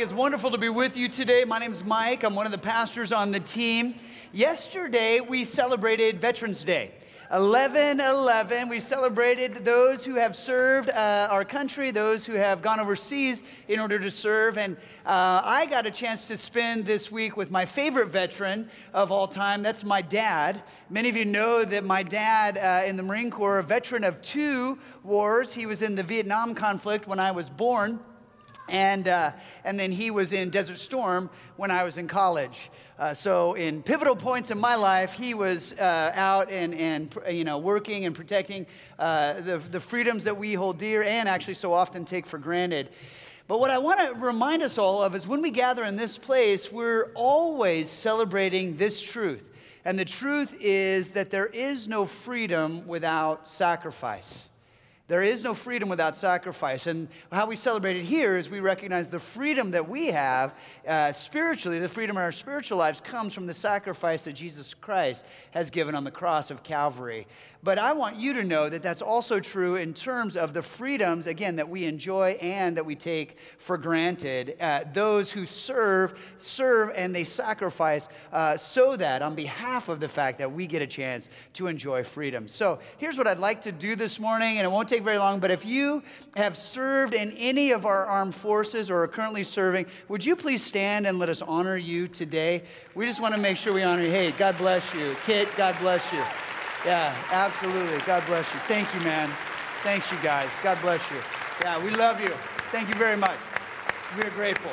It's 0.00 0.14
wonderful 0.14 0.50
to 0.52 0.56
be 0.56 0.70
with 0.70 0.96
you 0.96 1.10
today. 1.10 1.44
My 1.44 1.58
name 1.58 1.72
is 1.72 1.84
Mike. 1.84 2.24
I'm 2.24 2.34
one 2.34 2.46
of 2.46 2.52
the 2.52 2.56
pastors 2.56 3.12
on 3.12 3.32
the 3.32 3.40
team. 3.40 3.96
Yesterday, 4.32 5.20
we 5.20 5.44
celebrated 5.44 6.18
Veterans 6.18 6.64
Day. 6.64 6.92
11 7.30 8.00
11, 8.00 8.70
we 8.70 8.80
celebrated 8.80 9.56
those 9.56 10.02
who 10.02 10.14
have 10.14 10.34
served 10.34 10.88
uh, 10.88 11.28
our 11.30 11.44
country, 11.44 11.90
those 11.90 12.24
who 12.24 12.32
have 12.32 12.62
gone 12.62 12.80
overseas 12.80 13.42
in 13.68 13.78
order 13.78 13.98
to 13.98 14.10
serve. 14.10 14.56
And 14.56 14.78
uh, 15.04 15.42
I 15.44 15.66
got 15.66 15.84
a 15.84 15.90
chance 15.90 16.26
to 16.28 16.36
spend 16.38 16.86
this 16.86 17.12
week 17.12 17.36
with 17.36 17.50
my 17.50 17.66
favorite 17.66 18.08
veteran 18.08 18.70
of 18.94 19.12
all 19.12 19.28
time. 19.28 19.62
That's 19.62 19.84
my 19.84 20.00
dad. 20.00 20.62
Many 20.88 21.10
of 21.10 21.16
you 21.16 21.26
know 21.26 21.62
that 21.62 21.84
my 21.84 22.02
dad 22.02 22.56
uh, 22.56 22.88
in 22.88 22.96
the 22.96 23.02
Marine 23.02 23.30
Corps, 23.30 23.58
a 23.58 23.62
veteran 23.62 24.04
of 24.04 24.22
two 24.22 24.78
wars, 25.04 25.52
he 25.52 25.66
was 25.66 25.82
in 25.82 25.94
the 25.94 26.02
Vietnam 26.02 26.54
conflict 26.54 27.06
when 27.06 27.20
I 27.20 27.32
was 27.32 27.50
born. 27.50 28.00
And, 28.70 29.08
uh, 29.08 29.32
and 29.64 29.78
then 29.78 29.92
he 29.92 30.10
was 30.10 30.32
in 30.32 30.50
Desert 30.50 30.78
Storm 30.78 31.28
when 31.56 31.70
I 31.70 31.84
was 31.84 31.98
in 31.98 32.08
college. 32.08 32.70
Uh, 32.98 33.14
so 33.14 33.54
in 33.54 33.82
pivotal 33.82 34.14
points 34.14 34.50
in 34.50 34.58
my 34.58 34.74
life, 34.74 35.12
he 35.12 35.34
was 35.34 35.72
uh, 35.74 36.12
out 36.14 36.50
and, 36.50 36.74
and 36.74 37.16
you 37.30 37.44
know, 37.44 37.58
working 37.58 38.04
and 38.04 38.14
protecting 38.14 38.66
uh, 38.98 39.40
the, 39.40 39.58
the 39.58 39.80
freedoms 39.80 40.24
that 40.24 40.36
we 40.36 40.54
hold 40.54 40.78
dear 40.78 41.02
and 41.02 41.28
actually 41.28 41.54
so 41.54 41.72
often 41.72 42.04
take 42.04 42.26
for 42.26 42.38
granted. 42.38 42.90
But 43.48 43.58
what 43.58 43.70
I 43.70 43.78
want 43.78 44.00
to 44.00 44.14
remind 44.14 44.62
us 44.62 44.78
all 44.78 45.02
of 45.02 45.14
is 45.14 45.26
when 45.26 45.42
we 45.42 45.50
gather 45.50 45.82
in 45.84 45.96
this 45.96 46.18
place, 46.18 46.70
we're 46.70 47.10
always 47.14 47.88
celebrating 47.88 48.76
this 48.76 49.02
truth. 49.02 49.42
And 49.84 49.98
the 49.98 50.04
truth 50.04 50.56
is 50.60 51.10
that 51.10 51.30
there 51.30 51.46
is 51.46 51.88
no 51.88 52.04
freedom 52.04 52.86
without 52.86 53.48
sacrifice. 53.48 54.32
There 55.10 55.24
is 55.24 55.42
no 55.42 55.54
freedom 55.54 55.88
without 55.88 56.14
sacrifice. 56.16 56.86
And 56.86 57.08
how 57.32 57.46
we 57.46 57.56
celebrate 57.56 57.96
it 57.96 58.04
here 58.04 58.36
is 58.36 58.48
we 58.48 58.60
recognize 58.60 59.10
the 59.10 59.18
freedom 59.18 59.72
that 59.72 59.88
we 59.88 60.06
have 60.06 60.54
uh, 60.86 61.10
spiritually, 61.10 61.80
the 61.80 61.88
freedom 61.88 62.16
in 62.16 62.22
our 62.22 62.30
spiritual 62.30 62.78
lives 62.78 63.00
comes 63.00 63.34
from 63.34 63.48
the 63.48 63.52
sacrifice 63.52 64.22
that 64.22 64.34
Jesus 64.34 64.72
Christ 64.72 65.24
has 65.50 65.68
given 65.68 65.96
on 65.96 66.04
the 66.04 66.12
cross 66.12 66.52
of 66.52 66.62
Calvary. 66.62 67.26
But 67.62 67.78
I 67.78 67.92
want 67.92 68.16
you 68.16 68.32
to 68.34 68.44
know 68.44 68.70
that 68.70 68.82
that's 68.82 69.02
also 69.02 69.38
true 69.38 69.76
in 69.76 69.92
terms 69.92 70.34
of 70.34 70.54
the 70.54 70.62
freedoms, 70.62 71.26
again, 71.26 71.56
that 71.56 71.68
we 71.68 71.84
enjoy 71.84 72.38
and 72.40 72.74
that 72.76 72.86
we 72.86 72.94
take 72.94 73.36
for 73.58 73.76
granted. 73.76 74.56
Uh, 74.60 74.84
those 74.94 75.30
who 75.30 75.44
serve, 75.44 76.18
serve 76.38 76.92
and 76.94 77.14
they 77.14 77.24
sacrifice 77.24 78.08
uh, 78.32 78.56
so 78.56 78.96
that, 78.96 79.20
on 79.20 79.34
behalf 79.34 79.90
of 79.90 80.00
the 80.00 80.08
fact 80.08 80.38
that 80.38 80.50
we 80.50 80.66
get 80.66 80.80
a 80.80 80.86
chance 80.86 81.28
to 81.52 81.66
enjoy 81.66 82.02
freedom. 82.02 82.48
So 82.48 82.78
here's 82.96 83.18
what 83.18 83.26
I'd 83.26 83.38
like 83.40 83.60
to 83.62 83.72
do 83.72 83.94
this 83.94 84.18
morning, 84.18 84.56
and 84.56 84.64
it 84.64 84.70
won't 84.70 84.88
take 84.88 84.99
very 85.02 85.18
long, 85.18 85.40
but 85.40 85.50
if 85.50 85.64
you 85.64 86.02
have 86.36 86.56
served 86.56 87.14
in 87.14 87.32
any 87.32 87.72
of 87.72 87.86
our 87.86 88.06
armed 88.06 88.34
forces 88.34 88.90
or 88.90 89.02
are 89.02 89.08
currently 89.08 89.44
serving, 89.44 89.86
would 90.08 90.24
you 90.24 90.36
please 90.36 90.62
stand 90.62 91.06
and 91.06 91.18
let 91.18 91.28
us 91.28 91.42
honor 91.42 91.76
you 91.76 92.08
today? 92.08 92.62
We 92.94 93.06
just 93.06 93.20
want 93.20 93.34
to 93.34 93.40
make 93.40 93.56
sure 93.56 93.72
we 93.72 93.82
honor 93.82 94.02
you. 94.02 94.10
Hey, 94.10 94.32
God 94.32 94.56
bless 94.58 94.94
you. 94.94 95.16
Kit, 95.26 95.48
God 95.56 95.76
bless 95.80 96.12
you. 96.12 96.22
Yeah, 96.84 97.16
absolutely. 97.30 97.98
God 98.06 98.24
bless 98.26 98.52
you. 98.52 98.60
Thank 98.60 98.92
you, 98.94 99.00
man. 99.00 99.30
Thanks, 99.82 100.10
you 100.10 100.18
guys. 100.22 100.48
God 100.62 100.78
bless 100.80 101.10
you. 101.10 101.18
Yeah, 101.62 101.82
we 101.82 101.90
love 101.90 102.20
you. 102.20 102.32
Thank 102.70 102.88
you 102.88 102.94
very 102.94 103.16
much. 103.16 103.38
We 104.16 104.22
are 104.22 104.30
grateful. 104.30 104.72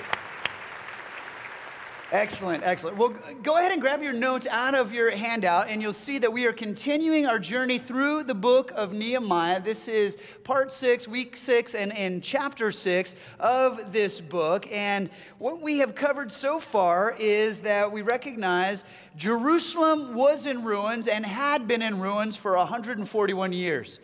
Excellent, 2.14 2.64
excellent. 2.64 2.96
Well, 2.96 3.14
go 3.44 3.58
ahead 3.58 3.74
and 3.74 3.82
grab 3.82 4.02
your 4.02 4.14
notes 4.14 4.48
out 4.50 4.74
of 4.74 4.94
your 4.94 5.12
handout, 5.12 5.68
and 5.68 5.82
you'll 5.82 5.92
see 5.92 6.20
that 6.20 6.32
we 6.32 6.46
are 6.46 6.54
continuing 6.54 7.26
our 7.26 7.38
journey 7.38 7.78
through 7.78 8.24
the 8.24 8.34
book 8.34 8.72
of 8.76 8.94
Nehemiah. 8.94 9.60
This 9.60 9.90
is 9.90 10.16
part 10.46 10.72
six, 10.72 11.06
week 11.06 11.36
six, 11.36 11.76
and 11.76 11.92
in 11.92 12.22
chapter 12.22 12.72
six 12.72 13.14
of 13.42 13.92
this 13.92 14.22
book. 14.22 14.72
And 14.72 15.10
what 15.38 15.62
we 15.62 15.80
have 15.80 15.96
covered 15.96 16.32
so 16.32 16.62
far 16.62 17.14
is 17.20 17.60
that 17.60 17.92
we 17.92 18.04
recognize 18.04 18.86
Jerusalem 19.18 20.16
was 20.16 20.46
in 20.46 20.64
ruins 20.64 21.10
and 21.10 21.26
had 21.26 21.68
been 21.68 21.82
in 21.82 22.00
ruins 22.00 22.38
for 22.38 22.56
141 22.56 23.52
years. 23.52 24.00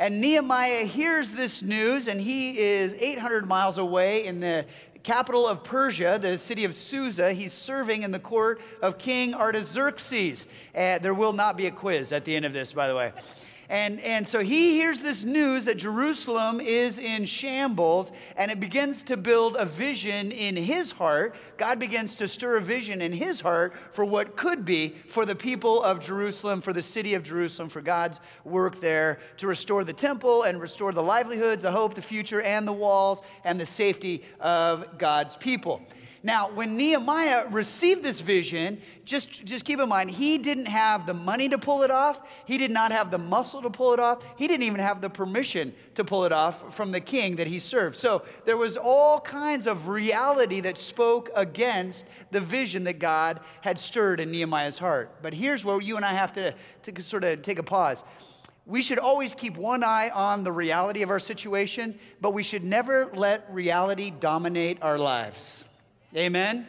And 0.00 0.20
Nehemiah 0.20 0.84
hears 0.84 1.32
this 1.32 1.60
news, 1.60 2.06
and 2.06 2.20
he 2.20 2.56
is 2.56 2.94
800 2.94 3.48
miles 3.48 3.78
away 3.78 4.26
in 4.26 4.38
the 4.38 4.64
capital 5.08 5.48
of 5.48 5.64
Persia, 5.64 6.18
the 6.20 6.36
city 6.36 6.66
of 6.66 6.74
Susa. 6.74 7.32
He's 7.32 7.54
serving 7.54 8.02
in 8.02 8.10
the 8.10 8.18
court 8.18 8.60
of 8.82 8.98
King 8.98 9.32
Artaxerxes. 9.32 10.46
Uh, 10.74 10.98
there 10.98 11.14
will 11.14 11.32
not 11.32 11.56
be 11.56 11.64
a 11.64 11.70
quiz 11.70 12.12
at 12.12 12.26
the 12.26 12.36
end 12.36 12.44
of 12.44 12.52
this, 12.52 12.74
by 12.74 12.88
the 12.88 12.94
way. 12.94 13.12
And, 13.70 14.00
and 14.00 14.26
so 14.26 14.40
he 14.40 14.70
hears 14.70 15.02
this 15.02 15.24
news 15.24 15.66
that 15.66 15.76
Jerusalem 15.76 16.58
is 16.60 16.98
in 16.98 17.26
shambles, 17.26 18.12
and 18.36 18.50
it 18.50 18.60
begins 18.60 19.02
to 19.04 19.16
build 19.16 19.56
a 19.56 19.66
vision 19.66 20.32
in 20.32 20.56
his 20.56 20.90
heart. 20.90 21.34
God 21.58 21.78
begins 21.78 22.16
to 22.16 22.28
stir 22.28 22.56
a 22.56 22.60
vision 22.62 23.02
in 23.02 23.12
his 23.12 23.40
heart 23.40 23.74
for 23.92 24.06
what 24.06 24.36
could 24.36 24.64
be 24.64 24.94
for 25.08 25.26
the 25.26 25.34
people 25.34 25.82
of 25.82 26.00
Jerusalem, 26.00 26.62
for 26.62 26.72
the 26.72 26.80
city 26.80 27.12
of 27.12 27.22
Jerusalem, 27.22 27.68
for 27.68 27.82
God's 27.82 28.20
work 28.44 28.80
there 28.80 29.18
to 29.36 29.46
restore 29.46 29.84
the 29.84 29.92
temple 29.92 30.44
and 30.44 30.60
restore 30.60 30.92
the 30.92 31.02
livelihoods, 31.02 31.62
the 31.62 31.70
hope, 31.70 31.92
the 31.92 32.00
future, 32.00 32.40
and 32.40 32.66
the 32.66 32.72
walls, 32.72 33.20
and 33.44 33.60
the 33.60 33.66
safety 33.66 34.24
of 34.40 34.96
God's 34.96 35.36
people. 35.36 35.82
Now, 36.22 36.50
when 36.50 36.76
Nehemiah 36.76 37.46
received 37.48 38.02
this 38.02 38.20
vision, 38.20 38.80
just, 39.04 39.44
just 39.44 39.64
keep 39.64 39.78
in 39.78 39.88
mind, 39.88 40.10
he 40.10 40.38
didn't 40.38 40.66
have 40.66 41.06
the 41.06 41.14
money 41.14 41.48
to 41.48 41.58
pull 41.58 41.82
it 41.82 41.90
off. 41.90 42.20
He 42.44 42.58
did 42.58 42.70
not 42.70 42.90
have 42.90 43.10
the 43.10 43.18
muscle 43.18 43.62
to 43.62 43.70
pull 43.70 43.92
it 43.92 44.00
off. 44.00 44.22
He 44.36 44.48
didn't 44.48 44.64
even 44.64 44.80
have 44.80 45.00
the 45.00 45.10
permission 45.10 45.72
to 45.94 46.04
pull 46.04 46.24
it 46.24 46.32
off 46.32 46.74
from 46.74 46.90
the 46.90 47.00
king 47.00 47.36
that 47.36 47.46
he 47.46 47.58
served. 47.58 47.96
So 47.96 48.24
there 48.44 48.56
was 48.56 48.76
all 48.76 49.20
kinds 49.20 49.66
of 49.66 49.88
reality 49.88 50.60
that 50.60 50.76
spoke 50.76 51.30
against 51.34 52.04
the 52.30 52.40
vision 52.40 52.84
that 52.84 52.98
God 52.98 53.40
had 53.60 53.78
stirred 53.78 54.20
in 54.20 54.30
Nehemiah's 54.30 54.78
heart. 54.78 55.22
But 55.22 55.34
here's 55.34 55.64
where 55.64 55.80
you 55.80 55.96
and 55.96 56.04
I 56.04 56.12
have 56.12 56.32
to, 56.34 56.54
to 56.82 57.02
sort 57.02 57.24
of 57.24 57.42
take 57.42 57.58
a 57.58 57.62
pause 57.62 58.02
we 58.68 58.82
should 58.82 58.98
always 58.98 59.32
keep 59.32 59.56
one 59.56 59.82
eye 59.82 60.10
on 60.10 60.44
the 60.44 60.52
reality 60.52 61.00
of 61.00 61.08
our 61.08 61.18
situation, 61.18 61.98
but 62.20 62.34
we 62.34 62.42
should 62.42 62.62
never 62.62 63.10
let 63.14 63.50
reality 63.50 64.10
dominate 64.10 64.76
our 64.82 64.98
lives. 64.98 65.64
Amen? 66.16 66.66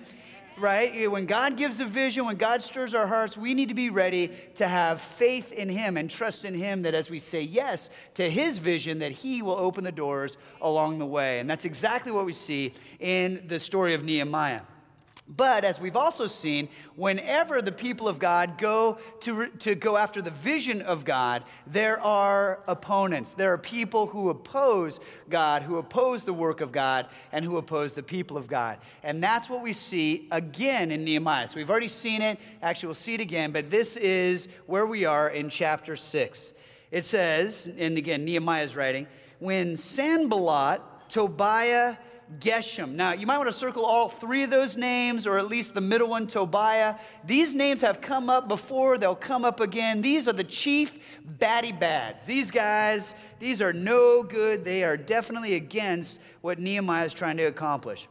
Right? 0.58 1.10
When 1.10 1.26
God 1.26 1.56
gives 1.56 1.80
a 1.80 1.86
vision, 1.86 2.26
when 2.26 2.36
God 2.36 2.62
stirs 2.62 2.94
our 2.94 3.08
hearts, 3.08 3.38
we 3.38 3.54
need 3.54 3.70
to 3.70 3.74
be 3.74 3.90
ready 3.90 4.32
to 4.56 4.68
have 4.68 5.00
faith 5.00 5.54
in 5.54 5.70
Him 5.70 5.96
and 5.96 6.12
trust 6.12 6.44
in 6.44 6.54
Him 6.54 6.82
that 6.82 6.94
as 6.94 7.10
we 7.10 7.20
say 7.20 7.42
yes 7.44 7.90
to 8.16 8.30
His 8.30 8.58
vision, 8.58 9.00
that 9.00 9.14
He 9.14 9.42
will 9.42 9.58
open 9.58 9.86
the 9.86 9.92
doors 9.94 10.36
along 10.62 11.00
the 11.00 11.06
way. 11.06 11.40
And 11.40 11.50
that's 11.50 11.64
exactly 11.64 12.12
what 12.12 12.26
we 12.26 12.34
see 12.34 12.74
in 13.00 13.42
the 13.48 13.60
story 13.60 13.94
of 13.94 14.04
Nehemiah. 14.04 14.64
But 15.36 15.64
as 15.64 15.80
we've 15.80 15.96
also 15.96 16.26
seen, 16.26 16.70
whenever 16.96 17.62
the 17.62 17.72
people 17.72 18.08
of 18.08 18.18
God 18.18 18.58
go 18.58 18.98
to, 19.22 19.48
to 19.60 19.76
go 19.76 19.96
after 19.96 20.24
the 20.24 20.32
vision 20.32 20.82
of 20.82 21.06
God, 21.06 21.44
there 21.68 22.00
are 22.02 22.64
opponents. 22.68 23.34
There 23.34 23.54
are 23.54 23.58
people 23.60 24.08
who 24.08 24.32
oppose 24.32 25.00
God, 25.30 25.62
who 25.62 25.78
oppose 25.78 26.26
the 26.26 26.34
work 26.34 26.62
of 26.62 26.72
God, 26.72 27.08
and 27.32 27.46
who 27.46 27.58
oppose 27.58 27.94
the 27.94 28.02
people 28.02 28.38
of 28.38 28.48
God. 28.48 28.80
And 29.04 29.24
that's 29.24 29.50
what 29.50 29.62
we 29.62 29.72
see 29.72 30.28
again 30.32 30.90
in 30.90 31.04
Nehemiah. 31.04 31.48
So 31.48 31.58
we've 31.58 31.70
already 31.70 31.90
seen 31.90 32.24
it. 32.24 32.40
Actually, 32.64 32.88
we'll 32.88 32.96
see 32.96 33.14
it 33.14 33.22
again, 33.22 33.52
but 33.52 33.70
this 33.70 33.98
is 33.98 34.48
where 34.66 34.88
we 34.88 35.06
are 35.06 35.30
in 35.30 35.52
chapter 35.52 35.96
6. 35.96 36.54
It 36.90 37.06
says, 37.06 37.70
and 37.78 38.00
again, 38.00 38.26
Nehemiah's 38.26 38.76
writing, 38.76 39.06
when 39.38 39.78
Sanballat, 39.78 40.82
Tobiah, 41.08 41.98
Geshem. 42.38 42.92
Now, 42.92 43.14
you 43.14 43.26
might 43.26 43.38
want 43.38 43.50
to 43.50 43.54
circle 43.54 43.86
all 43.86 44.08
three 44.08 44.44
of 44.44 44.52
those 44.52 44.78
names, 44.78 45.26
or 45.26 45.38
at 45.38 45.48
least 45.48 45.74
the 45.74 45.82
middle 45.82 46.10
one, 46.10 46.28
Tobiah. 46.28 46.96
These 47.26 47.56
names 47.56 47.82
have 47.82 48.02
come 48.02 48.30
up 48.30 48.48
before, 48.48 48.98
they'll 48.98 49.16
come 49.16 49.44
up 49.44 49.60
again. 49.60 50.02
These 50.02 50.28
are 50.28 50.34
the 50.34 50.44
chief 50.44 51.00
batty 51.26 51.72
bads. 51.72 52.26
These 52.26 52.52
guys, 52.52 53.16
these 53.40 53.62
are 53.62 53.74
no 53.74 54.22
good. 54.22 54.64
They 54.64 54.84
are 54.84 54.96
definitely 54.96 55.56
against 55.56 56.20
what 56.42 56.60
Nehemiah 56.60 57.06
is 57.06 57.14
trying 57.14 57.38
to 57.38 57.46
accomplish. 57.46 58.08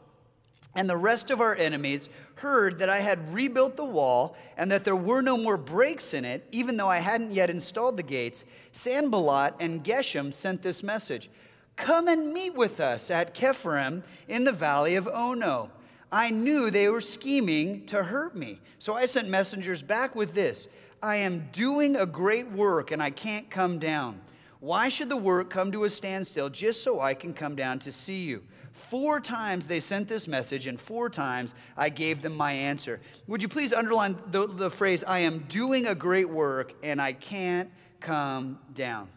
And 0.75 0.91
the 0.91 0.97
rest 0.97 1.31
of 1.31 1.41
our 1.41 1.55
enemies 1.55 2.09
heard 2.35 2.79
that 2.79 2.88
I 2.88 3.00
had 3.00 3.32
rebuilt 3.32 3.76
the 3.76 3.85
wall 3.85 4.37
and 4.56 4.71
that 4.71 4.85
there 4.85 4.97
were 4.97 5.23
no 5.23 5.37
more 5.37 5.56
breaks 5.56 6.14
in 6.14 6.25
it, 6.25 6.47
even 6.53 6.76
though 6.76 6.88
I 6.88 6.99
hadn't 6.99 7.32
yet 7.32 7.50
installed 7.50 7.97
the 7.97 8.03
gates. 8.03 8.44
Sanballat 8.73 9.55
and 9.61 9.82
Geshem 9.82 10.32
sent 10.32 10.62
this 10.62 10.82
message 10.82 11.31
Come 11.78 12.08
and 12.08 12.32
meet 12.32 12.54
with 12.54 12.80
us 12.80 13.10
at 13.10 13.34
Kepharim 13.34 14.02
in 14.26 14.44
the 14.44 14.52
valley 14.52 14.96
of 14.96 15.06
Ono. 15.08 15.70
I 16.10 16.30
knew 16.30 16.70
they 16.70 16.88
were 16.88 17.00
scheming 17.00 17.86
to 17.86 18.02
hurt 18.02 18.34
me. 18.34 18.60
So 18.80 18.94
I 18.94 19.06
sent 19.06 19.28
messengers 19.28 19.82
back 19.82 20.14
with 20.16 20.34
this 20.34 20.69
I 21.02 21.16
am 21.16 21.48
doing 21.52 21.96
a 21.96 22.04
great 22.04 22.50
work 22.50 22.90
and 22.90 23.00
I 23.00 23.10
can't 23.10 23.48
come 23.48 23.78
down. 23.78 24.20
Why 24.60 24.88
should 24.88 25.08
the 25.08 25.16
work 25.16 25.50
come 25.50 25.70
to 25.70 25.84
a 25.84 25.90
standstill 25.90 26.48
just 26.48 26.82
so 26.82 27.00
I 27.00 27.14
can 27.14 27.32
come 27.32 27.54
down 27.54 27.78
to 27.80 27.92
see 27.92 28.25
you? 28.25 28.42
Four 28.72 29.20
times 29.20 29.69
they 29.69 29.80
sent 29.80 30.08
this 30.08 30.28
message, 30.28 30.66
and 30.66 30.78
four 30.78 31.08
times 31.08 31.54
I 31.76 31.88
gave 31.88 32.22
them 32.22 32.36
my 32.36 32.52
answer. 32.52 33.00
Would 33.28 33.42
you 33.42 33.48
please 33.48 33.72
underline 33.72 34.16
the, 34.28 34.46
the 34.46 34.70
phrase, 34.70 35.04
I 35.04 35.20
am 35.20 35.40
doing 35.48 35.86
a 35.86 35.94
great 35.94 36.28
work 36.28 36.75
and 36.82 37.00
I 37.00 37.12
can't 37.12 37.70
come 38.00 38.58
down? 38.75 39.08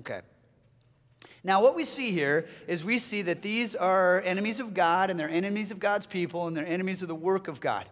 Okay. 0.00 0.20
Now, 1.44 1.60
what 1.60 1.74
we 1.74 1.82
see 1.82 2.12
here 2.12 2.46
is 2.68 2.84
we 2.84 2.98
see 2.98 3.22
that 3.22 3.42
these 3.42 3.74
are 3.74 4.20
enemies 4.20 4.60
of 4.60 4.74
God 4.74 5.10
and 5.10 5.18
they're 5.18 5.28
enemies 5.28 5.72
of 5.72 5.80
God's 5.80 6.06
people 6.06 6.46
and 6.46 6.56
they're 6.56 6.66
enemies 6.66 7.02
of 7.02 7.08
the 7.08 7.14
work 7.14 7.48
of 7.48 7.60
God. 7.60 7.88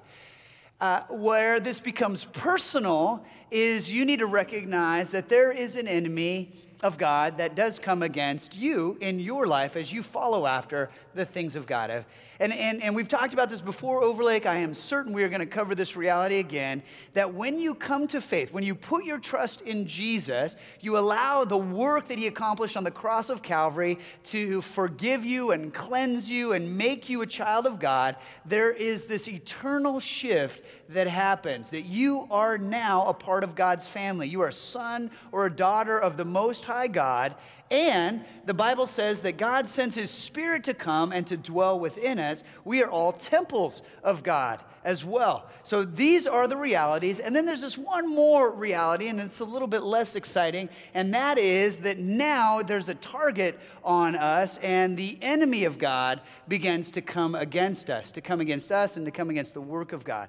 Uh, 0.81 1.03
where 1.11 1.61
this 1.61 1.81
becomes 1.81 2.25
personal 2.27 3.25
is 3.51 3.93
you 3.93 4.05
need 4.05 4.21
to 4.21 4.27
recognize 4.27 5.11
that 5.11 5.29
there 5.29 5.51
is 5.53 5.77
an 5.77 5.89
enemy 5.89 6.53
of 6.83 6.97
God 6.97 7.39
that 7.39 7.55
does 7.55 7.79
come 7.79 8.03
against 8.03 8.57
you 8.57 8.97
in 9.01 9.21
your 9.21 9.47
life 9.47 9.77
as 9.77 9.93
you 9.93 10.03
follow 10.03 10.47
after 10.47 10.91
the 11.15 11.25
things 11.25 11.57
of 11.57 11.67
God. 11.67 12.05
And, 12.41 12.53
and, 12.55 12.83
and 12.83 12.97
we've 12.97 13.09
talked 13.09 13.35
about 13.35 13.51
this 13.51 13.61
before, 13.61 14.03
Overlake. 14.03 14.47
I 14.47 14.57
am 14.57 14.73
certain 14.73 15.13
we 15.13 15.23
are 15.23 15.29
going 15.29 15.41
to 15.41 15.47
cover 15.47 15.75
this 15.75 15.95
reality 15.95 16.39
again 16.39 16.83
that 17.13 17.35
when 17.35 17.59
you 17.59 17.75
come 17.75 18.07
to 18.09 18.21
faith, 18.21 18.53
when 18.53 18.65
you 18.65 18.75
put 18.75 19.05
your 19.05 19.19
trust 19.19 19.61
in 19.63 19.87
Jesus, 19.87 20.57
you 20.81 20.97
allow 20.97 21.45
the 21.45 21.59
work 21.59 22.07
that 22.09 22.19
He 22.19 22.27
accomplished 22.27 22.79
on 22.79 22.85
the 22.85 22.91
cross 22.91 23.29
of 23.29 23.43
Calvary 23.43 23.99
to 24.25 24.63
forgive 24.63 25.25
you 25.25 25.51
and 25.51 25.75
cleanse 25.75 26.31
you 26.31 26.53
and 26.53 26.79
make 26.79 27.11
you 27.11 27.21
a 27.21 27.27
child 27.27 27.67
of 27.67 27.79
God. 27.79 28.17
There 28.47 28.73
is 28.73 29.05
this 29.05 29.29
eternal 29.29 30.01
shift 30.01 30.65
that 30.89 31.07
happens 31.07 31.71
that 31.71 31.83
you 31.83 32.27
are 32.31 32.57
now 32.57 33.05
a 33.05 33.15
part 33.15 33.45
of 33.45 33.55
God's 33.55 33.87
family. 33.87 34.29
You 34.29 34.41
are 34.41 34.49
a 34.49 34.53
son 34.53 35.11
or 35.31 35.47
a 35.47 35.55
daughter 35.55 35.99
of 35.99 36.17
the 36.17 36.25
Most 36.25 36.65
High 36.71 36.87
God. 36.87 37.35
And 37.69 38.25
the 38.47 38.55
Bible 38.55 38.87
says 38.87 39.23
that 39.23 39.37
God 39.37 39.67
sends 39.67 39.97
His 39.97 40.09
Spirit 40.09 40.63
to 40.65 40.75
come 40.75 41.11
and 41.11 41.27
to 41.27 41.37
dwell 41.37 41.81
within 41.81 42.21
us. 42.21 42.45
We 42.65 42.81
are 42.85 42.89
all 42.89 43.13
temples 43.13 43.83
of 44.05 44.23
God 44.23 44.63
as 44.85 45.05
well. 45.05 45.49
So 45.65 45.85
these 45.85 46.29
are 46.29 46.47
the 46.47 46.57
realities. 46.57 47.19
And 47.19 47.35
then 47.35 47.45
there's 47.45 47.61
this 47.61 47.77
one 47.77 48.09
more 48.09 48.53
reality, 48.53 49.09
and 49.09 49.21
it's 49.21 49.41
a 49.41 49.45
little 49.45 49.69
bit 49.69 49.83
less 49.83 50.15
exciting, 50.15 50.69
and 50.95 51.13
that 51.13 51.39
is 51.39 51.79
that 51.79 51.99
now 51.99 52.63
there's 52.63 52.89
a 52.89 52.95
target 52.95 53.59
on 53.85 54.15
us, 54.15 54.59
and 54.59 54.97
the 54.97 55.19
enemy 55.21 55.65
of 55.65 55.77
God 55.77 56.21
begins 56.47 56.93
to 56.93 57.03
come 57.03 57.35
against 57.35 57.91
us, 57.91 58.13
to 58.13 58.21
come 58.21 58.41
against 58.41 58.71
us, 58.71 58.97
and 58.97 59.05
to 59.07 59.13
come 59.13 59.29
against 59.29 59.55
the 59.55 59.61
work 59.61 59.93
of 59.93 60.05
God. 60.05 60.29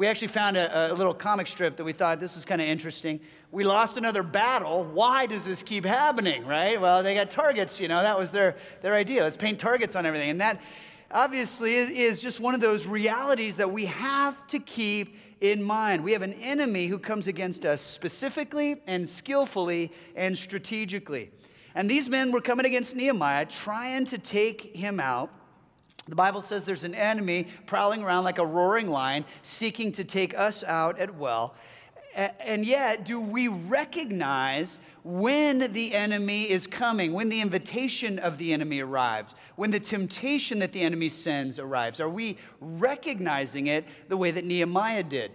We 0.00 0.06
actually 0.06 0.28
found 0.28 0.56
a, 0.56 0.94
a 0.94 0.94
little 0.94 1.12
comic 1.12 1.46
strip 1.46 1.76
that 1.76 1.84
we 1.84 1.92
thought 1.92 2.20
this 2.20 2.34
was 2.34 2.46
kind 2.46 2.62
of 2.62 2.66
interesting. 2.66 3.20
We 3.52 3.64
lost 3.64 3.98
another 3.98 4.22
battle. 4.22 4.84
Why 4.84 5.26
does 5.26 5.44
this 5.44 5.62
keep 5.62 5.84
happening, 5.84 6.46
right? 6.46 6.80
Well, 6.80 7.02
they 7.02 7.14
got 7.14 7.30
targets, 7.30 7.78
you 7.78 7.86
know, 7.86 8.00
that 8.00 8.18
was 8.18 8.32
their, 8.32 8.56
their 8.80 8.94
idea. 8.94 9.24
Let's 9.24 9.36
paint 9.36 9.60
targets 9.60 9.94
on 9.94 10.06
everything. 10.06 10.30
And 10.30 10.40
that 10.40 10.62
obviously 11.10 11.74
is, 11.74 11.90
is 11.90 12.22
just 12.22 12.40
one 12.40 12.54
of 12.54 12.62
those 12.62 12.86
realities 12.86 13.58
that 13.58 13.70
we 13.70 13.84
have 13.84 14.46
to 14.46 14.58
keep 14.58 15.18
in 15.42 15.62
mind. 15.62 16.02
We 16.02 16.12
have 16.12 16.22
an 16.22 16.32
enemy 16.32 16.86
who 16.86 16.98
comes 16.98 17.26
against 17.26 17.66
us 17.66 17.82
specifically 17.82 18.80
and 18.86 19.06
skillfully 19.06 19.92
and 20.16 20.34
strategically. 20.34 21.30
And 21.74 21.90
these 21.90 22.08
men 22.08 22.32
were 22.32 22.40
coming 22.40 22.64
against 22.64 22.96
Nehemiah, 22.96 23.44
trying 23.44 24.06
to 24.06 24.16
take 24.16 24.74
him 24.74 24.98
out. 24.98 25.30
The 26.10 26.16
Bible 26.16 26.40
says 26.40 26.64
there's 26.64 26.82
an 26.82 26.96
enemy 26.96 27.46
prowling 27.66 28.02
around 28.02 28.24
like 28.24 28.38
a 28.38 28.44
roaring 28.44 28.90
lion, 28.90 29.24
seeking 29.42 29.92
to 29.92 30.02
take 30.02 30.36
us 30.36 30.64
out 30.64 30.98
at 30.98 31.14
will. 31.14 31.54
And 32.16 32.66
yet, 32.66 33.04
do 33.04 33.20
we 33.20 33.46
recognize 33.46 34.80
when 35.04 35.72
the 35.72 35.94
enemy 35.94 36.50
is 36.50 36.66
coming, 36.66 37.12
when 37.12 37.28
the 37.28 37.40
invitation 37.40 38.18
of 38.18 38.38
the 38.38 38.52
enemy 38.52 38.80
arrives, 38.80 39.36
when 39.54 39.70
the 39.70 39.78
temptation 39.78 40.58
that 40.58 40.72
the 40.72 40.80
enemy 40.80 41.08
sends 41.08 41.60
arrives? 41.60 42.00
Are 42.00 42.08
we 42.08 42.36
recognizing 42.60 43.68
it 43.68 43.84
the 44.08 44.16
way 44.16 44.32
that 44.32 44.44
Nehemiah 44.44 45.04
did? 45.04 45.30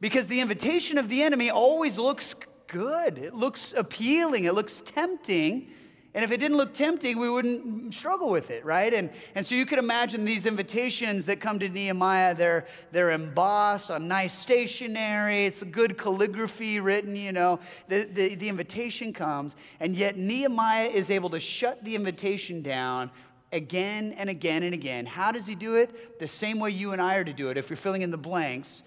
Because 0.00 0.28
the 0.28 0.38
invitation 0.38 0.98
of 0.98 1.08
the 1.08 1.20
enemy 1.20 1.50
always 1.50 1.98
looks 1.98 2.36
good, 2.68 3.18
it 3.18 3.34
looks 3.34 3.74
appealing, 3.76 4.44
it 4.44 4.54
looks 4.54 4.82
tempting. 4.84 5.68
And 6.16 6.24
if 6.24 6.32
it 6.32 6.38
didn't 6.38 6.56
look 6.56 6.72
tempting, 6.72 7.18
we 7.18 7.28
wouldn't 7.28 7.92
struggle 7.92 8.30
with 8.30 8.50
it, 8.50 8.64
right? 8.64 8.94
And, 8.94 9.10
and 9.34 9.44
so 9.44 9.54
you 9.54 9.66
could 9.66 9.78
imagine 9.78 10.24
these 10.24 10.46
invitations 10.46 11.26
that 11.26 11.40
come 11.40 11.58
to 11.58 11.68
Nehemiah, 11.68 12.34
they're, 12.34 12.66
they're 12.90 13.10
embossed 13.10 13.90
on 13.90 14.08
nice 14.08 14.32
stationery, 14.32 15.44
it's 15.44 15.62
good 15.62 15.98
calligraphy 15.98 16.80
written, 16.80 17.14
you 17.14 17.32
know. 17.32 17.60
The, 17.88 18.04
the, 18.04 18.34
the 18.34 18.48
invitation 18.48 19.12
comes, 19.12 19.56
and 19.78 19.94
yet 19.94 20.16
Nehemiah 20.16 20.88
is 20.88 21.10
able 21.10 21.28
to 21.28 21.38
shut 21.38 21.84
the 21.84 21.94
invitation 21.94 22.62
down 22.62 23.10
again 23.52 24.14
and 24.16 24.30
again 24.30 24.62
and 24.62 24.72
again. 24.72 25.04
How 25.04 25.32
does 25.32 25.46
he 25.46 25.54
do 25.54 25.74
it? 25.74 26.18
The 26.18 26.28
same 26.28 26.58
way 26.58 26.70
you 26.70 26.92
and 26.92 27.02
I 27.02 27.16
are 27.16 27.24
to 27.24 27.32
do 27.34 27.50
it, 27.50 27.58
if 27.58 27.68
you're 27.68 27.76
filling 27.76 28.00
in 28.00 28.10
the 28.10 28.16
blanks. 28.16 28.82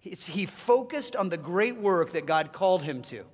He 0.00 0.46
focused 0.46 1.14
on 1.14 1.28
the 1.28 1.36
great 1.36 1.76
work 1.76 2.10
that 2.10 2.26
God 2.26 2.52
called 2.52 2.82
him 2.82 3.02
to. 3.02 3.24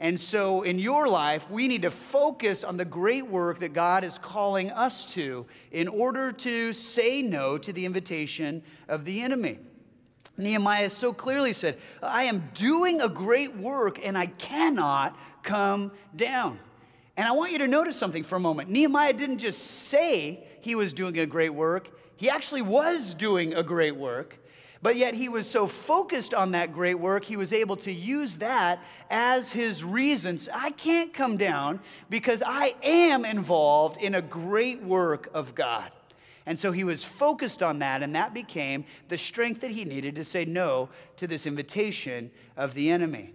And 0.00 0.18
so, 0.18 0.62
in 0.62 0.78
your 0.78 1.08
life, 1.08 1.50
we 1.50 1.68
need 1.68 1.82
to 1.82 1.90
focus 1.90 2.64
on 2.64 2.78
the 2.78 2.86
great 2.86 3.26
work 3.26 3.58
that 3.60 3.74
God 3.74 4.02
is 4.02 4.16
calling 4.16 4.70
us 4.70 5.04
to 5.06 5.44
in 5.72 5.88
order 5.88 6.32
to 6.32 6.72
say 6.72 7.20
no 7.20 7.58
to 7.58 7.70
the 7.70 7.84
invitation 7.84 8.62
of 8.88 9.04
the 9.04 9.20
enemy. 9.20 9.58
Nehemiah 10.38 10.88
so 10.88 11.12
clearly 11.12 11.52
said, 11.52 11.76
I 12.02 12.24
am 12.24 12.48
doing 12.54 13.02
a 13.02 13.10
great 13.10 13.54
work 13.54 13.98
and 14.02 14.16
I 14.16 14.26
cannot 14.26 15.18
come 15.42 15.92
down. 16.16 16.58
And 17.18 17.28
I 17.28 17.32
want 17.32 17.52
you 17.52 17.58
to 17.58 17.68
notice 17.68 17.96
something 17.96 18.22
for 18.22 18.36
a 18.36 18.40
moment. 18.40 18.70
Nehemiah 18.70 19.12
didn't 19.12 19.38
just 19.38 19.60
say 19.60 20.46
he 20.62 20.74
was 20.74 20.94
doing 20.94 21.18
a 21.18 21.26
great 21.26 21.50
work, 21.50 21.90
he 22.16 22.30
actually 22.30 22.62
was 22.62 23.12
doing 23.12 23.52
a 23.52 23.62
great 23.62 23.96
work. 23.96 24.38
But 24.82 24.96
yet 24.96 25.12
he 25.14 25.28
was 25.28 25.48
so 25.48 25.66
focused 25.66 26.32
on 26.32 26.52
that 26.52 26.72
great 26.72 26.98
work, 26.98 27.24
he 27.24 27.36
was 27.36 27.52
able 27.52 27.76
to 27.76 27.92
use 27.92 28.38
that 28.38 28.82
as 29.10 29.52
his 29.52 29.84
reasons. 29.84 30.48
I 30.52 30.70
can't 30.70 31.12
come 31.12 31.36
down 31.36 31.80
because 32.08 32.42
I 32.44 32.74
am 32.82 33.26
involved 33.26 34.00
in 34.00 34.14
a 34.14 34.22
great 34.22 34.82
work 34.82 35.28
of 35.34 35.54
God. 35.54 35.92
And 36.46 36.58
so 36.58 36.72
he 36.72 36.84
was 36.84 37.04
focused 37.04 37.62
on 37.62 37.80
that, 37.80 38.02
and 38.02 38.16
that 38.16 38.32
became 38.32 38.86
the 39.08 39.18
strength 39.18 39.60
that 39.60 39.70
he 39.70 39.84
needed 39.84 40.14
to 40.14 40.24
say 40.24 40.46
no 40.46 40.88
to 41.16 41.26
this 41.26 41.46
invitation 41.46 42.30
of 42.56 42.72
the 42.72 42.90
enemy. 42.90 43.34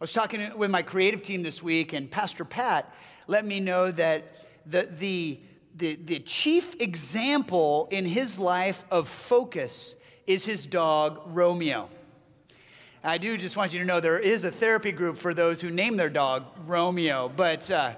was 0.00 0.14
talking 0.14 0.56
with 0.56 0.70
my 0.70 0.82
creative 0.82 1.22
team 1.22 1.42
this 1.42 1.62
week, 1.62 1.92
and 1.92 2.10
Pastor 2.10 2.46
Pat 2.46 2.94
let 3.26 3.44
me 3.44 3.60
know 3.60 3.90
that 3.90 4.46
the, 4.64 4.88
the, 4.98 5.38
the, 5.76 5.96
the 5.96 6.18
chief 6.20 6.80
example 6.80 7.88
in 7.90 8.06
his 8.06 8.38
life 8.38 8.84
of 8.90 9.06
focus 9.06 9.94
is 10.28 10.44
his 10.44 10.66
dog, 10.66 11.22
Romeo. 11.28 11.88
I 13.02 13.16
do 13.16 13.38
just 13.38 13.56
want 13.56 13.72
you 13.72 13.78
to 13.78 13.84
know 13.86 13.98
there 13.98 14.18
is 14.18 14.44
a 14.44 14.50
therapy 14.50 14.92
group 14.92 15.16
for 15.16 15.32
those 15.32 15.58
who 15.58 15.70
name 15.70 15.96
their 15.96 16.10
dog 16.10 16.44
Romeo, 16.66 17.32
but 17.34 17.68
uh, 17.70 17.94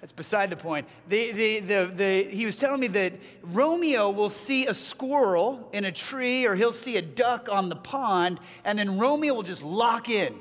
that's 0.00 0.12
beside 0.12 0.50
the 0.50 0.56
point. 0.56 0.86
The, 1.08 1.32
the, 1.32 1.60
the, 1.60 1.92
the, 1.92 2.22
he 2.30 2.46
was 2.46 2.56
telling 2.56 2.80
me 2.80 2.86
that 2.88 3.14
Romeo 3.42 4.08
will 4.10 4.28
see 4.28 4.66
a 4.66 4.74
squirrel 4.74 5.68
in 5.72 5.86
a 5.86 5.92
tree 5.92 6.46
or 6.46 6.54
he'll 6.54 6.72
see 6.72 6.96
a 6.96 7.02
duck 7.02 7.48
on 7.50 7.68
the 7.68 7.76
pond, 7.76 8.38
and 8.64 8.78
then 8.78 8.96
Romeo 8.96 9.34
will 9.34 9.42
just 9.42 9.64
lock 9.64 10.08
in 10.08 10.38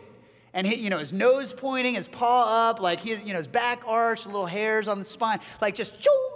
and 0.53 0.65
he, 0.65 0.75
you 0.75 0.89
know, 0.89 0.97
his 0.97 1.13
nose 1.13 1.53
pointing, 1.53 1.95
his 1.95 2.07
paw 2.07 2.69
up, 2.69 2.79
like 2.79 2.99
he, 2.99 3.15
you 3.15 3.33
know, 3.33 3.37
his 3.37 3.47
back 3.47 3.81
arched, 3.85 4.25
little 4.25 4.45
hairs 4.45 4.87
on 4.87 4.99
the 4.99 5.05
spine, 5.05 5.39
like 5.61 5.75
just, 5.75 5.93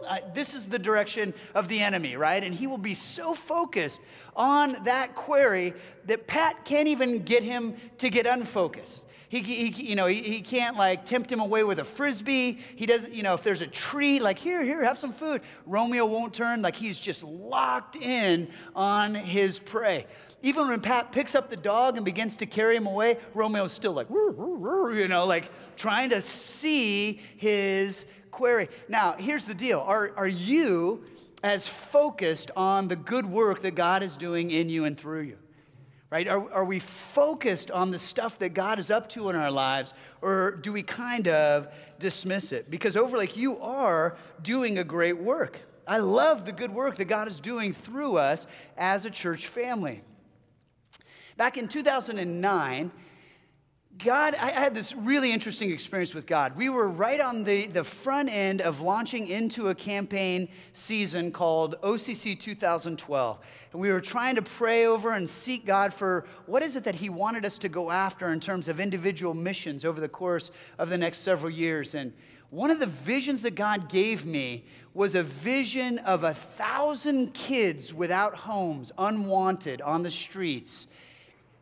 uh, 0.07 0.19
this 0.33 0.53
is 0.53 0.65
the 0.65 0.79
direction 0.79 1.33
of 1.55 1.67
the 1.67 1.79
enemy, 1.79 2.15
right? 2.15 2.43
And 2.43 2.53
he 2.53 2.67
will 2.67 2.77
be 2.77 2.93
so 2.93 3.33
focused 3.33 4.01
on 4.35 4.77
that 4.83 5.15
query 5.15 5.73
that 6.05 6.27
Pat 6.27 6.65
can't 6.65 6.87
even 6.87 7.19
get 7.19 7.43
him 7.43 7.75
to 7.99 8.09
get 8.09 8.25
unfocused. 8.25 9.05
He, 9.31 9.39
he, 9.39 9.69
you 9.69 9.95
know, 9.95 10.07
he, 10.07 10.21
he 10.21 10.41
can't 10.41 10.75
like 10.75 11.05
tempt 11.05 11.31
him 11.31 11.39
away 11.39 11.63
with 11.63 11.79
a 11.79 11.85
frisbee. 11.85 12.59
He 12.75 12.85
doesn't, 12.85 13.13
you 13.13 13.23
know, 13.23 13.33
if 13.33 13.43
there's 13.43 13.61
a 13.61 13.67
tree, 13.67 14.19
like 14.19 14.37
here, 14.37 14.61
here, 14.61 14.83
have 14.83 14.97
some 14.97 15.13
food. 15.13 15.41
Romeo 15.65 16.05
won't 16.05 16.33
turn. 16.33 16.61
Like 16.61 16.75
he's 16.75 16.99
just 16.99 17.23
locked 17.23 17.95
in 17.95 18.49
on 18.75 19.15
his 19.15 19.57
prey. 19.57 20.05
Even 20.43 20.67
when 20.67 20.81
Pat 20.81 21.11
picks 21.11 21.35
up 21.35 21.49
the 21.49 21.57
dog 21.57 21.97
and 21.97 22.05
begins 22.05 22.37
to 22.37 22.45
carry 22.45 22.75
him 22.75 22.87
away, 22.87 23.17
Romeo's 23.33 23.71
still 23.71 23.93
like, 23.93 24.09
you 24.09 25.07
know, 25.07 25.25
like 25.25 25.51
trying 25.75 26.09
to 26.09 26.21
see 26.21 27.21
his 27.37 28.05
query. 28.31 28.69
Now, 28.87 29.13
here's 29.13 29.45
the 29.45 29.53
deal 29.53 29.81
are, 29.81 30.13
are 30.17 30.27
you 30.27 31.03
as 31.43 31.67
focused 31.67 32.51
on 32.55 32.87
the 32.87 32.95
good 32.95 33.25
work 33.25 33.61
that 33.61 33.75
God 33.75 34.03
is 34.03 34.17
doing 34.17 34.51
in 34.51 34.69
you 34.69 34.85
and 34.85 34.97
through 34.97 35.21
you? 35.21 35.37
Right? 36.09 36.27
Are, 36.27 36.51
are 36.51 36.65
we 36.65 36.79
focused 36.79 37.71
on 37.71 37.91
the 37.91 37.99
stuff 37.99 38.37
that 38.39 38.49
God 38.49 38.79
is 38.79 38.91
up 38.91 39.07
to 39.09 39.29
in 39.29 39.35
our 39.35 39.51
lives, 39.51 39.93
or 40.21 40.51
do 40.51 40.73
we 40.73 40.83
kind 40.83 41.27
of 41.29 41.69
dismiss 41.99 42.51
it? 42.51 42.69
Because 42.69 42.97
Overlake, 42.97 43.37
you 43.37 43.59
are 43.59 44.17
doing 44.41 44.79
a 44.79 44.83
great 44.83 45.17
work. 45.17 45.59
I 45.87 45.99
love 45.99 46.45
the 46.45 46.51
good 46.51 46.71
work 46.71 46.97
that 46.97 47.05
God 47.05 47.27
is 47.27 47.39
doing 47.39 47.71
through 47.73 48.17
us 48.17 48.45
as 48.77 49.05
a 49.05 49.09
church 49.09 49.47
family. 49.47 50.03
Back 51.41 51.57
in 51.57 51.67
2009, 51.67 52.91
God, 53.97 54.35
I 54.35 54.51
had 54.51 54.75
this 54.75 54.93
really 54.93 55.31
interesting 55.31 55.71
experience 55.71 56.13
with 56.13 56.27
God. 56.27 56.55
We 56.55 56.69
were 56.69 56.87
right 56.87 57.19
on 57.19 57.43
the, 57.43 57.65
the 57.65 57.83
front 57.83 58.29
end 58.29 58.61
of 58.61 58.81
launching 58.81 59.27
into 59.27 59.69
a 59.69 59.73
campaign 59.73 60.49
season 60.73 61.31
called 61.31 61.81
OCC 61.81 62.39
2012. 62.39 63.39
And 63.71 63.81
we 63.81 63.89
were 63.89 64.01
trying 64.01 64.35
to 64.35 64.43
pray 64.43 64.85
over 64.85 65.13
and 65.13 65.27
seek 65.27 65.65
God 65.65 65.95
for 65.95 66.27
what 66.45 66.61
is 66.61 66.75
it 66.75 66.83
that 66.83 66.93
He 66.93 67.09
wanted 67.09 67.43
us 67.43 67.57
to 67.57 67.69
go 67.69 67.89
after 67.89 68.27
in 68.27 68.39
terms 68.39 68.67
of 68.67 68.79
individual 68.79 69.33
missions 69.33 69.83
over 69.83 69.99
the 69.99 70.07
course 70.07 70.51
of 70.77 70.89
the 70.89 70.97
next 70.99 71.21
several 71.21 71.51
years. 71.51 71.95
And 71.95 72.13
one 72.51 72.69
of 72.69 72.79
the 72.79 72.85
visions 72.85 73.41
that 73.41 73.55
God 73.55 73.89
gave 73.89 74.27
me 74.27 74.65
was 74.93 75.15
a 75.15 75.23
vision 75.23 75.97
of 75.97 76.23
a 76.23 76.35
thousand 76.35 77.33
kids 77.33 77.95
without 77.95 78.35
homes, 78.35 78.91
unwanted 78.95 79.81
on 79.81 80.03
the 80.03 80.11
streets 80.11 80.85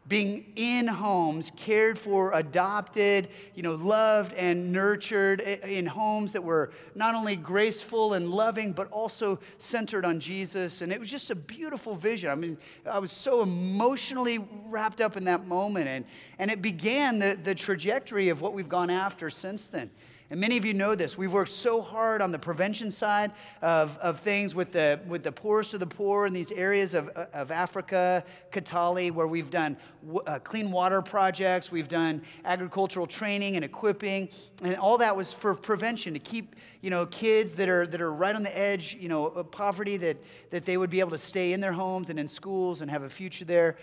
being 0.09 0.51
in 0.55 0.87
homes, 0.87 1.51
cared 1.55 1.97
for, 1.97 2.33
adopted, 2.33 3.29
you 3.53 3.61
know, 3.61 3.75
loved 3.75 4.33
and 4.33 4.73
nurtured 4.73 5.39
in 5.39 5.85
homes 5.85 6.33
that 6.33 6.43
were 6.43 6.71
not 6.95 7.13
only 7.13 7.35
graceful 7.35 8.15
and 8.15 8.31
loving, 8.31 8.73
but 8.73 8.89
also 8.91 9.39
centered 9.59 10.03
on 10.03 10.19
Jesus. 10.19 10.81
And 10.81 10.91
it 10.91 10.99
was 10.99 11.09
just 11.09 11.29
a 11.29 11.35
beautiful 11.35 11.95
vision. 11.95 12.31
I 12.31 12.35
mean, 12.35 12.57
I 12.89 12.97
was 12.97 13.11
so 13.11 13.43
emotionally 13.43 14.39
wrapped 14.65 14.99
up 14.99 15.15
in 15.15 15.23
that 15.25 15.45
moment. 15.45 15.87
And, 15.87 16.05
and 16.39 16.49
it 16.49 16.61
began 16.61 17.19
the, 17.19 17.37
the 17.41 17.53
trajectory 17.53 18.29
of 18.29 18.41
what 18.41 18.53
we've 18.53 18.67
gone 18.67 18.89
after 18.89 19.29
since 19.29 19.67
then. 19.67 19.91
And 20.31 20.39
many 20.39 20.57
of 20.57 20.65
you 20.65 20.75
know 20.75 20.93
this. 20.93 21.17
We've 21.17 21.33
worked 21.33 21.49
so 21.49 21.81
hard 21.81 22.21
on 22.21 22.31
the 22.31 22.37
prevention 22.37 22.91
side 22.91 23.31
of, 23.63 23.97
of 23.97 24.19
things 24.19 24.53
with 24.53 24.71
the, 24.71 24.99
with 25.07 25.23
the 25.23 25.31
poorest 25.31 25.73
of 25.73 25.79
the 25.79 25.87
poor 25.87 26.27
in 26.27 26.33
these 26.33 26.51
areas 26.51 26.93
of, 26.93 27.07
of 27.09 27.49
Africa, 27.49 28.23
Kitale, 28.51 29.11
where 29.11 29.25
we've 29.25 29.49
done 29.49 29.75
uh, 30.27 30.37
clean 30.37 30.69
water 30.69 31.01
projects, 31.01 31.71
we've 31.71 31.87
done 31.87 32.21
agricultural 32.45 33.07
training 33.07 33.55
and 33.55 33.65
equipping, 33.65 34.29
and 34.61 34.75
all 34.77 34.99
that 34.99 35.15
was 35.15 35.33
for 35.33 35.55
prevention 35.55 36.13
to 36.13 36.19
keep 36.19 36.55
you 36.81 36.91
know, 36.91 37.07
kids 37.07 37.55
that 37.55 37.67
are, 37.67 37.87
that 37.87 37.99
are 37.99 38.13
right 38.13 38.35
on 38.35 38.43
the 38.43 38.55
edge, 38.55 38.95
you 38.99 39.09
know, 39.09 39.25
of 39.25 39.49
poverty, 39.49 39.97
that, 39.97 40.17
that 40.51 40.63
they 40.63 40.77
would 40.77 40.91
be 40.91 40.99
able 40.99 41.11
to 41.11 41.17
stay 41.17 41.53
in 41.53 41.59
their 41.59 41.73
homes 41.73 42.11
and 42.11 42.19
in 42.19 42.27
schools 42.27 42.81
and 42.81 42.91
have 42.91 43.01
a 43.01 43.09
future 43.09 43.45
there. 43.45 43.77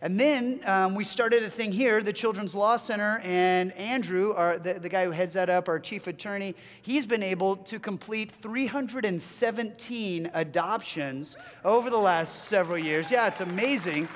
And 0.00 0.18
then 0.18 0.60
um, 0.64 0.94
we 0.94 1.02
started 1.02 1.42
a 1.42 1.50
thing 1.50 1.72
here, 1.72 2.00
the 2.04 2.12
Children's 2.12 2.54
Law 2.54 2.76
Center, 2.76 3.20
and 3.24 3.72
Andrew, 3.72 4.32
our, 4.32 4.56
the, 4.56 4.74
the 4.74 4.88
guy 4.88 5.04
who 5.04 5.10
heads 5.10 5.32
that 5.32 5.50
up, 5.50 5.68
our 5.68 5.80
chief 5.80 6.06
attorney, 6.06 6.54
he's 6.82 7.04
been 7.04 7.22
able 7.22 7.56
to 7.56 7.80
complete 7.80 8.30
317 8.30 10.30
adoptions 10.34 11.36
over 11.64 11.90
the 11.90 11.98
last 11.98 12.44
several 12.44 12.78
years. 12.78 13.10
Yeah, 13.10 13.26
it's 13.26 13.40
amazing. 13.40 14.08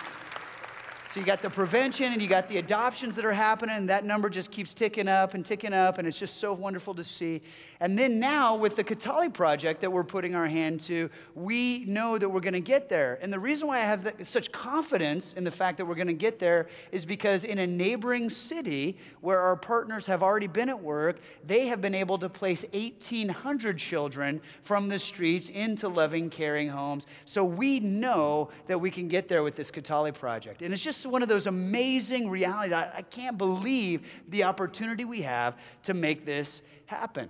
So 1.12 1.20
you 1.20 1.26
got 1.26 1.42
the 1.42 1.50
prevention 1.50 2.10
and 2.14 2.22
you 2.22 2.26
got 2.26 2.48
the 2.48 2.56
adoptions 2.56 3.16
that 3.16 3.26
are 3.26 3.34
happening, 3.34 3.84
that 3.84 4.06
number 4.06 4.30
just 4.30 4.50
keeps 4.50 4.72
ticking 4.72 5.08
up 5.08 5.34
and 5.34 5.44
ticking 5.44 5.74
up, 5.74 5.98
and 5.98 6.08
it's 6.08 6.18
just 6.18 6.38
so 6.38 6.54
wonderful 6.54 6.94
to 6.94 7.04
see. 7.04 7.42
And 7.80 7.98
then 7.98 8.18
now 8.18 8.56
with 8.56 8.76
the 8.76 8.84
Kitale 8.84 9.30
project 9.30 9.82
that 9.82 9.90
we're 9.90 10.04
putting 10.04 10.34
our 10.34 10.46
hand 10.46 10.80
to, 10.82 11.10
we 11.34 11.84
know 11.84 12.16
that 12.16 12.26
we're 12.26 12.40
going 12.40 12.54
to 12.54 12.60
get 12.60 12.88
there. 12.88 13.18
And 13.20 13.30
the 13.30 13.38
reason 13.38 13.68
why 13.68 13.78
I 13.78 13.80
have 13.80 14.10
such 14.22 14.52
confidence 14.52 15.34
in 15.34 15.44
the 15.44 15.50
fact 15.50 15.76
that 15.78 15.84
we're 15.84 15.96
going 15.96 16.06
to 16.06 16.14
get 16.14 16.38
there 16.38 16.68
is 16.92 17.04
because 17.04 17.44
in 17.44 17.58
a 17.58 17.66
neighboring 17.66 18.30
city 18.30 18.96
where 19.20 19.40
our 19.40 19.56
partners 19.56 20.06
have 20.06 20.22
already 20.22 20.46
been 20.46 20.70
at 20.70 20.80
work, 20.80 21.18
they 21.46 21.66
have 21.66 21.82
been 21.82 21.94
able 21.94 22.16
to 22.18 22.28
place 22.30 22.64
1,800 22.72 23.76
children 23.76 24.40
from 24.62 24.88
the 24.88 24.98
streets 24.98 25.50
into 25.50 25.88
loving, 25.88 26.30
caring 26.30 26.70
homes. 26.70 27.06
So 27.26 27.44
we 27.44 27.80
know 27.80 28.48
that 28.66 28.80
we 28.80 28.90
can 28.90 29.08
get 29.08 29.28
there 29.28 29.42
with 29.42 29.56
this 29.56 29.70
Kitale 29.70 30.14
project. 30.14 30.62
And 30.62 30.72
it's 30.72 30.82
just 30.82 31.01
one 31.06 31.22
of 31.22 31.28
those 31.28 31.46
amazing 31.46 32.28
realities. 32.28 32.72
I, 32.72 32.92
I 32.98 33.02
can't 33.02 33.38
believe 33.38 34.02
the 34.28 34.44
opportunity 34.44 35.04
we 35.04 35.22
have 35.22 35.56
to 35.84 35.94
make 35.94 36.24
this 36.24 36.62
happen. 36.86 37.28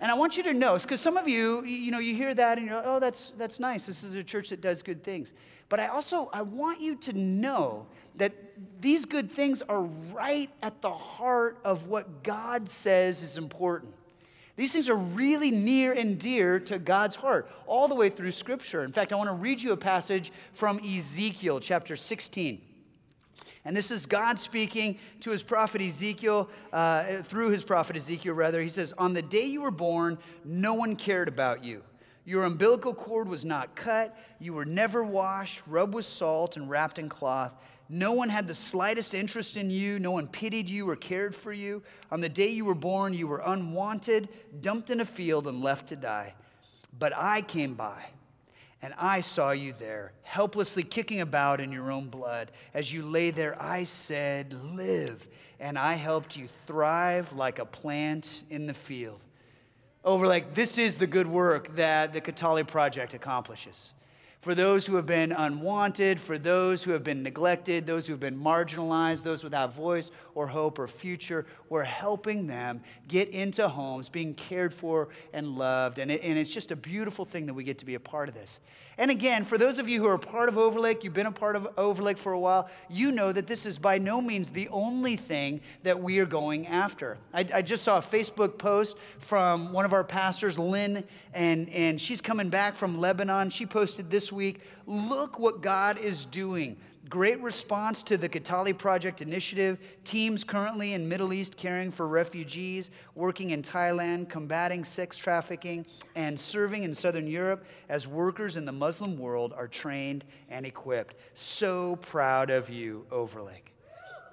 And 0.00 0.10
I 0.10 0.14
want 0.14 0.36
you 0.36 0.42
to 0.42 0.52
know, 0.52 0.76
because 0.76 1.00
some 1.00 1.16
of 1.16 1.28
you, 1.28 1.64
you 1.64 1.92
know, 1.92 2.00
you 2.00 2.16
hear 2.16 2.34
that 2.34 2.58
and 2.58 2.66
you're 2.66 2.76
like, 2.76 2.86
oh, 2.86 2.98
that's, 2.98 3.30
that's 3.38 3.60
nice. 3.60 3.86
This 3.86 4.02
is 4.02 4.16
a 4.16 4.24
church 4.24 4.50
that 4.50 4.60
does 4.60 4.82
good 4.82 5.04
things. 5.04 5.32
But 5.68 5.78
I 5.78 5.86
also, 5.86 6.28
I 6.32 6.42
want 6.42 6.80
you 6.80 6.96
to 6.96 7.12
know 7.12 7.86
that 8.16 8.32
these 8.80 9.04
good 9.04 9.30
things 9.30 9.62
are 9.62 9.82
right 10.12 10.50
at 10.60 10.82
the 10.82 10.92
heart 10.92 11.58
of 11.64 11.86
what 11.86 12.24
God 12.24 12.68
says 12.68 13.22
is 13.22 13.38
important. 13.38 13.94
These 14.56 14.72
things 14.72 14.88
are 14.88 14.96
really 14.96 15.50
near 15.50 15.92
and 15.92 16.18
dear 16.18 16.58
to 16.60 16.78
God's 16.78 17.14
heart, 17.16 17.50
all 17.66 17.88
the 17.88 17.94
way 17.94 18.10
through 18.10 18.32
Scripture. 18.32 18.84
In 18.84 18.92
fact, 18.92 19.12
I 19.12 19.16
want 19.16 19.30
to 19.30 19.34
read 19.34 19.62
you 19.62 19.72
a 19.72 19.76
passage 19.76 20.30
from 20.52 20.78
Ezekiel 20.80 21.58
chapter 21.60 21.96
16. 21.96 22.60
And 23.64 23.76
this 23.76 23.90
is 23.90 24.06
God 24.06 24.38
speaking 24.38 24.98
to 25.20 25.30
his 25.30 25.42
prophet 25.42 25.80
Ezekiel, 25.80 26.48
uh, 26.72 27.22
through 27.22 27.50
his 27.50 27.62
prophet 27.62 27.96
Ezekiel, 27.96 28.34
rather. 28.34 28.60
He 28.60 28.68
says, 28.68 28.92
On 28.98 29.12
the 29.12 29.22
day 29.22 29.46
you 29.46 29.62
were 29.62 29.70
born, 29.70 30.18
no 30.44 30.74
one 30.74 30.96
cared 30.96 31.28
about 31.28 31.62
you. 31.62 31.82
Your 32.24 32.44
umbilical 32.44 32.94
cord 32.94 33.28
was 33.28 33.44
not 33.44 33.74
cut. 33.74 34.16
You 34.38 34.54
were 34.54 34.64
never 34.64 35.04
washed, 35.04 35.62
rubbed 35.66 35.94
with 35.94 36.04
salt, 36.04 36.56
and 36.56 36.68
wrapped 36.68 36.98
in 36.98 37.08
cloth. 37.08 37.54
No 37.88 38.12
one 38.12 38.28
had 38.28 38.48
the 38.48 38.54
slightest 38.54 39.12
interest 39.12 39.56
in 39.56 39.70
you. 39.70 39.98
No 39.98 40.12
one 40.12 40.26
pitied 40.26 40.68
you 40.68 40.88
or 40.88 40.96
cared 40.96 41.34
for 41.34 41.52
you. 41.52 41.82
On 42.10 42.20
the 42.20 42.28
day 42.28 42.48
you 42.48 42.64
were 42.64 42.74
born, 42.74 43.12
you 43.12 43.26
were 43.26 43.42
unwanted, 43.44 44.28
dumped 44.60 44.90
in 44.90 45.00
a 45.00 45.04
field, 45.04 45.46
and 45.46 45.62
left 45.62 45.88
to 45.88 45.96
die. 45.96 46.34
But 46.98 47.12
I 47.16 47.42
came 47.42 47.74
by 47.74 48.06
and 48.82 48.92
I 48.98 49.20
saw 49.20 49.52
you 49.52 49.72
there, 49.78 50.12
helplessly 50.22 50.82
kicking 50.82 51.20
about 51.20 51.60
in 51.60 51.70
your 51.70 51.92
own 51.92 52.08
blood. 52.08 52.50
As 52.74 52.92
you 52.92 53.02
lay 53.02 53.30
there, 53.30 53.60
I 53.62 53.84
said, 53.84 54.52
Live. 54.74 55.28
And 55.60 55.78
I 55.78 55.94
helped 55.94 56.36
you 56.36 56.48
thrive 56.66 57.32
like 57.32 57.60
a 57.60 57.64
plant 57.64 58.42
in 58.50 58.66
the 58.66 58.74
field. 58.74 59.22
Over, 60.04 60.26
like, 60.26 60.54
this 60.54 60.78
is 60.78 60.96
the 60.96 61.06
good 61.06 61.28
work 61.28 61.76
that 61.76 62.12
the 62.12 62.20
Kitale 62.20 62.66
Project 62.66 63.14
accomplishes 63.14 63.92
for 64.42 64.56
those 64.56 64.84
who 64.84 64.96
have 64.96 65.06
been 65.06 65.30
unwanted, 65.30 66.18
for 66.18 66.36
those 66.36 66.82
who 66.82 66.90
have 66.90 67.04
been 67.04 67.22
neglected, 67.22 67.86
those 67.86 68.08
who 68.08 68.12
have 68.12 68.20
been 68.20 68.36
marginalized, 68.36 69.22
those 69.22 69.44
without 69.44 69.72
voice 69.72 70.10
or 70.34 70.48
hope 70.48 70.80
or 70.80 70.88
future. 70.88 71.46
We're 71.68 71.84
helping 71.84 72.48
them 72.48 72.82
get 73.06 73.28
into 73.28 73.68
homes, 73.68 74.08
being 74.08 74.34
cared 74.34 74.74
for 74.74 75.10
and 75.32 75.56
loved. 75.56 76.00
And, 76.00 76.10
it, 76.10 76.22
and 76.24 76.36
it's 76.36 76.52
just 76.52 76.72
a 76.72 76.76
beautiful 76.76 77.24
thing 77.24 77.46
that 77.46 77.54
we 77.54 77.62
get 77.62 77.78
to 77.78 77.86
be 77.86 77.94
a 77.94 78.00
part 78.00 78.28
of 78.28 78.34
this. 78.34 78.58
And 78.98 79.10
again, 79.10 79.44
for 79.44 79.56
those 79.56 79.78
of 79.78 79.88
you 79.88 80.02
who 80.02 80.08
are 80.08 80.18
part 80.18 80.48
of 80.48 80.58
Overlake, 80.58 81.02
you've 81.04 81.14
been 81.14 81.26
a 81.26 81.32
part 81.32 81.56
of 81.56 81.68
Overlake 81.78 82.18
for 82.18 82.32
a 82.32 82.38
while, 82.38 82.68
you 82.90 83.12
know 83.12 83.32
that 83.32 83.46
this 83.46 83.64
is 83.64 83.78
by 83.78 83.98
no 83.98 84.20
means 84.20 84.50
the 84.50 84.68
only 84.68 85.16
thing 85.16 85.60
that 85.82 86.02
we 86.02 86.18
are 86.18 86.26
going 86.26 86.66
after. 86.66 87.16
I, 87.32 87.46
I 87.54 87.62
just 87.62 87.84
saw 87.84 87.98
a 87.98 88.02
Facebook 88.02 88.58
post 88.58 88.98
from 89.18 89.72
one 89.72 89.84
of 89.84 89.92
our 89.92 90.04
pastors, 90.04 90.58
Lynn, 90.58 91.04
and, 91.32 91.68
and 91.70 92.00
she's 92.00 92.20
coming 92.20 92.50
back 92.50 92.74
from 92.74 92.98
Lebanon. 92.98 93.48
She 93.48 93.66
posted 93.66 94.10
this 94.10 94.31
week 94.32 94.60
Look 94.86 95.38
what 95.38 95.60
God 95.60 95.98
is 95.98 96.24
doing 96.24 96.76
Great 97.12 97.42
response 97.42 98.02
to 98.04 98.16
the 98.16 98.26
Kitale 98.26 98.72
Project 98.72 99.20
initiative. 99.20 99.78
Teams 100.02 100.44
currently 100.44 100.94
in 100.94 101.06
Middle 101.06 101.32
East 101.34 101.56
caring 101.56 101.90
for 101.90 102.06
refugees, 102.08 102.90
working 103.14 103.50
in 103.50 103.60
Thailand, 103.60 104.30
combating 104.30 104.82
sex 104.84 105.18
trafficking, 105.18 105.84
and 106.14 106.40
serving 106.40 106.84
in 106.84 106.94
Southern 106.94 107.26
Europe 107.26 107.66
as 107.88 108.06
workers 108.06 108.56
in 108.56 108.64
the 108.64 108.72
Muslim 108.72 109.18
world 109.18 109.52
are 109.52 109.68
trained 109.68 110.24
and 110.48 110.64
equipped. 110.64 111.16
So 111.34 111.96
proud 111.96 112.50
of 112.50 112.70
you, 112.70 113.04
Overlake. 113.10 113.74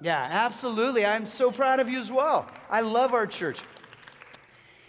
Yeah, 0.00 0.28
absolutely. 0.30 1.04
I'm 1.04 1.26
so 1.26 1.50
proud 1.50 1.80
of 1.80 1.90
you 1.90 1.98
as 1.98 2.10
well. 2.10 2.46
I 2.70 2.80
love 2.80 3.12
our 3.12 3.26
church. 3.26 3.60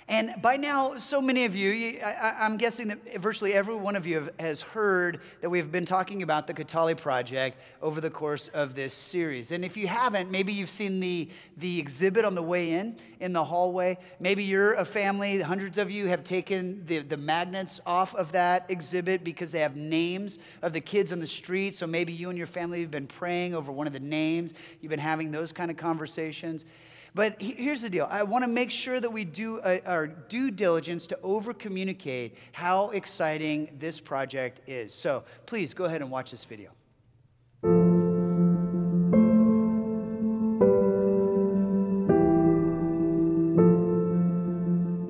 And 0.07 0.41
by 0.41 0.57
now, 0.57 0.97
so 0.97 1.21
many 1.21 1.45
of 1.45 1.55
you, 1.55 1.99
I, 2.03 2.45
am 2.45 2.57
guessing 2.57 2.87
that 2.89 3.21
virtually 3.21 3.53
every 3.53 3.75
one 3.75 3.95
of 3.95 4.05
you 4.05 4.29
has 4.39 4.61
heard 4.61 5.21
that 5.41 5.49
we've 5.49 5.71
been 5.71 5.85
talking 5.85 6.23
about 6.23 6.47
the 6.47 6.53
Kitale 6.53 6.97
Project 6.97 7.57
over 7.81 8.01
the 8.01 8.09
course 8.09 8.47
of 8.49 8.75
this 8.75 8.93
series. 8.93 9.51
And 9.51 9.63
if 9.63 9.77
you 9.77 9.87
haven't, 9.87 10.31
maybe 10.31 10.53
you've 10.53 10.69
seen 10.69 10.99
the, 10.99 11.29
the 11.57 11.79
exhibit 11.79 12.25
on 12.25 12.35
the 12.35 12.41
way 12.41 12.71
in, 12.71 12.97
in 13.19 13.31
the 13.31 13.43
hallway. 13.43 13.97
Maybe 14.19 14.43
you're 14.43 14.73
a 14.73 14.85
family, 14.85 15.39
hundreds 15.39 15.77
of 15.77 15.91
you 15.91 16.07
have 16.07 16.23
taken 16.23 16.85
the, 16.87 16.99
the 16.99 17.17
magnets 17.17 17.79
off 17.85 18.15
of 18.15 18.31
that 18.31 18.65
exhibit 18.69 19.23
because 19.23 19.51
they 19.51 19.59
have 19.59 19.75
names 19.75 20.39
of 20.61 20.73
the 20.73 20.81
kids 20.81 21.11
on 21.11 21.19
the 21.19 21.27
street. 21.27 21.75
So 21.75 21.85
maybe 21.85 22.11
you 22.11 22.29
and 22.29 22.37
your 22.37 22.47
family 22.47 22.81
have 22.81 22.91
been 22.91 23.07
praying 23.07 23.53
over 23.53 23.71
one 23.71 23.87
of 23.87 23.93
the 23.93 23.99
names, 23.99 24.53
you've 24.81 24.89
been 24.89 24.99
having 24.99 25.31
those 25.31 25.53
kind 25.53 25.69
of 25.69 25.77
conversations. 25.77 26.65
But 27.13 27.41
here's 27.41 27.81
the 27.81 27.89
deal 27.89 28.07
I 28.09 28.23
want 28.23 28.43
to 28.45 28.47
make 28.47 28.71
sure 28.71 29.01
that 29.01 29.09
we 29.09 29.25
do 29.25 29.59
uh, 29.59 29.79
our 29.85 30.07
due 30.07 30.49
diligence 30.49 31.05
to 31.07 31.19
over 31.23 31.53
communicate 31.53 32.37
how 32.53 32.91
exciting 32.91 33.75
this 33.79 33.99
project 33.99 34.61
is. 34.67 34.93
So 34.93 35.23
please 35.45 35.73
go 35.73 35.85
ahead 35.85 36.01
and 36.01 36.09
watch 36.09 36.31
this 36.31 36.45
video. 36.45 36.69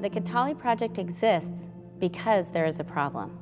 The 0.02 0.10
Kitale 0.10 0.58
Project 0.58 0.98
exists 0.98 1.68
because 2.00 2.50
there 2.50 2.66
is 2.66 2.80
a 2.80 2.84
problem. 2.84 3.38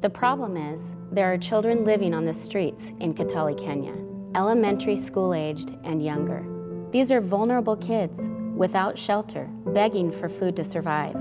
The 0.00 0.08
problem 0.08 0.56
is 0.56 0.94
there 1.12 1.30
are 1.30 1.36
children 1.36 1.84
living 1.84 2.14
on 2.14 2.24
the 2.24 2.32
streets 2.32 2.92
in 3.00 3.12
Kitale, 3.12 3.62
Kenya, 3.62 3.94
elementary 4.34 4.96
school 4.96 5.34
aged 5.34 5.76
and 5.84 6.02
younger. 6.02 6.53
These 6.94 7.10
are 7.10 7.20
vulnerable 7.20 7.74
kids 7.74 8.28
without 8.54 8.96
shelter, 8.96 9.48
begging 9.66 10.12
for 10.12 10.28
food 10.28 10.54
to 10.54 10.64
survive, 10.64 11.16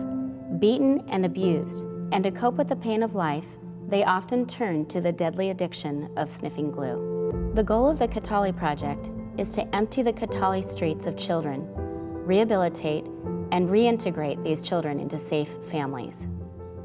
beaten 0.59 1.03
and 1.07 1.25
abused, 1.25 1.83
and 2.11 2.23
to 2.23 2.29
cope 2.29 2.57
with 2.59 2.69
the 2.69 2.75
pain 2.75 3.01
of 3.01 3.15
life, 3.15 3.47
they 3.87 4.03
often 4.03 4.45
turn 4.45 4.85
to 4.89 5.01
the 5.01 5.11
deadly 5.11 5.49
addiction 5.49 6.11
of 6.15 6.29
sniffing 6.29 6.69
glue. 6.69 7.51
The 7.55 7.63
goal 7.63 7.89
of 7.89 7.97
the 7.97 8.07
Kitale 8.07 8.55
Project 8.55 9.09
is 9.39 9.49
to 9.53 9.75
empty 9.75 10.03
the 10.03 10.13
Kitale 10.13 10.63
streets 10.63 11.07
of 11.07 11.17
children, 11.17 11.67
rehabilitate, 12.23 13.05
and 13.51 13.67
reintegrate 13.67 14.43
these 14.43 14.61
children 14.61 14.99
into 14.99 15.17
safe 15.17 15.49
families. 15.71 16.27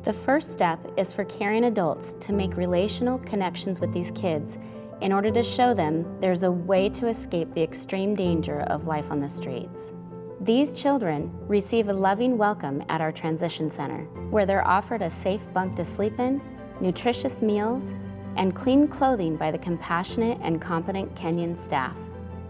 The 0.05 0.15
first 0.15 0.55
step 0.55 0.81
is 0.97 1.13
for 1.13 1.27
caring 1.27 1.65
adults 1.65 2.15
to 2.21 2.33
make 2.33 2.57
relational 2.57 3.19
connections 3.19 3.81
with 3.81 3.93
these 3.93 4.13
kids 4.13 4.57
in 5.01 5.13
order 5.13 5.31
to 5.31 5.43
show 5.43 5.75
them 5.75 6.05
there's 6.21 6.43
a 6.43 6.51
way 6.51 6.89
to 6.89 7.09
escape 7.09 7.53
the 7.55 7.63
extreme 7.63 8.15
danger 8.15 8.61
of 8.63 8.87
life 8.87 9.11
on 9.11 9.21
the 9.21 9.29
streets. 9.29 9.93
These 10.41 10.73
children 10.73 11.31
receive 11.47 11.89
a 11.89 11.93
loving 11.93 12.39
welcome 12.39 12.83
at 12.89 13.01
our 13.01 13.13
transition 13.13 13.71
center, 13.71 14.05
where 14.31 14.47
they're 14.47 14.67
offered 14.67 15.03
a 15.03 15.11
safe 15.11 15.41
bunk 15.53 15.77
to 15.77 15.85
sleep 15.85 16.19
in, 16.19 16.41
nutritious 16.81 17.43
meals, 17.43 17.93
and 18.37 18.55
clean 18.55 18.89
clothing 18.89 19.37
by 19.37 19.51
the 19.51 19.59
compassionate 19.59 20.39
and 20.43 20.61
competent 20.61 21.15
Kenyan 21.15 21.57
staff. 21.57 21.97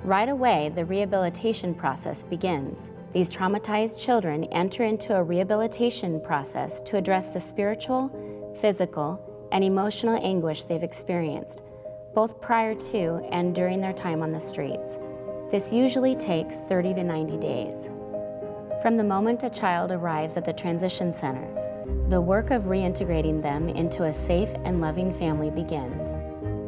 Right 0.04 0.28
away, 0.28 0.70
the 0.74 0.84
rehabilitation 0.84 1.74
process 1.74 2.22
begins. 2.22 2.92
These 3.12 3.30
traumatized 3.30 4.00
children 4.00 4.44
enter 4.52 4.84
into 4.84 5.16
a 5.16 5.22
rehabilitation 5.22 6.20
process 6.20 6.82
to 6.82 6.96
address 6.96 7.28
the 7.28 7.40
spiritual, 7.40 8.56
physical, 8.60 9.48
and 9.50 9.64
emotional 9.64 10.20
anguish 10.22 10.64
they've 10.64 10.82
experienced, 10.82 11.62
both 12.18 12.40
prior 12.40 12.75
to 12.75 13.25
and 13.30 13.54
during 13.54 13.80
their 13.80 13.92
time 13.92 14.25
on 14.25 14.32
the 14.32 14.40
streets. 14.40 14.98
This 15.52 15.72
usually 15.72 16.16
takes 16.16 16.56
30 16.68 16.94
to 16.94 17.04
90 17.04 17.37
days. 17.37 17.90
From 18.82 18.96
the 18.96 19.04
moment 19.04 19.44
a 19.44 19.48
child 19.48 19.92
arrives 19.92 20.37
at 20.37 20.44
the 20.44 20.52
transition 20.52 21.12
center, 21.12 21.46
the 22.08 22.20
work 22.20 22.50
of 22.50 22.64
reintegrating 22.64 23.40
them 23.40 23.68
into 23.68 24.02
a 24.02 24.12
safe 24.12 24.48
and 24.64 24.80
loving 24.80 25.16
family 25.16 25.48
begins. 25.48 26.02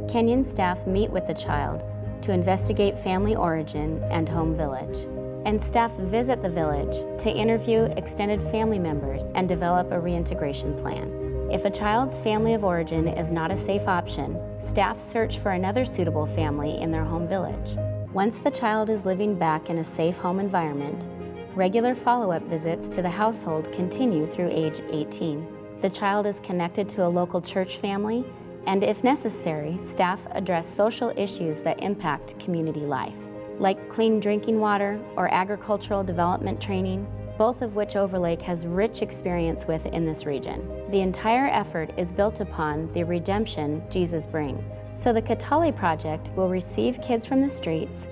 Kenyan 0.09 0.47
staff 0.47 0.87
meet 0.87 1.11
with 1.11 1.27
the 1.27 1.35
child 1.35 1.83
to 2.23 2.31
investigate 2.31 3.03
family 3.03 3.35
origin 3.35 4.01
and 4.05 4.29
home 4.29 4.57
village, 4.57 4.99
and 5.47 5.61
staff 5.61 5.91
visit 5.97 6.43
the 6.43 6.49
village 6.49 6.95
to 7.21 7.29
interview 7.29 7.93
extended 7.97 8.41
family 8.53 8.79
members 8.79 9.33
and 9.35 9.49
develop 9.49 9.91
a 9.91 9.99
reintegration 9.99 10.81
plan. 10.81 11.20
If 11.51 11.65
a 11.65 11.71
child's 11.71 12.17
family 12.21 12.55
of 12.55 12.63
origin 12.63 13.09
is 13.09 13.33
not 13.33 13.51
a 13.51 13.57
safe 13.57 13.89
option, 13.89 14.39
staff 14.63 15.01
search 15.01 15.41
for 15.41 15.51
another 15.51 15.85
suitable 15.85 16.27
family 16.27 16.81
in 16.81 16.93
their 16.93 17.03
home 17.03 17.27
village. 17.27 17.77
Once 18.13 18.39
the 18.39 18.53
child 18.53 18.89
is 18.89 19.05
living 19.05 19.37
back 19.37 19.69
in 19.69 19.79
a 19.79 19.85
safe 19.85 20.17
home 20.17 20.39
environment, 20.39 21.05
regular 21.57 21.97
follow 21.97 22.31
up 22.31 22.45
visits 22.45 22.89
to 22.91 23.03
the 23.03 23.11
household 23.11 23.71
continue 23.73 24.29
through 24.29 24.49
age 24.53 24.81
18. 24.93 25.45
The 25.83 25.91
child 25.91 26.25
is 26.25 26.39
connected 26.39 26.89
to 26.91 27.05
a 27.05 27.09
local 27.09 27.41
church 27.41 27.79
family, 27.79 28.25
and 28.69 28.85
if 28.85 29.03
necessary, 29.03 29.77
staff 29.85 30.21
address 30.31 30.73
social 30.73 31.13
issues 31.17 31.63
that 31.63 31.83
impact 31.83 32.39
community 32.39 32.83
life, 32.83 33.19
like 33.59 33.91
clean 33.93 34.21
drinking 34.21 34.61
water 34.61 35.01
or 35.17 35.35
agricultural 35.35 36.05
development 36.05 36.61
training, 36.61 37.09
both 37.41 37.63
of 37.63 37.75
which 37.75 37.97
Overlake 37.97 38.43
has 38.43 38.67
rich 38.67 39.01
experience 39.01 39.67
with 39.67 39.87
in 39.87 40.05
this 40.05 40.27
region. 40.27 40.61
The 40.91 41.01
entire 41.01 41.47
effort 41.47 41.91
is 41.97 42.13
built 42.13 42.41
upon 42.41 42.93
the 42.93 43.03
redemption 43.03 43.83
Jesus 43.89 44.27
brings. 44.27 44.71
So 44.93 45.11
the 45.11 45.23
Kitale 45.23 45.75
Project 45.75 46.29
will 46.37 46.51
receive 46.51 47.01
kids 47.01 47.25
from 47.25 47.41
the 47.41 47.49
streets, 47.49 48.07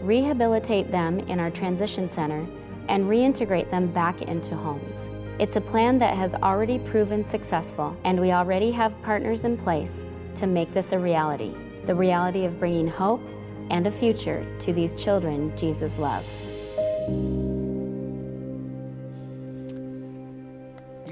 rehabilitate 0.00 0.90
them 0.90 1.20
in 1.20 1.38
our 1.38 1.48
transition 1.48 2.10
center, 2.10 2.44
and 2.88 3.04
reintegrate 3.04 3.70
them 3.70 3.92
back 3.92 4.22
into 4.22 4.56
homes. 4.56 5.06
It's 5.38 5.54
a 5.54 5.60
plan 5.60 5.96
that 6.00 6.16
has 6.16 6.34
already 6.34 6.80
proven 6.80 7.24
successful, 7.24 7.96
and 8.02 8.20
we 8.20 8.32
already 8.32 8.72
have 8.72 9.00
partners 9.02 9.44
in 9.44 9.56
place 9.56 10.02
to 10.34 10.48
make 10.48 10.74
this 10.74 10.90
a 10.90 10.98
reality 10.98 11.54
the 11.86 11.94
reality 11.94 12.46
of 12.46 12.58
bringing 12.58 12.88
hope 12.88 13.22
and 13.70 13.86
a 13.86 13.92
future 13.92 14.44
to 14.58 14.72
these 14.72 14.94
children 14.96 15.56
Jesus 15.56 15.98
loves. 15.98 17.41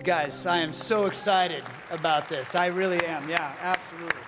You 0.01 0.05
guys, 0.05 0.47
I 0.47 0.61
am 0.61 0.73
so 0.73 1.05
excited 1.05 1.63
about 1.91 2.27
this. 2.27 2.55
I 2.55 2.69
really 2.69 3.05
am. 3.05 3.29
Yeah, 3.29 3.55
absolutely. 3.61 4.23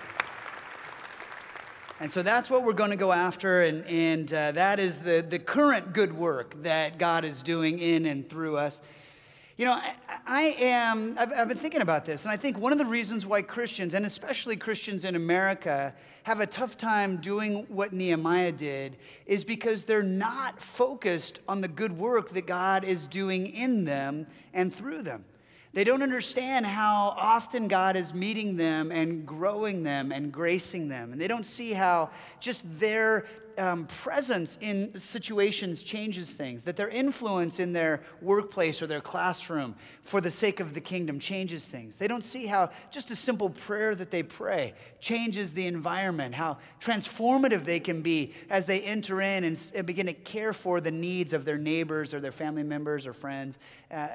And 1.99 2.11
so 2.11 2.21
that's 2.21 2.47
what 2.47 2.63
we're 2.63 2.73
going 2.73 2.91
to 2.91 2.95
go 2.95 3.11
after, 3.11 3.63
and, 3.63 3.83
and 3.87 4.31
uh, 4.31 4.51
that 4.51 4.79
is 4.79 5.01
the, 5.01 5.25
the 5.27 5.39
current 5.39 5.91
good 5.91 6.13
work 6.13 6.61
that 6.61 6.99
God 6.99 7.25
is 7.25 7.41
doing 7.41 7.79
in 7.79 8.05
and 8.05 8.29
through 8.29 8.55
us. 8.55 8.81
You 9.57 9.65
know, 9.65 9.71
I, 9.71 9.95
I 10.27 10.41
am, 10.59 11.15
I've, 11.17 11.33
I've, 11.33 11.47
been 11.47 11.57
thinking 11.57 11.81
about 11.81 12.05
this, 12.05 12.25
and 12.25 12.31
I 12.31 12.37
think 12.37 12.59
one 12.59 12.71
of 12.71 12.77
the 12.77 12.85
reasons 12.85 13.25
why 13.25 13.41
Christians, 13.41 13.95
and 13.95 14.05
especially 14.05 14.55
Christians 14.55 15.05
in 15.05 15.15
America, 15.15 15.91
have 16.21 16.39
a 16.39 16.45
tough 16.45 16.77
time 16.77 17.17
doing 17.17 17.65
what 17.67 17.93
Nehemiah 17.93 18.51
did 18.51 18.95
is 19.25 19.43
because 19.43 19.85
they're 19.85 20.03
not 20.03 20.61
focused 20.61 21.39
on 21.47 21.61
the 21.61 21.67
good 21.67 21.97
work 21.97 22.29
that 22.29 22.45
God 22.45 22.83
is 22.83 23.07
doing 23.07 23.47
in 23.47 23.85
them 23.85 24.27
and 24.53 24.71
through 24.71 25.01
them. 25.01 25.25
They 25.73 25.83
don't 25.83 26.03
understand 26.03 26.67
how 26.67 27.15
often 27.17 27.67
God 27.67 27.95
is 27.95 28.13
meeting 28.13 28.57
them 28.57 28.91
and 28.91 29.25
growing 29.25 29.81
them 29.81 30.11
and 30.11 30.31
gracing 30.31 30.87
them. 30.87 31.11
And 31.11 31.19
they 31.19 31.27
don't 31.27 31.45
see 31.45 31.73
how 31.73 32.11
just 32.39 32.63
their 32.79 33.25
um, 33.57 33.85
presence 33.87 34.57
in 34.61 34.97
situations 34.97 35.83
changes 35.83 36.31
things, 36.31 36.63
that 36.63 36.75
their 36.75 36.89
influence 36.89 37.59
in 37.59 37.73
their 37.73 38.01
workplace 38.21 38.81
or 38.81 38.87
their 38.87 39.01
classroom 39.01 39.75
for 40.01 40.21
the 40.21 40.31
sake 40.31 40.59
of 40.59 40.73
the 40.73 40.81
kingdom 40.81 41.19
changes 41.19 41.67
things. 41.67 41.97
They 41.97 42.07
don't 42.07 42.23
see 42.23 42.45
how 42.45 42.71
just 42.91 43.11
a 43.11 43.15
simple 43.15 43.49
prayer 43.49 43.95
that 43.95 44.11
they 44.11 44.23
pray 44.23 44.73
changes 44.99 45.53
the 45.53 45.65
environment, 45.67 46.35
how 46.35 46.57
transformative 46.81 47.65
they 47.65 47.79
can 47.79 48.01
be 48.01 48.33
as 48.49 48.65
they 48.65 48.81
enter 48.81 49.21
in 49.21 49.43
and, 49.43 49.71
and 49.75 49.85
begin 49.85 50.05
to 50.05 50.13
care 50.13 50.53
for 50.53 50.81
the 50.81 50.91
needs 50.91 51.33
of 51.33 51.45
their 51.45 51.57
neighbors 51.57 52.13
or 52.13 52.19
their 52.19 52.31
family 52.31 52.63
members 52.63 53.07
or 53.07 53.13
friends. 53.13 53.59
Uh, 53.91 54.07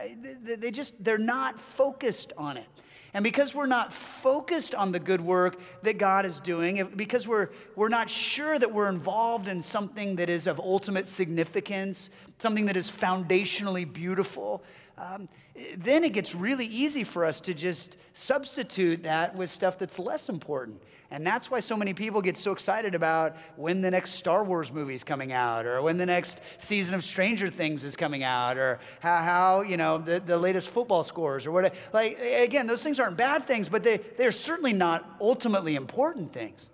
they, 0.42 0.56
they 0.56 0.70
just, 0.70 1.02
they're 1.02 1.18
not 1.18 1.58
focused 1.58 2.32
on 2.36 2.56
it. 2.56 2.66
And 3.14 3.22
because 3.22 3.54
we're 3.54 3.66
not 3.66 3.92
focused 3.92 4.74
on 4.74 4.92
the 4.92 5.00
good 5.00 5.20
work 5.20 5.58
that 5.82 5.98
God 5.98 6.26
is 6.26 6.40
doing, 6.40 6.84
because 6.94 7.26
we're, 7.26 7.48
we're 7.74 7.88
not 7.88 8.10
sure 8.10 8.58
that 8.58 8.72
we're 8.72 8.88
involved 8.88 9.48
in 9.48 9.60
something 9.60 10.16
that 10.16 10.28
is 10.28 10.46
of 10.46 10.60
ultimate 10.60 11.06
significance, 11.06 12.10
something 12.38 12.66
that 12.66 12.76
is 12.76 12.90
foundationally 12.90 13.90
beautiful, 13.90 14.62
um, 14.96 15.28
then 15.76 16.04
it 16.04 16.12
gets 16.12 16.34
really 16.34 16.66
easy 16.66 17.04
for 17.04 17.24
us 17.24 17.40
to 17.40 17.54
just 17.54 17.96
substitute 18.14 19.02
that 19.02 19.34
with 19.34 19.50
stuff 19.50 19.78
that's 19.78 19.98
less 19.98 20.28
important. 20.28 20.80
And 21.10 21.26
that's 21.26 21.50
why 21.50 21.60
so 21.60 21.74
many 21.74 21.94
people 21.94 22.20
get 22.20 22.36
so 22.36 22.52
excited 22.52 22.94
about 22.94 23.34
when 23.56 23.80
the 23.80 23.90
next 23.90 24.10
Star 24.10 24.44
Wars 24.44 24.70
movie 24.70 24.94
is 24.94 25.04
coming 25.04 25.32
out, 25.32 25.64
or 25.64 25.80
when 25.80 25.96
the 25.96 26.04
next 26.04 26.42
season 26.58 26.94
of 26.94 27.02
Stranger 27.02 27.48
Things 27.48 27.82
is 27.82 27.96
coming 27.96 28.22
out, 28.22 28.58
or 28.58 28.78
how, 29.00 29.16
how 29.16 29.60
you 29.62 29.78
know, 29.78 29.98
the, 29.98 30.20
the 30.20 30.36
latest 30.36 30.68
football 30.68 31.02
scores, 31.02 31.46
or 31.46 31.50
whatever. 31.50 31.74
Like, 31.94 32.18
again, 32.20 32.66
those 32.66 32.82
things 32.82 33.00
aren't 33.00 33.16
bad 33.16 33.44
things, 33.44 33.70
but 33.70 33.82
they, 33.82 33.98
they're 34.18 34.32
certainly 34.32 34.74
not 34.74 35.16
ultimately 35.20 35.76
important 35.76 36.32
things. 36.32 36.68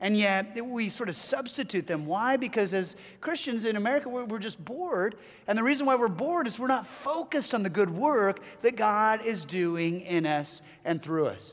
And 0.00 0.16
yet 0.16 0.64
we 0.64 0.88
sort 0.88 1.08
of 1.08 1.16
substitute 1.16 1.86
them. 1.86 2.06
Why? 2.06 2.36
Because 2.36 2.72
as 2.72 2.94
Christians 3.20 3.64
in 3.64 3.76
America, 3.76 4.08
we're, 4.08 4.38
just 4.38 4.64
bored. 4.64 5.16
And 5.48 5.58
the 5.58 5.62
reason 5.62 5.86
why 5.86 5.96
we're 5.96 6.06
bored 6.06 6.46
is 6.46 6.58
we're 6.58 6.68
not 6.68 6.86
focused 6.86 7.52
on 7.52 7.64
the 7.64 7.70
good 7.70 7.90
work 7.90 8.40
that 8.62 8.76
God 8.76 9.24
is 9.24 9.44
doing 9.44 10.02
in 10.02 10.24
us 10.24 10.62
and 10.84 11.02
through 11.02 11.26
us. 11.26 11.52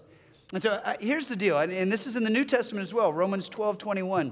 And 0.54 0.62
so 0.62 0.74
uh, 0.74 0.96
here's 1.00 1.28
the 1.28 1.36
deal, 1.36 1.58
and 1.58 1.92
this 1.92 2.06
is 2.06 2.16
in 2.16 2.24
the 2.24 2.30
New 2.30 2.46
Testament 2.46 2.84
as 2.84 2.94
well 2.94 3.12
Romans 3.12 3.50
12 3.50 3.80
21. 3.80 4.32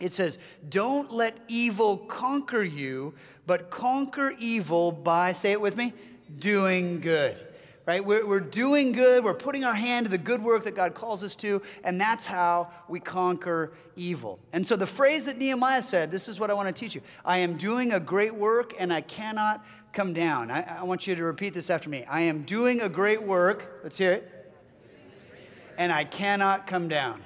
It 0.00 0.12
says, 0.12 0.38
Don't 0.70 1.12
let 1.12 1.36
evil 1.46 1.98
conquer 1.98 2.62
you, 2.62 3.12
but 3.46 3.70
conquer 3.70 4.34
evil 4.38 4.90
by, 4.90 5.32
say 5.32 5.52
it 5.52 5.60
with 5.60 5.76
me, 5.76 5.92
doing 6.38 7.00
good 7.00 7.51
right? 7.86 8.04
We're, 8.04 8.26
we're 8.26 8.40
doing 8.40 8.92
good, 8.92 9.24
we're 9.24 9.34
putting 9.34 9.64
our 9.64 9.74
hand 9.74 10.06
to 10.06 10.10
the 10.10 10.18
good 10.18 10.42
work 10.42 10.64
that 10.64 10.76
God 10.76 10.94
calls 10.94 11.22
us 11.22 11.34
to, 11.36 11.62
and 11.82 12.00
that's 12.00 12.24
how 12.24 12.70
we 12.88 13.00
conquer 13.00 13.72
evil. 13.96 14.38
And 14.52 14.66
so 14.66 14.76
the 14.76 14.86
phrase 14.86 15.24
that 15.24 15.38
Nehemiah 15.38 15.82
said, 15.82 16.10
this 16.10 16.28
is 16.28 16.38
what 16.38 16.50
I 16.50 16.54
want 16.54 16.68
to 16.68 16.72
teach 16.72 16.94
you 16.94 17.02
I 17.24 17.38
am 17.38 17.56
doing 17.56 17.92
a 17.92 18.00
great 18.00 18.34
work 18.34 18.74
and 18.78 18.92
I 18.92 19.00
cannot 19.00 19.64
come 19.92 20.12
down. 20.12 20.50
I, 20.50 20.78
I 20.78 20.82
want 20.84 21.06
you 21.06 21.14
to 21.14 21.24
repeat 21.24 21.54
this 21.54 21.70
after 21.70 21.90
me. 21.90 22.04
I 22.08 22.22
am 22.22 22.42
doing 22.42 22.80
a 22.80 22.88
great 22.88 23.22
work. 23.22 23.80
Let's 23.82 23.98
hear 23.98 24.12
it. 24.12 24.52
And 25.76 25.92
I 25.92 26.04
cannot 26.04 26.66
come 26.66 26.88
down. 26.88 27.22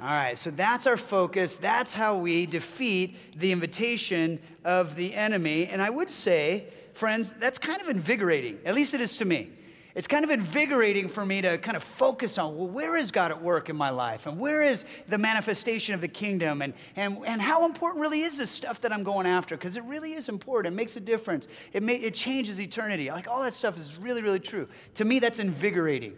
All 0.00 0.08
right, 0.08 0.36
so 0.36 0.50
that's 0.50 0.88
our 0.88 0.96
focus. 0.96 1.58
That's 1.58 1.94
how 1.94 2.16
we 2.16 2.46
defeat 2.46 3.38
the 3.38 3.52
invitation 3.52 4.40
of 4.64 4.96
the 4.96 5.14
enemy. 5.14 5.66
And 5.66 5.80
I 5.80 5.90
would 5.90 6.10
say, 6.10 6.66
friends, 6.92 7.32
that's 7.32 7.58
kind 7.58 7.80
of 7.80 7.88
invigorating. 7.88 8.58
At 8.64 8.74
least 8.74 8.94
it 8.94 9.00
is 9.00 9.16
to 9.18 9.24
me. 9.24 9.50
it's 9.94 10.06
kind 10.06 10.24
of 10.24 10.30
invigorating 10.30 11.08
for 11.08 11.24
me 11.24 11.42
to 11.42 11.58
kind 11.58 11.76
of 11.76 11.82
focus 11.82 12.38
on 12.38 12.56
well, 12.56 12.68
where 12.68 12.96
is 12.96 13.10
God 13.10 13.30
at 13.30 13.42
work 13.42 13.68
in 13.68 13.76
my 13.76 13.90
life? 13.90 14.26
And 14.26 14.38
where 14.38 14.62
is 14.62 14.84
the 15.08 15.18
manifestation 15.18 15.94
of 15.94 16.00
the 16.00 16.08
kingdom? 16.08 16.62
And, 16.62 16.72
and, 16.96 17.18
and 17.26 17.42
how 17.42 17.66
important 17.66 18.00
really 18.00 18.22
is 18.22 18.38
this 18.38 18.50
stuff 18.50 18.80
that 18.82 18.92
I'm 18.92 19.02
going 19.02 19.26
after? 19.26 19.56
Because 19.56 19.76
it 19.76 19.84
really 19.84 20.14
is 20.14 20.28
important. 20.28 20.74
It 20.74 20.76
makes 20.76 20.96
a 20.96 21.00
difference, 21.00 21.46
it, 21.72 21.82
may, 21.82 21.96
it 21.96 22.14
changes 22.14 22.60
eternity. 22.60 23.10
Like 23.10 23.28
all 23.28 23.42
that 23.42 23.52
stuff 23.52 23.76
is 23.76 23.98
really, 23.98 24.22
really 24.22 24.40
true. 24.40 24.68
To 24.94 25.04
me, 25.04 25.18
that's 25.18 25.38
invigorating. 25.38 26.14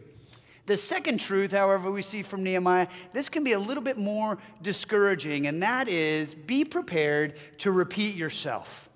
The 0.67 0.77
second 0.79 1.19
truth, 1.19 1.53
however, 1.53 1.91
we 1.91 2.01
see 2.01 2.23
from 2.23 2.43
Nehemiah, 2.43 2.89
this 3.13 3.29
can 3.29 3.45
be 3.45 3.53
a 3.53 3.59
little 3.59 3.83
bit 3.83 3.99
more 3.99 4.39
discouraging, 4.63 5.47
and 5.47 5.63
that 5.63 5.89
is 5.89 6.33
be 6.33 6.65
prepared 6.65 7.35
to 7.59 7.71
repeat 7.71 8.15
yourself. 8.15 8.89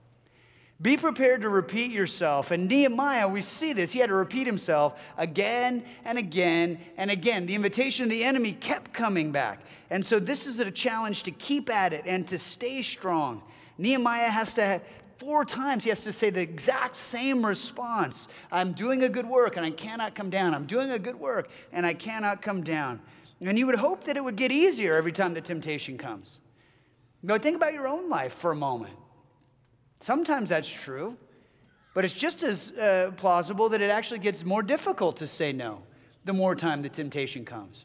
Be 0.81 0.97
prepared 0.97 1.41
to 1.41 1.49
repeat 1.49 1.91
yourself. 1.91 2.53
And 2.53 2.69
Nehemiah, 2.69 3.29
we 3.29 3.43
see 3.43 3.73
this. 3.73 3.91
He 3.91 3.99
had 3.99 4.11
to 4.11 4.15
repeat 4.15 4.47
himself 4.47 5.01
again 5.17 5.85
and 6.05 6.19
again 6.19 6.79
and 6.97 7.11
again. 7.11 7.47
The 7.47 7.57
invitation 7.57 8.05
of 8.05 8.11
the 8.11 8.23
enemy 8.23 8.53
kept 8.53 8.93
coming 8.93 9.33
back. 9.33 9.61
And 9.91 10.07
so 10.07 10.21
this 10.21 10.47
is 10.47 10.61
a 10.61 10.71
challenge 10.71 11.25
to 11.25 11.33
keep 11.33 11.69
at 11.69 11.93
it 11.93 12.05
and 12.07 12.29
to 12.29 12.39
stay 12.39 12.81
strong. 12.83 13.43
Nehemiah 13.77 14.31
has 14.31 14.55
to, 14.55 14.81
four 15.17 15.45
times, 15.45 15.83
he 15.83 15.89
has 15.89 16.03
to 16.03 16.13
say 16.13 16.31
the 16.31 16.41
exact 16.41 16.95
same 16.95 17.45
response 17.45 18.29
I'm 18.53 18.73
doing 18.73 19.03
a 19.03 19.09
good 19.09 19.27
work 19.27 19.57
and 19.57 19.67
I 19.67 19.71
cannot 19.73 20.15
come 20.15 20.31
down. 20.31 20.55
I'm 20.55 20.67
doing 20.67 20.93
a 20.93 20.99
good 20.99 21.19
work 21.19 21.51
and 21.73 21.85
I 21.85 21.95
cannot 21.95 22.41
come 22.41 22.63
down. 22.63 23.01
And 23.41 23.59
you 23.59 23.67
would 23.67 23.75
hope 23.75 24.05
that 24.05 24.17
it 24.17 24.23
would 24.23 24.37
get 24.37 24.53
easier 24.53 24.95
every 24.95 25.13
time 25.13 25.35
the 25.35 25.41
temptation 25.41 25.99
comes. 25.99 26.39
But 27.25 27.43
think 27.43 27.57
about 27.57 27.73
your 27.73 27.89
own 27.89 28.09
life 28.09 28.33
for 28.33 28.53
a 28.53 28.57
moment. 28.57 28.95
Sometimes 30.01 30.51
that's 30.51 30.71
true, 30.71 31.17
but 31.95 32.05
it's 32.05 32.15
just 32.15 32.43
as 32.43 32.73
uh, 32.73 33.13
plausible 33.17 33.69
that 33.71 33.81
it 33.81 33.91
actually 33.91 34.21
gets 34.21 34.45
more 34.45 34.63
difficult 34.63 35.17
to 35.17 35.27
say 35.27 35.53
no 35.53 35.83
the 36.25 36.33
more 36.33 36.55
time 36.55 36.83
the 36.83 36.89
temptation 36.89 37.45
comes. 37.45 37.85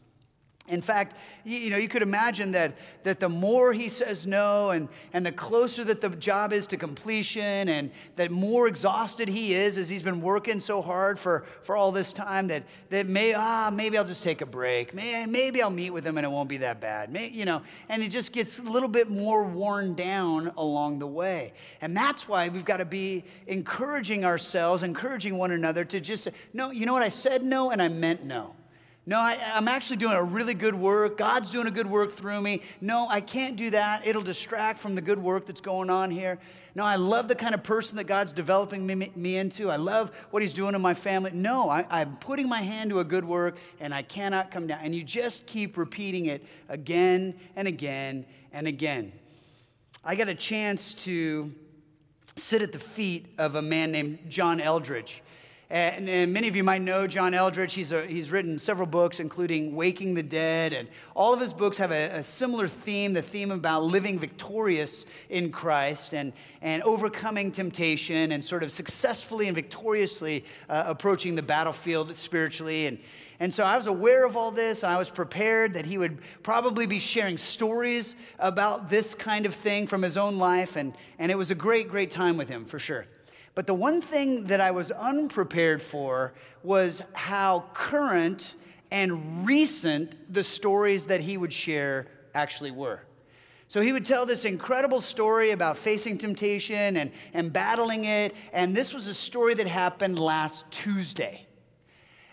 In 0.70 0.82
fact, 0.82 1.18
you 1.44 1.70
know, 1.70 1.76
you 1.76 1.90
could 1.90 2.02
imagine 2.02 2.54
that, 2.54 2.78
that 3.04 3.20
the 3.20 3.28
more 3.28 3.74
he 3.74 3.90
says 3.90 4.26
no 4.26 4.70
and, 4.70 4.88
and 5.12 5.26
the 5.26 5.32
closer 5.34 5.84
that 5.84 6.00
the 6.00 6.08
job 6.12 6.54
is 6.54 6.68
to 6.68 6.78
completion 6.78 7.68
and 7.68 7.92
that 8.16 8.32
more 8.32 8.70
exhausted 8.70 9.28
he 9.28 9.54
is 9.54 9.78
as 9.78 9.90
he's 9.90 10.02
been 10.02 10.22
working 10.22 10.62
so 10.62 10.82
hard 10.82 11.20
for, 11.20 11.44
for 11.64 11.76
all 11.76 11.92
this 11.92 12.14
time 12.14 12.48
that, 12.48 12.64
that 12.92 13.10
may, 13.10 13.34
ah, 13.34 13.72
maybe 13.74 13.98
I'll 13.98 14.06
just 14.06 14.24
take 14.24 14.40
a 14.40 14.46
break. 14.46 14.94
May, 14.94 15.26
maybe 15.26 15.62
I'll 15.62 15.70
meet 15.70 15.90
with 15.90 16.08
him 16.08 16.18
and 16.18 16.26
it 16.26 16.30
won't 16.30 16.48
be 16.48 16.58
that 16.58 16.80
bad. 16.80 17.12
May, 17.12 17.28
you 17.28 17.44
know, 17.44 17.62
and 17.90 18.02
he 18.02 18.08
just 18.08 18.32
gets 18.32 18.60
a 18.60 18.64
little 18.64 18.88
bit 18.88 19.10
more 19.10 19.44
worn 19.44 19.96
down 19.96 20.54
along 20.56 21.00
the 21.00 21.08
way. 21.08 21.52
And 21.82 21.96
that's 21.96 22.30
why 22.30 22.48
we've 22.48 22.64
got 22.64 22.78
to 22.78 22.86
be 22.86 23.26
encouraging 23.48 24.24
ourselves, 24.24 24.82
encouraging 24.82 25.38
one 25.38 25.52
another 25.52 25.84
to 25.84 26.00
just 26.00 26.24
say, 26.24 26.32
no, 26.54 26.72
you 26.72 26.86
know 26.86 26.94
what? 26.94 27.04
I 27.04 27.10
said 27.10 27.44
no 27.44 27.72
and 27.72 27.82
I 27.82 27.90
meant 27.90 28.24
no. 28.24 28.56
No, 29.06 29.20
I, 29.20 29.38
am 29.58 29.68
actually 29.68 29.98
doing 29.98 30.14
a 30.14 30.24
really 30.24 30.54
good 30.54 30.76
work. 30.76 31.18
God's 31.18 31.50
doing 31.50 31.68
a 31.68 31.72
good 31.72 31.88
work 31.88 32.14
through 32.14 32.40
me. 32.40 32.62
No, 32.80 33.06
I 33.10 33.20
can't 33.20 33.58
do 33.58 33.70
that. 33.72 34.08
It'll 34.08 34.22
distract 34.22 34.80
from 34.80 34.96
the 34.96 35.02
good 35.02 35.20
work 35.20 35.46
that's 35.46 35.60
going 35.60 35.90
on 35.90 36.10
here. 36.10 36.40
No, 36.74 36.86
I 36.86 36.96
love 36.96 37.28
the 37.28 37.36
kind 37.36 37.54
of 37.54 37.64
person 37.64 37.98
that 37.98 38.06
God's 38.06 38.32
developing 38.32 38.86
me, 38.88 39.12
me 39.14 39.38
into. 39.38 39.70
I 39.70 39.76
love 39.76 40.10
what 40.32 40.42
He's 40.42 40.54
doing 40.54 40.74
in 40.74 40.82
my 40.82 40.94
family. 40.94 41.32
No, 41.34 41.70
I, 41.70 41.86
I'm 41.90 42.16
putting 42.16 42.48
my 42.48 42.62
hand 42.62 42.92
to 42.92 43.00
a 43.00 43.04
good 43.04 43.26
work 43.26 43.58
and 43.82 43.94
I 43.94 44.04
cannot 44.04 44.52
come 44.52 44.68
down. 44.68 44.80
And 44.82 44.96
you 44.96 45.04
just 45.04 45.48
keep 45.48 45.78
repeating 45.78 46.28
it 46.28 46.46
again 46.70 47.36
and 47.58 47.68
again 47.68 48.26
and 48.54 48.68
again. 48.68 49.12
I 50.04 50.16
got 50.16 50.30
a 50.30 50.36
chance 50.36 50.94
to 51.06 51.54
sit 52.38 52.62
at 52.62 52.72
the 52.72 52.80
feet 52.80 53.34
of 53.38 53.56
a 53.56 53.62
man 53.62 53.92
named 53.92 54.20
John 54.30 54.60
Eldredge. 54.60 55.22
And, 55.74 56.08
and, 56.08 56.32
many 56.32 56.48
of 56.48 56.56
you 56.56 56.64
might 56.64 56.84
know 56.84 57.08
John 57.08 57.34
Eldredge. 57.34 57.74
He's, 57.74 57.92
a, 57.92 58.06
he's 58.06 58.32
written 58.32 58.60
several 58.60 58.86
books, 58.86 59.20
including 59.20 59.76
Waking 59.76 60.14
the 60.14 60.22
Dead. 60.22 60.72
And 60.72 60.88
all 61.16 61.34
of 61.34 61.40
his 61.40 61.52
books 61.52 61.78
have 61.78 61.92
a, 61.92 62.18
a, 62.18 62.24
similar 62.24 62.68
theme 62.68 63.14
the 63.14 63.24
theme 63.24 63.50
about 63.50 63.84
living 63.84 64.20
victorious 64.20 65.08
in 65.32 65.52
Christ 65.52 66.14
and, 66.14 66.32
and 66.62 66.84
overcoming 66.84 67.52
temptation 67.52 68.34
and 68.34 68.46
sort 68.46 68.62
of 68.62 68.72
successfully 68.72 69.48
and 69.48 69.56
victoriously 69.56 70.46
uh, 70.70 70.84
approaching 70.86 71.34
the 71.34 71.42
battlefield 71.42 72.16
spiritually. 72.16 72.86
And, 72.86 73.00
and 73.40 73.52
so 73.52 73.64
I 73.64 73.76
was 73.76 73.88
aware 73.88 74.28
of 74.28 74.38
all 74.38 74.52
this. 74.52 74.84
I 74.84 75.00
was 75.00 75.10
prepared 75.10 75.74
that 75.74 75.88
he 75.88 75.98
would 75.98 76.20
probably 76.44 76.86
be 76.86 77.00
sharing 77.00 77.40
stories 77.40 78.16
about 78.38 78.92
this 78.92 79.16
kind 79.16 79.48
of 79.48 79.56
thing 79.56 79.88
from 79.88 80.04
his 80.04 80.18
own 80.18 80.38
life. 80.38 80.76
And, 80.76 80.94
and 81.18 81.32
it 81.32 81.36
was 81.36 81.50
a 81.50 81.56
great, 81.56 81.88
great 81.88 82.12
time 82.12 82.38
with 82.38 82.48
him, 82.48 82.64
for 82.64 82.78
sure. 82.78 83.08
But 83.56 83.68
the 83.68 83.74
one 83.74 84.02
thing 84.02 84.46
that 84.46 84.60
I 84.60 84.72
was 84.72 84.92
unprepared 84.92 85.82
for 85.82 86.34
was 86.64 87.04
how 87.14 87.66
current 87.74 88.56
and 88.90 89.46
recent 89.46 90.34
the 90.34 90.44
stories 90.44 91.06
that 91.06 91.22
he 91.22 91.38
would 91.38 91.54
share 91.54 92.08
actually 92.34 92.72
were. 92.72 93.02
So 93.68 93.82
he 93.82 93.92
would 93.92 94.06
tell 94.06 94.26
this 94.26 94.46
incredible 94.46 95.02
story 95.02 95.52
about 95.52 95.78
facing 95.78 96.18
temptation 96.20 96.98
and, 96.98 97.12
and 97.34 97.52
battling 97.52 98.06
it. 98.06 98.36
And 98.52 98.76
this 98.76 98.94
was 98.94 99.08
a 99.08 99.14
story 99.14 99.56
that 99.56 99.68
happened 99.68 100.20
last 100.20 100.70
Tuesday. 100.70 101.48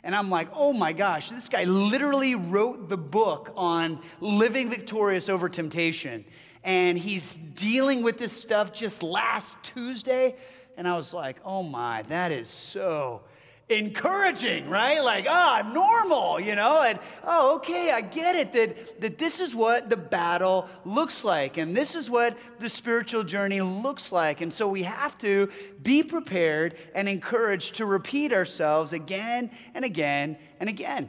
And 0.02 0.14
I'm 0.14 0.30
like, 0.30 0.48
oh 0.54 0.72
my 0.72 0.92
gosh, 0.92 1.30
this 1.30 1.48
guy 1.48 1.64
literally 1.64 2.34
wrote 2.34 2.88
the 2.88 2.96
book 2.98 3.52
on 3.56 4.00
living 4.20 4.70
victorious 4.70 5.28
over 5.28 5.48
temptation. 5.48 6.24
And 6.62 6.98
he's 6.98 7.36
dealing 7.36 8.02
with 8.02 8.18
this 8.18 8.32
stuff 8.32 8.72
just 8.72 9.02
last 9.02 9.62
Tuesday. 9.62 10.36
And 10.76 10.88
I 10.88 10.96
was 10.96 11.12
like, 11.12 11.36
oh 11.44 11.62
my, 11.62 12.02
that 12.02 12.32
is 12.32 12.48
so 12.48 13.22
encouraging, 13.70 14.68
right? 14.68 15.02
Like, 15.02 15.26
oh, 15.28 15.32
I'm 15.32 15.72
normal, 15.72 16.40
you 16.40 16.54
know? 16.54 16.82
And 16.82 16.98
oh, 17.24 17.56
okay, 17.56 17.90
I 17.90 18.00
get 18.00 18.36
it 18.36 18.52
that, 18.52 19.00
that 19.00 19.18
this 19.18 19.40
is 19.40 19.54
what 19.54 19.88
the 19.88 19.96
battle 19.96 20.68
looks 20.84 21.24
like, 21.24 21.56
and 21.56 21.76
this 21.76 21.94
is 21.94 22.10
what 22.10 22.36
the 22.58 22.68
spiritual 22.68 23.24
journey 23.24 23.60
looks 23.60 24.12
like. 24.12 24.40
And 24.40 24.52
so 24.52 24.68
we 24.68 24.82
have 24.82 25.16
to 25.18 25.50
be 25.82 26.02
prepared 26.02 26.76
and 26.94 27.08
encouraged 27.08 27.76
to 27.76 27.86
repeat 27.86 28.32
ourselves 28.32 28.92
again 28.92 29.50
and 29.74 29.84
again 29.84 30.36
and 30.58 30.68
again. 30.68 31.08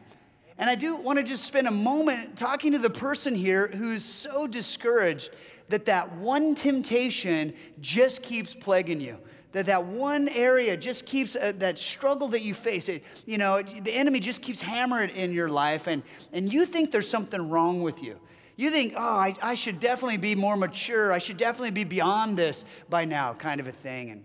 And 0.58 0.70
I 0.70 0.76
do 0.76 0.96
want 0.96 1.18
to 1.18 1.24
just 1.24 1.46
spend 1.46 1.68
a 1.68 1.72
moment 1.72 2.38
talking 2.38 2.74
to 2.74 2.80
the 2.80 2.90
person 2.90 3.36
here 3.36 3.68
who's 3.68 4.06
so 4.06 4.46
discouraged 4.46 5.32
that 5.70 5.86
that 5.86 6.16
one 6.18 6.54
temptation 6.54 7.54
just 7.80 8.22
keeps 8.22 8.54
plaguing 8.54 9.02
you 9.02 9.18
that 9.52 9.66
that 9.66 9.86
one 9.86 10.30
area 10.30 10.78
just 10.78 11.06
keeps 11.06 11.36
uh, 11.36 11.52
that 11.58 11.78
struggle 11.78 12.30
that 12.30 12.42
you 12.42 12.54
face 12.54 12.90
it 12.90 13.04
you 13.26 13.38
know 13.38 13.62
the 13.62 13.94
enemy 13.94 14.20
just 14.20 14.42
keeps 14.42 14.62
hammering 14.62 15.10
in 15.10 15.34
your 15.34 15.50
life 15.50 15.88
and 15.88 16.04
and 16.32 16.52
you 16.52 16.66
think 16.66 16.92
there's 16.92 17.10
something 17.10 17.50
wrong 17.50 17.82
with 17.82 18.02
you. 18.04 18.20
You 18.56 18.70
think 18.70 18.94
oh 18.96 19.02
I, 19.02 19.36
I 19.42 19.54
should 19.54 19.80
definitely 19.80 20.18
be 20.18 20.36
more 20.36 20.56
mature. 20.56 21.12
I 21.12 21.20
should 21.20 21.38
definitely 21.38 21.72
be 21.72 21.84
beyond 21.84 22.38
this 22.38 22.64
by 22.90 23.06
now 23.06 23.34
kind 23.34 23.60
of 23.60 23.68
a 23.68 23.72
thing. 23.72 24.12
And, 24.12 24.24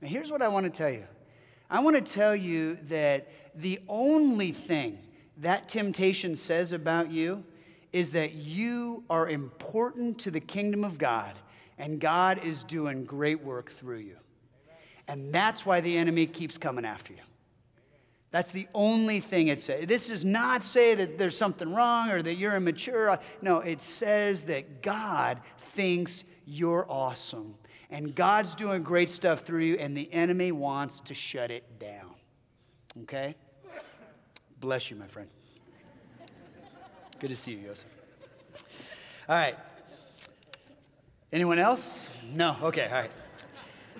and 0.00 0.10
here's 0.10 0.30
what 0.30 0.42
i 0.42 0.48
want 0.48 0.64
to 0.64 0.70
tell 0.70 0.90
you. 0.90 1.04
I 1.70 1.80
want 1.80 1.96
to 1.96 2.12
tell 2.12 2.34
you 2.34 2.76
that 2.84 3.28
the 3.54 3.80
only 3.88 4.52
thing 4.52 4.98
that 5.38 5.68
temptation 5.68 6.36
says 6.36 6.72
about 6.72 7.10
you 7.10 7.44
is 7.92 8.12
that 8.12 8.34
you 8.34 9.04
are 9.08 9.28
important 9.28 10.18
to 10.20 10.30
the 10.30 10.40
kingdom 10.40 10.84
of 10.84 10.98
god 10.98 11.32
and 11.78 12.00
god 12.00 12.40
is 12.44 12.62
doing 12.64 13.04
great 13.04 13.42
work 13.42 13.70
through 13.70 13.98
you 13.98 14.16
and 15.08 15.32
that's 15.32 15.66
why 15.66 15.80
the 15.80 15.96
enemy 15.96 16.26
keeps 16.26 16.58
coming 16.58 16.84
after 16.84 17.12
you. 17.12 17.20
That's 18.30 18.52
the 18.52 18.68
only 18.74 19.20
thing 19.20 19.48
it 19.48 19.58
says. 19.58 19.86
This 19.86 20.08
does 20.08 20.24
not 20.24 20.62
say 20.62 20.94
that 20.94 21.16
there's 21.16 21.36
something 21.36 21.72
wrong 21.74 22.10
or 22.10 22.20
that 22.20 22.34
you're 22.34 22.54
immature. 22.54 23.18
No, 23.40 23.60
it 23.60 23.80
says 23.80 24.44
that 24.44 24.82
God 24.82 25.40
thinks 25.56 26.24
you're 26.44 26.86
awesome. 26.90 27.54
And 27.90 28.14
God's 28.14 28.54
doing 28.54 28.82
great 28.82 29.08
stuff 29.08 29.40
through 29.40 29.64
you, 29.64 29.76
and 29.76 29.96
the 29.96 30.12
enemy 30.12 30.52
wants 30.52 31.00
to 31.00 31.14
shut 31.14 31.50
it 31.50 31.78
down. 31.78 32.14
Okay? 33.04 33.34
Bless 34.60 34.90
you, 34.90 34.96
my 34.96 35.06
friend. 35.06 35.28
Good 37.18 37.30
to 37.30 37.36
see 37.36 37.52
you, 37.52 37.66
Joseph. 37.66 37.88
All 39.26 39.36
right. 39.36 39.56
Anyone 41.32 41.58
else? 41.58 42.06
No? 42.34 42.56
Okay, 42.62 42.86
all 42.86 42.92
right. 42.92 43.10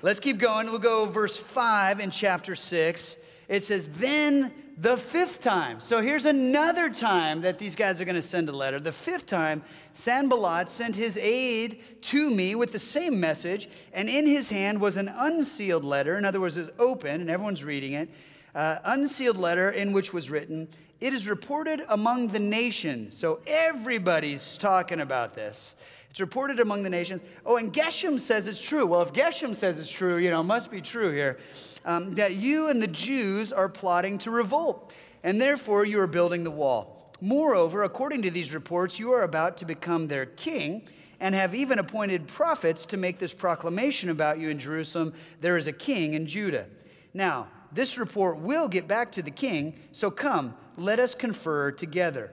Let's 0.00 0.20
keep 0.20 0.38
going. 0.38 0.70
We'll 0.70 0.78
go 0.78 1.06
verse 1.06 1.36
5 1.36 1.98
in 1.98 2.10
chapter 2.10 2.54
6. 2.54 3.16
It 3.48 3.64
says, 3.64 3.88
Then 3.88 4.52
the 4.76 4.96
fifth 4.96 5.42
time. 5.42 5.80
So 5.80 6.00
here's 6.00 6.24
another 6.24 6.88
time 6.88 7.40
that 7.40 7.58
these 7.58 7.74
guys 7.74 8.00
are 8.00 8.04
going 8.04 8.14
to 8.14 8.22
send 8.22 8.48
a 8.48 8.52
letter. 8.52 8.78
The 8.78 8.92
fifth 8.92 9.26
time, 9.26 9.64
Sanballat 9.94 10.70
sent 10.70 10.94
his 10.94 11.18
aide 11.18 11.82
to 12.02 12.30
me 12.30 12.54
with 12.54 12.70
the 12.70 12.78
same 12.78 13.18
message, 13.18 13.68
and 13.92 14.08
in 14.08 14.24
his 14.24 14.48
hand 14.48 14.80
was 14.80 14.96
an 14.96 15.08
unsealed 15.08 15.82
letter. 15.82 16.14
In 16.14 16.24
other 16.24 16.40
words, 16.40 16.56
it's 16.56 16.70
open, 16.78 17.20
and 17.20 17.28
everyone's 17.28 17.64
reading 17.64 17.94
it. 17.94 18.08
Uh, 18.54 18.78
unsealed 18.84 19.36
letter 19.36 19.72
in 19.72 19.92
which 19.92 20.12
was 20.12 20.30
written, 20.30 20.68
It 21.00 21.12
is 21.12 21.26
reported 21.26 21.82
among 21.88 22.28
the 22.28 22.38
nations. 22.38 23.16
So 23.16 23.40
everybody's 23.48 24.58
talking 24.58 25.00
about 25.00 25.34
this. 25.34 25.74
It's 26.18 26.20
reported 26.20 26.58
among 26.58 26.82
the 26.82 26.90
nations. 26.90 27.22
Oh, 27.46 27.58
and 27.58 27.72
Geshem 27.72 28.18
says 28.18 28.48
it's 28.48 28.60
true. 28.60 28.84
Well, 28.84 29.02
if 29.02 29.12
Geshem 29.12 29.54
says 29.54 29.78
it's 29.78 29.88
true, 29.88 30.16
you 30.16 30.32
know, 30.32 30.40
it 30.40 30.46
must 30.46 30.68
be 30.68 30.80
true 30.80 31.12
here. 31.12 31.38
Um, 31.84 32.16
that 32.16 32.34
you 32.34 32.70
and 32.70 32.82
the 32.82 32.88
Jews 32.88 33.52
are 33.52 33.68
plotting 33.68 34.18
to 34.18 34.32
revolt, 34.32 34.92
and 35.22 35.40
therefore 35.40 35.84
you 35.84 36.00
are 36.00 36.08
building 36.08 36.42
the 36.42 36.50
wall. 36.50 37.12
Moreover, 37.20 37.84
according 37.84 38.22
to 38.22 38.32
these 38.32 38.52
reports, 38.52 38.98
you 38.98 39.12
are 39.12 39.22
about 39.22 39.58
to 39.58 39.64
become 39.64 40.08
their 40.08 40.26
king 40.26 40.88
and 41.20 41.36
have 41.36 41.54
even 41.54 41.78
appointed 41.78 42.26
prophets 42.26 42.84
to 42.86 42.96
make 42.96 43.20
this 43.20 43.32
proclamation 43.32 44.10
about 44.10 44.40
you 44.40 44.48
in 44.48 44.58
Jerusalem 44.58 45.14
there 45.40 45.56
is 45.56 45.68
a 45.68 45.72
king 45.72 46.14
in 46.14 46.26
Judah. 46.26 46.66
Now, 47.14 47.46
this 47.70 47.96
report 47.96 48.38
will 48.38 48.66
get 48.66 48.88
back 48.88 49.12
to 49.12 49.22
the 49.22 49.30
king, 49.30 49.78
so 49.92 50.10
come, 50.10 50.56
let 50.76 50.98
us 50.98 51.14
confer 51.14 51.70
together. 51.70 52.32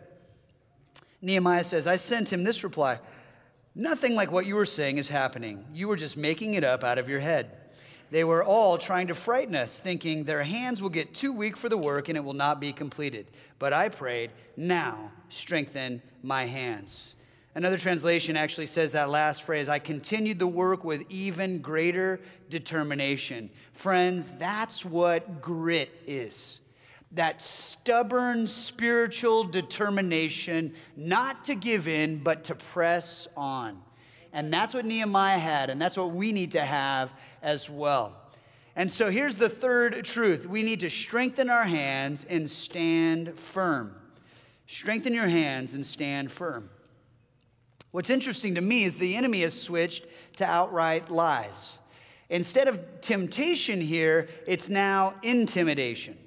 Nehemiah 1.21 1.63
says, 1.63 1.85
I 1.85 1.97
sent 1.97 2.33
him 2.33 2.43
this 2.43 2.63
reply 2.63 2.97
Nothing 3.75 4.15
like 4.15 4.31
what 4.31 4.45
you 4.45 4.55
were 4.55 4.65
saying 4.65 4.97
is 4.97 5.09
happening. 5.09 5.65
You 5.73 5.89
were 5.89 5.97
just 5.97 6.15
making 6.15 6.53
it 6.53 6.63
up 6.63 6.85
out 6.85 6.97
of 6.97 7.09
your 7.09 7.19
head. 7.19 7.51
They 8.09 8.23
were 8.23 8.43
all 8.43 8.77
trying 8.77 9.07
to 9.07 9.13
frighten 9.13 9.55
us, 9.55 9.79
thinking 9.79 10.23
their 10.23 10.43
hands 10.43 10.81
will 10.81 10.89
get 10.89 11.13
too 11.13 11.33
weak 11.33 11.57
for 11.57 11.67
the 11.67 11.77
work 11.77 12.07
and 12.07 12.17
it 12.17 12.23
will 12.23 12.33
not 12.33 12.61
be 12.61 12.71
completed. 12.71 13.27
But 13.59 13.73
I 13.73 13.89
prayed, 13.89 14.31
Now 14.55 15.11
strengthen 15.27 16.01
my 16.23 16.45
hands. 16.45 17.15
Another 17.55 17.77
translation 17.77 18.37
actually 18.37 18.67
says 18.67 18.93
that 18.93 19.09
last 19.09 19.43
phrase 19.43 19.67
I 19.67 19.79
continued 19.79 20.39
the 20.39 20.47
work 20.47 20.85
with 20.85 21.03
even 21.09 21.59
greater 21.59 22.21
determination. 22.49 23.49
Friends, 23.73 24.31
that's 24.37 24.85
what 24.85 25.41
grit 25.41 25.89
is 26.07 26.59
that 27.15 27.41
stubborn 27.41 28.45
spiritual 28.45 29.43
determination 29.43 30.73
not 30.95 31.45
to 31.45 31.55
give 31.55 31.87
in, 31.87 32.19
but 32.19 32.43
to 32.45 32.55
press 32.55 33.27
on. 33.35 33.81
And 34.33 34.53
that's 34.53 34.73
what 34.73 34.85
Nehemiah 34.85 35.39
had, 35.39 35.69
and 35.69 35.81
that's 35.81 35.97
what 35.97 36.11
we 36.11 36.31
need 36.31 36.51
to 36.51 36.61
have 36.61 37.09
as 37.41 37.69
well. 37.69 38.13
And 38.75 38.91
so 38.91 39.09
here's 39.09 39.37
the 39.37 39.47
third 39.47 40.03
truth 40.03 40.45
we 40.45 40.61
need 40.61 40.81
to 40.81 40.89
strengthen 40.89 41.49
our 41.49 41.63
hands 41.63 42.25
and 42.29 42.49
stand 42.49 43.39
firm. 43.39 43.95
Strengthen 44.67 45.13
your 45.13 45.27
hands 45.27 45.73
and 45.73 45.85
stand 45.85 46.31
firm. 46.31 46.69
What's 47.91 48.09
interesting 48.09 48.55
to 48.55 48.61
me 48.61 48.83
is 48.83 48.97
the 48.97 49.15
enemy 49.15 49.41
has 49.41 49.59
switched 49.59 50.05
to 50.37 50.45
outright 50.45 51.09
lies. 51.09 51.77
Instead 52.29 52.67
of 52.67 52.81
temptation 52.99 53.79
here, 53.79 54.27
it's 54.47 54.67
now 54.67 55.13
intimidation. 55.23 56.17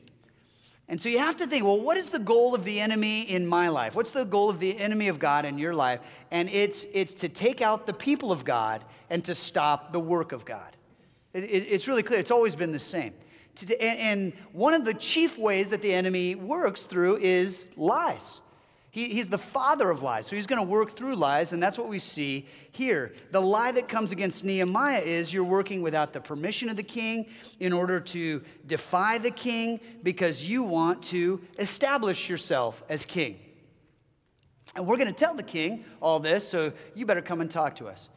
And 0.91 0.99
so 0.99 1.11
you 1.11 1.19
have 1.19 1.37
to 1.37 1.47
think, 1.47 1.65
well, 1.65 1.81
what 1.81 1.99
is 1.99 2.09
the 2.09 2.19
goal 2.19 2.55
of 2.55 2.65
the 2.65 2.81
enemy 2.81 3.23
in 3.23 3.47
my 3.47 3.69
life? 3.69 3.95
What's 3.95 4.13
the 4.13 4.25
goal 4.25 4.49
of 4.49 4.59
the 4.59 4.79
enemy 4.79 5.09
of 5.09 5.19
God 5.19 5.45
in 5.45 5.59
your 5.59 5.75
life? 5.75 6.01
And 6.31 6.49
it's, 6.49 6.87
it's 6.95 7.13
to 7.15 7.29
take 7.29 7.61
out 7.61 7.87
the 7.87 7.93
people 7.93 8.33
of 8.33 8.45
God 8.45 8.83
and 9.11 9.23
to 9.27 9.35
stop 9.35 9.93
the 9.93 10.01
work 10.01 10.33
of 10.33 10.47
God. 10.47 10.77
It, 11.35 11.45
it, 11.45 11.67
it's 11.69 11.89
really 11.89 12.03
clear, 12.03 12.19
it's 12.19 12.31
always 12.31 12.55
been 12.55 12.73
the 12.73 12.81
same. 12.81 13.13
And, 13.81 13.99
and 13.99 14.33
one 14.53 14.73
of 14.73 14.87
the 14.87 14.95
chief 14.95 15.37
ways 15.37 15.71
that 15.71 15.83
the 15.83 15.93
enemy 15.93 16.35
works 16.37 16.85
through 16.85 17.19
is 17.19 17.71
lies. 17.77 18.31
He, 18.91 19.09
he's 19.11 19.29
the 19.29 19.39
father 19.39 19.91
of 19.91 20.03
lies. 20.03 20.27
So 20.27 20.35
he's 20.35 20.47
going 20.47 20.61
to 20.61 20.69
work 20.69 20.97
through 20.97 21.17
lies, 21.17 21.53
and 21.53 21.63
that's 21.63 21.77
what 21.77 21.89
we 21.89 21.99
see 21.99 22.47
here. 22.73 23.13
The 23.33 23.41
lie 23.41 23.71
that 23.73 23.87
comes 23.87 24.13
against 24.13 24.45
Nehemiah 24.45 25.01
is 25.01 25.33
you're 25.33 25.45
working 25.45 25.83
without 25.83 26.13
the 26.13 26.21
permission 26.21 26.71
of 26.71 26.77
the 26.77 26.83
king 26.83 27.27
in 27.61 27.73
order 27.73 28.01
to 28.01 28.43
defy 28.67 29.19
the 29.19 29.31
king 29.31 29.79
because 30.03 30.45
you 30.45 30.63
want 30.63 31.03
to 31.05 31.41
establish 31.59 32.29
yourself 32.29 32.83
as 32.89 33.05
king. 33.05 33.39
And 34.75 34.87
we're 34.87 34.97
going 34.97 35.09
to 35.09 35.13
tell 35.13 35.35
the 35.35 35.43
king 35.43 35.85
all 36.01 36.19
this, 36.21 36.49
so 36.49 36.73
you 36.95 37.05
better 37.05 37.23
come 37.23 37.41
and 37.41 37.51
talk 37.51 37.77
to 37.77 37.89
us. 37.89 38.09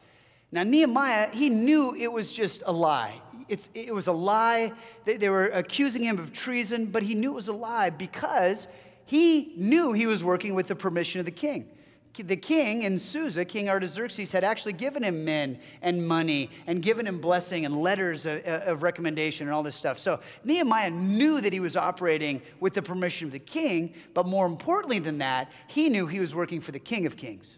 Now, 0.54 0.64
Nehemiah, 0.64 1.30
he 1.34 1.50
knew 1.50 1.96
it 1.96 2.12
was 2.12 2.32
just 2.32 2.64
a 2.66 2.72
lie. 2.72 3.22
It's, 3.48 3.70
it 3.74 3.94
was 3.94 4.08
a 4.08 4.14
lie. 4.14 4.72
They, 5.06 5.18
they 5.18 5.30
were 5.30 5.48
accusing 5.48 6.04
him 6.04 6.20
of 6.20 6.32
treason, 6.32 6.86
but 6.86 7.04
he 7.04 7.16
knew 7.16 7.32
it 7.32 7.36
was 7.36 7.48
a 7.48 7.54
lie 7.54 7.90
because 7.90 8.68
he 9.12 9.52
knew 9.58 9.92
he 9.92 10.08
was 10.08 10.24
working 10.24 10.56
with 10.56 10.68
the 10.68 10.76
permission 10.76 11.20
of 11.20 11.26
the 11.26 11.34
king. 11.34 11.68
The 12.16 12.38
king 12.38 12.84
in 12.84 12.98
Susa, 12.98 13.44
King 13.44 13.68
Artaxerxes, 13.68 14.32
had 14.32 14.46
actually 14.46 14.72
given 14.72 15.04
him 15.04 15.26
men 15.26 15.60
and 15.82 16.08
money 16.08 16.50
and 16.66 16.82
given 16.82 17.06
him 17.06 17.20
blessing 17.20 17.66
and 17.66 17.82
letters 17.82 18.26
of, 18.26 18.42
uh, 18.48 18.62
of 18.68 18.84
recommendation 18.84 19.48
and 19.48 19.54
all 19.54 19.64
this 19.64 19.76
stuff. 19.76 20.00
So 20.00 20.22
Nehemiah 20.46 20.92
knew 20.92 21.42
that 21.42 21.52
he 21.52 21.60
was 21.60 21.76
operating 21.76 22.42
with 22.62 22.74
the 22.74 22.82
permission 22.82 23.28
of 23.28 23.34
the 23.34 23.40
king, 23.40 23.96
but 24.14 24.26
more 24.28 24.46
importantly 24.46 25.00
than 25.00 25.18
that, 25.18 25.52
he 25.68 25.90
knew 25.90 26.08
he 26.08 26.22
was 26.22 26.34
working 26.34 26.62
for 26.62 26.72
the 26.72 26.80
King 26.80 27.06
of 27.06 27.18
Kings. 27.18 27.58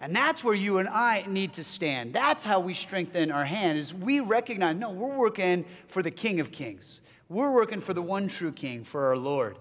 And 0.00 0.16
that's 0.16 0.42
where 0.42 0.54
you 0.54 0.78
and 0.78 0.88
I 0.88 1.26
need 1.28 1.52
to 1.54 1.64
stand. 1.64 2.14
That's 2.14 2.42
how 2.42 2.60
we 2.60 2.72
strengthen 2.72 3.30
our 3.30 3.44
hand 3.44 3.76
is 3.76 3.92
we 3.92 4.20
recognize, 4.20 4.76
no, 4.76 4.90
we're 4.90 5.18
working 5.18 5.66
for 5.88 6.02
the 6.02 6.10
King 6.10 6.40
of 6.40 6.50
Kings. 6.50 7.02
We're 7.28 7.52
working 7.52 7.82
for 7.82 7.92
the 7.92 8.00
one 8.00 8.28
true 8.28 8.52
King, 8.52 8.84
for 8.84 9.08
our 9.08 9.18
Lord. 9.18 9.58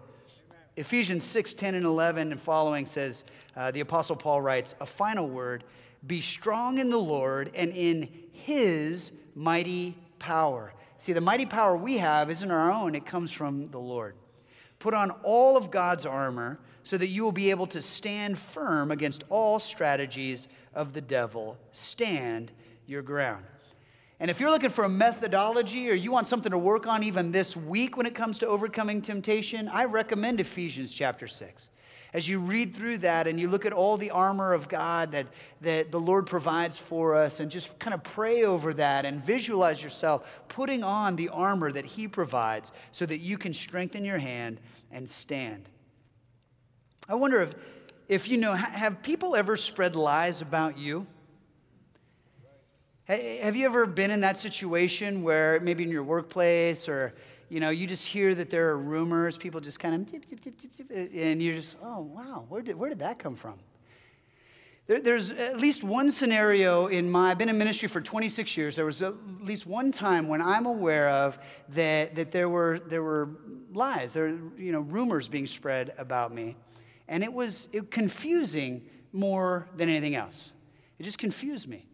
Ephesians 0.76 1.24
6 1.24 1.54
10 1.54 1.76
and 1.76 1.86
11 1.86 2.32
and 2.32 2.42
following 2.42 2.86
says, 2.86 3.26
uh, 3.56 3.72
the 3.72 3.82
Apostle 3.82 4.16
Paul 4.16 4.42
writes, 4.42 4.74
a 4.82 4.86
final 4.86 5.28
word 5.28 5.64
be 6.06 6.22
strong 6.22 6.80
in 6.80 6.90
the 6.90 6.98
Lord 6.98 7.52
and 7.56 7.72
in 7.72 8.10
his 8.32 9.12
mighty 9.36 9.98
power. 10.20 10.74
See, 10.98 11.14
the 11.14 11.22
mighty 11.22 11.46
power 11.46 11.78
we 11.78 11.98
have 11.98 12.30
isn't 12.30 12.50
our 12.50 12.72
own, 12.72 12.96
it 12.96 13.06
comes 13.06 13.32
from 13.32 13.70
the 13.72 13.80
Lord. 13.80 14.16
Put 14.80 14.94
on 14.94 15.12
all 15.24 15.56
of 15.56 15.72
God's 15.72 16.06
armor 16.06 16.60
so 16.84 16.98
that 16.98 17.08
you 17.08 17.24
will 17.24 17.32
be 17.32 17.52
able 17.52 17.68
to 17.68 17.82
stand 17.82 18.38
firm 18.38 18.92
against 18.92 19.24
all 19.30 19.60
strategies 19.60 20.48
of 20.74 20.94
the 20.94 21.02
devil. 21.02 21.58
Stand 21.72 22.52
your 22.86 23.02
ground. 23.02 23.46
And 24.24 24.32
if 24.32 24.40
you're 24.40 24.52
looking 24.52 24.70
for 24.70 24.86
a 24.86 24.90
methodology 24.90 25.90
or 25.90 25.94
you 25.94 26.10
want 26.10 26.28
something 26.28 26.54
to 26.54 26.58
work 26.58 26.88
on 26.88 27.04
even 27.04 27.34
this 27.34 27.58
week 27.58 27.98
when 27.98 28.06
it 28.06 28.16
comes 28.16 28.40
to 28.40 28.48
overcoming 28.48 29.02
temptation, 29.02 29.68
I 29.68 29.84
recommend 29.84 30.40
Ephesians 30.40 30.94
chapter 30.94 31.28
6. 31.28 31.68
As 32.14 32.30
you 32.30 32.40
read 32.40 32.74
through 32.74 33.00
that 33.00 33.28
and 33.28 33.38
you 33.38 33.50
look 33.50 33.66
at 33.66 33.74
all 33.74 33.98
the 33.98 34.12
armor 34.12 34.54
of 34.54 34.70
God 34.70 35.12
that, 35.12 35.28
that 35.60 35.92
the 35.92 36.00
Lord 36.00 36.26
provides 36.26 36.78
for 36.78 37.16
us, 37.16 37.42
and 37.42 37.52
just 37.52 37.78
kind 37.80 37.94
of 37.94 38.02
pray 38.02 38.46
over 38.46 38.74
that 38.76 39.06
and 39.06 39.22
visualize 39.22 39.84
yourself 39.84 40.26
putting 40.48 40.86
on 40.86 41.18
the 41.18 41.28
armor 41.28 41.70
that 41.74 41.84
He 41.84 42.08
provides 42.08 42.72
so 42.92 43.06
that 43.06 43.20
you 43.20 43.38
can 43.38 43.52
strengthen 43.52 44.06
your 44.06 44.20
hand 44.20 44.62
and 44.90 45.10
stand. 45.10 45.68
I 47.10 47.16
wonder 47.16 47.42
if, 47.42 47.56
if 48.08 48.30
you 48.30 48.38
know, 48.38 48.54
have 48.54 49.04
people 49.04 49.36
ever 49.36 49.58
spread 49.58 49.98
lies 49.98 50.42
about 50.42 50.78
you? 50.78 51.08
Have 53.06 53.58
you 53.58 53.66
ever 53.66 53.86
been 53.86 54.12
in 54.12 54.22
that 54.22 54.38
situation 54.38 55.24
where 55.24 55.60
maybe 55.60 55.84
in 55.84 55.92
your 55.92 56.04
workplace 56.04 56.88
or 56.88 57.14
you 57.50 57.60
know 57.60 57.70
you 57.70 57.86
just 57.86 58.08
hear 58.08 58.34
that 58.34 58.50
there 58.50 58.70
are 58.70 58.78
rumors, 58.78 59.38
people 59.38 59.60
just 59.60 59.78
kind 59.78 59.94
of 59.94 60.90
and 60.90 61.44
you're 61.44 61.54
just 61.54 61.76
oh 61.84 62.00
wow, 62.00 62.46
where 62.48 62.62
did 62.62 62.78
where 62.78 62.90
did 62.90 63.00
that 63.00 63.20
come 63.20 63.36
from? 63.36 63.56
There, 64.88 65.02
there's 65.02 65.32
at 65.32 65.58
least 65.58 65.84
one 65.84 66.12
scenario 66.12 66.88
in 66.88 67.12
my 67.12 67.32
I've 67.32 67.38
been 67.38 67.50
in 67.50 67.58
ministry 67.58 67.90
for 67.90 68.00
26 68.00 68.56
years. 68.56 68.78
There 68.78 68.86
was 68.86 69.02
at 69.02 69.16
least 69.42 69.66
one 69.66 69.92
time 69.92 70.30
when 70.30 70.42
I'm 70.42 70.66
aware 70.66 71.10
of 71.10 71.40
that 71.70 72.16
that 72.16 72.32
there 72.32 72.48
were 72.48 72.80
there 72.80 73.04
were 73.04 73.32
lies, 73.74 74.14
there 74.14 74.30
you 74.58 74.72
know 74.72 74.80
rumors 74.80 75.28
being 75.28 75.48
spread 75.48 75.94
about 75.98 76.34
me, 76.34 76.56
and 77.10 77.22
it 77.22 77.34
was 77.34 77.68
it, 77.74 77.92
confusing 77.92 78.82
more 79.12 79.68
than 79.76 79.90
anything 79.90 80.16
else. 80.16 80.54
It 81.00 81.04
just 81.04 81.18
confused 81.18 81.68
me. 81.68 81.86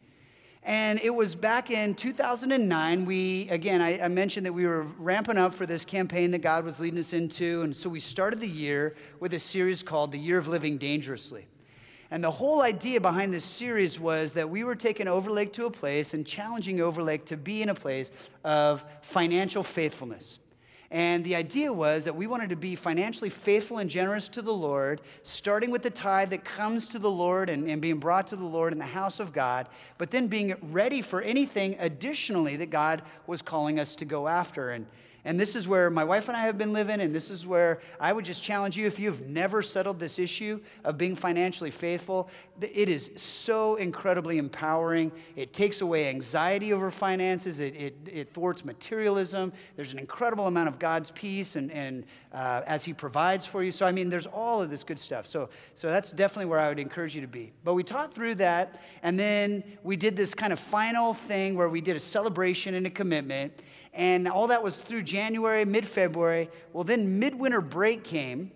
And 0.70 1.00
it 1.02 1.10
was 1.10 1.34
back 1.34 1.72
in 1.72 1.96
2009. 1.96 3.04
We, 3.04 3.50
again, 3.50 3.82
I, 3.82 4.02
I, 4.02 4.08
mentioned 4.08 4.46
that 4.46 4.54
we 4.54 4.68
were 4.68 4.84
ramping 5.00 5.36
up 5.36 5.52
for 5.52 5.66
this 5.66 5.84
campaign 5.84 6.30
that 6.30 6.44
God 6.44 6.64
was 6.64 6.80
leading 6.80 7.00
us 7.00 7.12
into. 7.12 7.64
And 7.64 7.76
so 7.76 7.90
we 7.90 8.00
started 8.00 8.40
the 8.40 8.48
year 8.48 8.96
with 9.20 9.34
a 9.34 9.40
series 9.40 9.82
called 9.82 10.12
The 10.12 10.20
Year 10.20 10.38
of 10.38 10.48
Living 10.48 10.78
Dangerously. 10.78 11.48
And 12.12 12.24
the 12.24 12.30
whole 12.30 12.62
idea 12.62 13.02
behind 13.02 13.34
this 13.34 13.46
series 13.46 14.00
was 14.00 14.34
that 14.34 14.48
we 14.48 14.64
were 14.64 14.76
taking 14.76 15.08
Overlake 15.08 15.54
to 15.54 15.66
a 15.66 15.72
place 15.72 16.14
and 16.14 16.24
challenging 16.24 16.82
Overlake 16.82 17.26
to 17.26 17.36
be 17.36 17.64
in 17.64 17.70
a 17.70 17.76
place 17.76 18.12
of 18.44 18.86
financial 19.02 19.64
faithfulness. 19.64 20.38
And 20.92 21.24
the 21.24 21.36
idea 21.36 21.72
was 21.72 22.06
that 22.06 22.16
we 22.16 22.26
wanted 22.26 22.50
to 22.50 22.56
be 22.56 22.76
financially 22.76 23.30
faithful 23.30 23.78
and 23.78 23.90
generous 23.90 24.28
to 24.30 24.42
the 24.42 24.54
Lord, 24.54 25.02
starting 25.22 25.70
with 25.70 25.84
the 25.84 25.92
tithe 25.92 26.32
that 26.32 26.44
comes 26.44 26.88
to 26.88 27.00
the 27.00 27.12
Lord 27.12 27.50
and, 27.50 27.70
and, 27.70 27.80
being 27.80 28.00
brought 28.00 28.26
to 28.28 28.36
the 28.36 28.46
Lord 28.46 28.74
in 28.74 28.80
the 28.80 28.86
house 28.86 29.20
of 29.20 29.32
God, 29.32 29.68
but 30.00 30.10
then 30.10 30.28
being 30.28 30.56
ready 30.72 31.04
for 31.04 31.22
anything 31.22 31.76
additionally 31.80 32.56
that 32.56 32.72
God 32.72 33.04
was 33.28 33.44
calling 33.44 33.80
us 33.80 33.96
to 33.98 34.06
go 34.06 34.28
after. 34.28 34.72
And, 34.72 34.88
And 35.30 35.40
this 35.40 35.56
is 35.56 35.68
where 35.68 35.92
my 35.92 36.04
wife 36.04 36.28
and 36.28 36.36
I 36.36 36.48
have 36.48 36.58
been 36.58 36.74
living, 36.74 37.02
and 37.02 37.14
this 37.14 37.30
is 37.30 37.46
where 37.46 37.82
I 38.00 38.12
would 38.14 38.26
just 38.26 38.42
challenge 38.42 38.76
you 38.76 38.88
if 38.88 38.98
you've 38.98 39.28
never 39.28 39.62
settled 39.62 40.00
this 40.00 40.18
issue 40.18 40.60
of 40.84 40.98
being 40.98 41.16
financially 41.16 41.70
faithful, 41.70 42.32
it 42.60 42.90
is 42.90 43.12
so 43.16 43.76
incredibly 43.76 44.40
empowering. 44.40 45.12
It 45.36 45.54
takes 45.54 45.82
away 45.82 46.10
anxiety 46.10 46.74
over 46.74 46.90
finances, 46.90 47.60
it, 47.60 47.76
it, 47.76 47.96
it 48.12 48.34
thwarts 48.34 48.66
materialism. 48.66 49.54
There's 49.76 49.94
an 49.94 50.00
incredible 50.00 50.48
amount 50.48 50.68
of 50.68 50.80
God's 50.80 51.12
peace 51.12 51.56
and, 51.56 51.72
and 51.72 52.06
uh, 52.34 52.64
as 52.66 52.84
He 52.84 52.92
provides 52.92 53.46
for 53.46 53.64
you. 53.64 53.72
So, 53.72 53.86
I 53.86 53.92
mean, 53.92 54.10
there's 54.10 54.26
all 54.26 54.64
of 54.64 54.72
this 54.72 54.84
good 54.84 54.98
stuff. 54.98 55.28
So, 55.28 55.50
so 55.76 55.90
that's 55.90 56.10
definitely 56.12 56.46
where 56.48 56.60
I 56.60 56.70
would 56.70 56.80
encourage 56.80 57.14
you 57.14 57.22
to 57.22 57.28
be. 57.28 57.52
But 57.64 57.76
we 57.76 57.84
taught 57.84 58.16
through 58.16 58.34
that, 58.36 58.82
and 59.04 59.20
then 59.20 59.64
we 59.84 59.96
did 59.96 60.16
this 60.16 60.34
kind 60.34 60.52
of 60.52 60.58
final 60.58 61.14
thing 61.14 61.54
where 61.54 61.70
we 61.70 61.82
did 61.82 61.96
a 61.96 62.00
celebration 62.00 62.74
and 62.74 62.88
a 62.88 62.90
commitment. 62.90 63.62
And 64.00 64.30
all 64.30 64.48
that 64.48 64.64
was 64.64 64.80
through 64.80 65.02
January, 65.02 65.66
mid 65.66 65.86
February. 65.86 66.50
Well, 66.72 66.86
then 66.86 67.20
midwinter 67.20 67.60
break 67.60 68.06
came. 68.06 68.50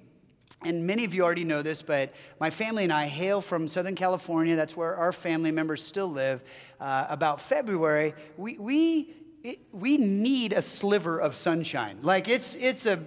And 0.62 0.88
many 0.88 1.03
of 1.03 1.13
you 1.13 1.21
already 1.21 1.43
know 1.43 1.62
this, 1.62 1.82
but 1.82 2.13
my 2.39 2.49
family 2.49 2.84
and 2.84 2.93
I 2.93 3.08
hail 3.08 3.41
from 3.41 3.67
Southern 3.67 3.95
California. 3.95 4.56
That's 4.56 4.77
where 4.77 4.95
our 4.95 5.12
family 5.12 5.51
members 5.51 5.84
still 5.84 6.08
live. 6.08 6.41
Uh, 6.79 7.08
about 7.10 7.41
February, 7.41 8.13
we, 8.38 8.58
we, 8.58 9.13
it, 9.43 9.60
we 9.73 9.97
need 9.97 10.53
a 10.53 10.62
sliver 10.62 11.19
of 11.19 11.36
sunshine. 11.36 11.97
Like 12.01 12.29
it's, 12.29 12.56
it's 12.58 12.86
a, 12.86 13.03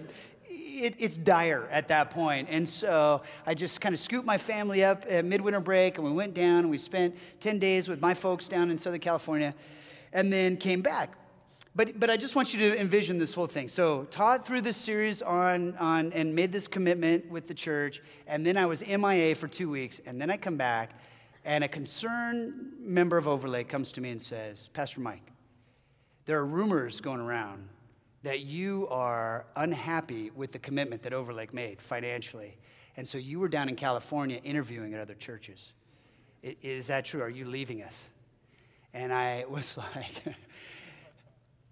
it, 0.47 0.93
it's 0.99 1.17
dire 1.17 1.67
at 1.71 1.87
that 1.87 2.11
point. 2.11 2.49
And 2.51 2.69
so 2.69 3.23
I 3.47 3.55
just 3.55 3.81
kind 3.81 3.95
of 3.95 3.99
scooped 3.99 4.27
my 4.27 4.37
family 4.37 4.83
up 4.83 5.05
at 5.09 5.25
midwinter 5.25 5.59
break, 5.59 5.97
and 5.97 6.05
we 6.05 6.13
went 6.13 6.35
down 6.35 6.59
and 6.59 6.69
we 6.69 6.77
spent 6.77 7.15
10 7.39 7.57
days 7.57 7.89
with 7.89 7.99
my 7.99 8.13
folks 8.13 8.47
down 8.47 8.69
in 8.69 8.77
Southern 8.77 8.99
California, 8.99 9.55
and 10.13 10.31
then 10.31 10.55
came 10.55 10.83
back. 10.83 11.16
But, 11.77 11.99
but 11.99 12.09
I 12.09 12.17
just 12.17 12.35
want 12.35 12.55
you 12.55 12.71
to 12.71 12.81
envision 12.81 13.19
this 13.19 13.35
whole 13.35 13.45
thing. 13.45 13.67
So, 13.67 14.05
taught 14.05 14.43
through 14.43 14.61
this 14.61 14.75
series 14.75 15.21
on, 15.21 15.77
on 15.77 16.11
and 16.13 16.33
made 16.33 16.51
this 16.51 16.67
commitment 16.67 17.29
with 17.29 17.47
the 17.47 17.53
church, 17.53 18.01
and 18.25 18.43
then 18.43 18.57
I 18.57 18.65
was 18.65 18.81
MIA 18.81 19.35
for 19.35 19.47
two 19.47 19.69
weeks, 19.69 20.01
and 20.07 20.19
then 20.19 20.31
I 20.31 20.37
come 20.37 20.57
back, 20.57 20.99
and 21.45 21.63
a 21.63 21.67
concerned 21.67 22.71
member 22.79 23.15
of 23.15 23.27
Overlake 23.27 23.69
comes 23.69 23.91
to 23.91 24.01
me 24.01 24.09
and 24.09 24.19
says, 24.19 24.69
Pastor 24.73 25.01
Mike, 25.01 25.31
there 26.25 26.39
are 26.39 26.47
rumors 26.47 26.99
going 26.99 27.21
around 27.21 27.69
that 28.23 28.39
you 28.39 28.87
are 28.89 29.45
unhappy 29.55 30.31
with 30.31 30.51
the 30.51 30.59
commitment 30.59 31.03
that 31.03 31.13
Overlake 31.13 31.53
made 31.53 31.79
financially. 31.79 32.57
And 32.97 33.07
so 33.07 33.19
you 33.19 33.39
were 33.39 33.47
down 33.47 33.69
in 33.69 33.75
California 33.75 34.41
interviewing 34.43 34.95
at 34.95 34.99
other 34.99 35.13
churches. 35.13 35.73
Is 36.41 36.87
that 36.87 37.05
true? 37.05 37.21
Are 37.21 37.29
you 37.29 37.45
leaving 37.45 37.83
us? 37.83 38.09
And 38.95 39.13
I 39.13 39.45
was 39.47 39.77
like, 39.95 40.23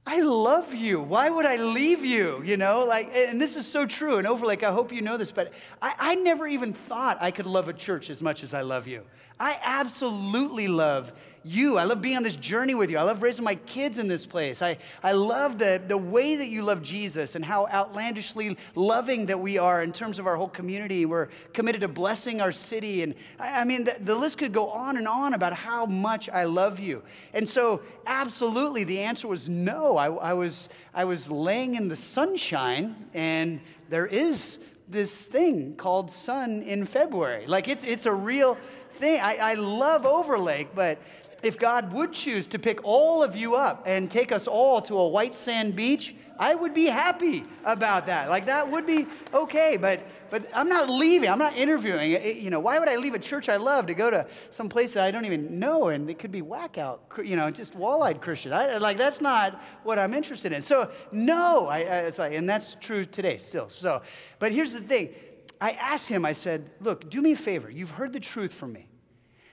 I 0.07 0.21
love 0.21 0.73
you. 0.73 1.01
Why 1.01 1.29
would 1.29 1.47
I 1.47 1.55
leave 1.55 2.05
you? 2.05 2.41
You 2.43 2.57
know, 2.57 2.85
like, 2.85 3.11
and 3.15 3.41
this 3.41 3.55
is 3.55 3.65
so 3.65 3.87
true. 3.87 4.17
And 4.17 4.27
Overlake, 4.27 4.61
I 4.61 4.71
hope 4.71 4.91
you 4.91 5.01
know 5.01 5.17
this, 5.17 5.31
but 5.31 5.51
I, 5.81 5.95
I 5.97 6.15
never 6.15 6.47
even 6.47 6.73
thought 6.73 7.17
I 7.21 7.31
could 7.31 7.47
love 7.47 7.69
a 7.69 7.73
church 7.73 8.11
as 8.11 8.21
much 8.21 8.43
as 8.43 8.53
I 8.53 8.61
love 8.61 8.87
you. 8.87 9.03
I 9.39 9.60
absolutely 9.62 10.67
love 10.67 11.12
you. 11.45 11.78
I 11.78 11.84
love 11.84 12.02
being 12.02 12.17
on 12.17 12.24
this 12.24 12.36
journey 12.36 12.74
with 12.74 12.89
you. 12.89 12.98
I 12.98 13.04
love 13.04 13.21
raising 13.21 13.45
my 13.45 13.54
kids 13.54 14.00
in 14.00 14.08
this 14.08 14.26
place. 14.26 14.63
I, 14.63 14.80
I 15.04 15.12
love 15.12 15.60
the, 15.60 15.80
the 15.88 15.98
way 15.98 16.36
that 16.36 16.48
you 16.48 16.63
love 16.63 16.82
Jesus 16.82 17.36
and 17.36 17.45
how 17.45 17.67
outlandishly 17.67 18.58
loving 18.74 19.28
that 19.28 19.39
we 19.39 19.60
are 19.60 19.84
in 19.84 19.91
terms 19.91 20.17
of 20.17 20.26
our 20.26 20.36
whole 20.36 20.50
community. 20.50 21.06
We're 21.06 21.28
committed 21.54 21.82
to 21.82 21.88
blessing 21.88 22.41
our 22.41 22.52
city. 22.52 23.04
And 23.04 23.13
I, 23.39 23.62
I 23.62 23.63
mean, 23.63 23.84
the, 23.84 23.95
the 24.02 24.15
list 24.15 24.39
could 24.39 24.54
go 24.54 24.69
on 24.69 24.98
and 24.98 25.08
on 25.08 25.36
about 25.36 25.54
how 25.54 25.86
much 25.86 26.30
I 26.30 26.45
love 26.45 26.80
you. 26.80 27.04
And 27.34 27.48
so, 27.48 27.84
absolutely, 28.08 28.84
the 28.84 29.00
answer 29.00 29.28
was 29.28 29.48
no. 29.48 29.98
I, 29.98 30.08
I, 30.08 30.34
was, 30.34 30.69
I 30.95 31.06
was 31.06 31.30
laying 31.30 31.76
in 31.76 31.89
the 31.89 31.95
sunshine, 31.95 32.95
and 33.13 33.62
there 33.89 34.08
is 34.08 34.58
this 34.89 35.26
thing 35.26 35.76
called 35.76 36.10
sun 36.10 36.63
in 36.63 36.86
February. 36.86 37.45
Like, 37.45 37.67
it's, 37.67 37.84
it's 37.84 38.08
a 38.08 38.13
real 38.13 38.58
thing. 38.95 39.19
I, 39.21 39.36
I 39.38 39.53
love 39.55 40.05
Overlake, 40.05 40.73
but 40.75 40.99
if 41.43 41.60
God 41.60 41.93
would 41.93 42.12
choose 42.13 42.47
to 42.47 42.60
pick 42.60 42.79
all 42.84 43.21
of 43.21 43.36
you 43.36 43.55
up 43.55 43.84
and 43.86 44.10
take 44.10 44.31
us 44.31 44.47
all 44.47 44.81
to 44.81 44.97
a 44.97 45.08
white 45.08 45.36
sand 45.36 45.75
beach, 45.75 46.15
I 46.38 46.53
would 46.53 46.73
be 46.73 46.86
happy 46.86 47.45
about 47.63 48.08
that. 48.08 48.29
Like 48.29 48.47
that 48.47 48.69
would 48.69 48.86
be 48.86 49.08
okay, 49.34 49.77
but 49.77 50.01
but 50.29 50.49
I'm 50.53 50.67
not 50.67 50.89
leaving. 50.89 51.29
I'm 51.29 51.39
not 51.39 51.55
interviewing. 51.55 52.12
You 52.41 52.49
know, 52.49 52.60
why 52.60 52.79
would 52.79 52.89
I 52.89 52.97
leave 52.97 53.13
a 53.13 53.19
church 53.19 53.47
I 53.47 53.58
love 53.58 53.86
to 53.86 53.93
go 53.93 54.10
to 54.10 54.27
some 54.49 54.67
place 54.67 54.93
that 54.93 55.03
I 55.03 55.12
don't 55.12 55.23
even 55.23 55.60
know 55.60 55.89
and 55.89 56.10
it 56.10 56.19
could 56.19 56.31
be 56.31 56.41
whack-out, 56.41 57.03
you 57.23 57.36
know, 57.36 57.49
just 57.51 57.75
wall-eyed 57.75 58.19
Christian. 58.21 58.51
I, 58.51 58.77
like 58.77 58.97
that's 58.97 59.21
not 59.21 59.62
what 59.84 59.97
I'm 59.97 60.13
interested 60.13 60.51
in. 60.51 60.62
So 60.62 60.91
no, 61.12 61.67
I, 61.67 61.79
I, 61.81 62.12
like, 62.17 62.34
and 62.34 62.49
that's 62.49 62.75
true 62.81 63.05
today 63.05 63.38
still. 63.38 63.69
So, 63.69 64.01
but 64.39 64.51
here's 64.51 64.73
the 64.73 64.81
thing. 64.81 65.13
I 65.61 65.71
asked 65.71 66.09
him. 66.09 66.25
I 66.25 66.33
said, 66.33 66.69
"Look, 66.79 67.09
do 67.09 67.21
me 67.21 67.31
a 67.31 67.35
favor. 67.35 67.69
You've 67.69 67.91
heard 67.91 68.13
the 68.13 68.19
truth 68.19 68.53
from 68.53 68.73
me. 68.73 68.87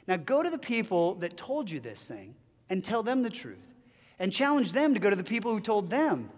Now 0.06 0.16
go 0.16 0.42
to 0.42 0.50
the 0.50 0.58
people 0.58 1.14
that 1.16 1.36
told 1.36 1.70
you 1.70 1.80
this 1.80 2.06
thing 2.06 2.34
and 2.68 2.84
tell 2.84 3.02
them 3.02 3.22
the 3.22 3.30
truth 3.30 3.74
and 4.18 4.32
challenge 4.32 4.72
them 4.72 4.94
to 4.94 5.00
go 5.00 5.10
to 5.10 5.16
the 5.16 5.24
people 5.24 5.52
who 5.52 5.60
told 5.60 5.90
them 5.90 6.30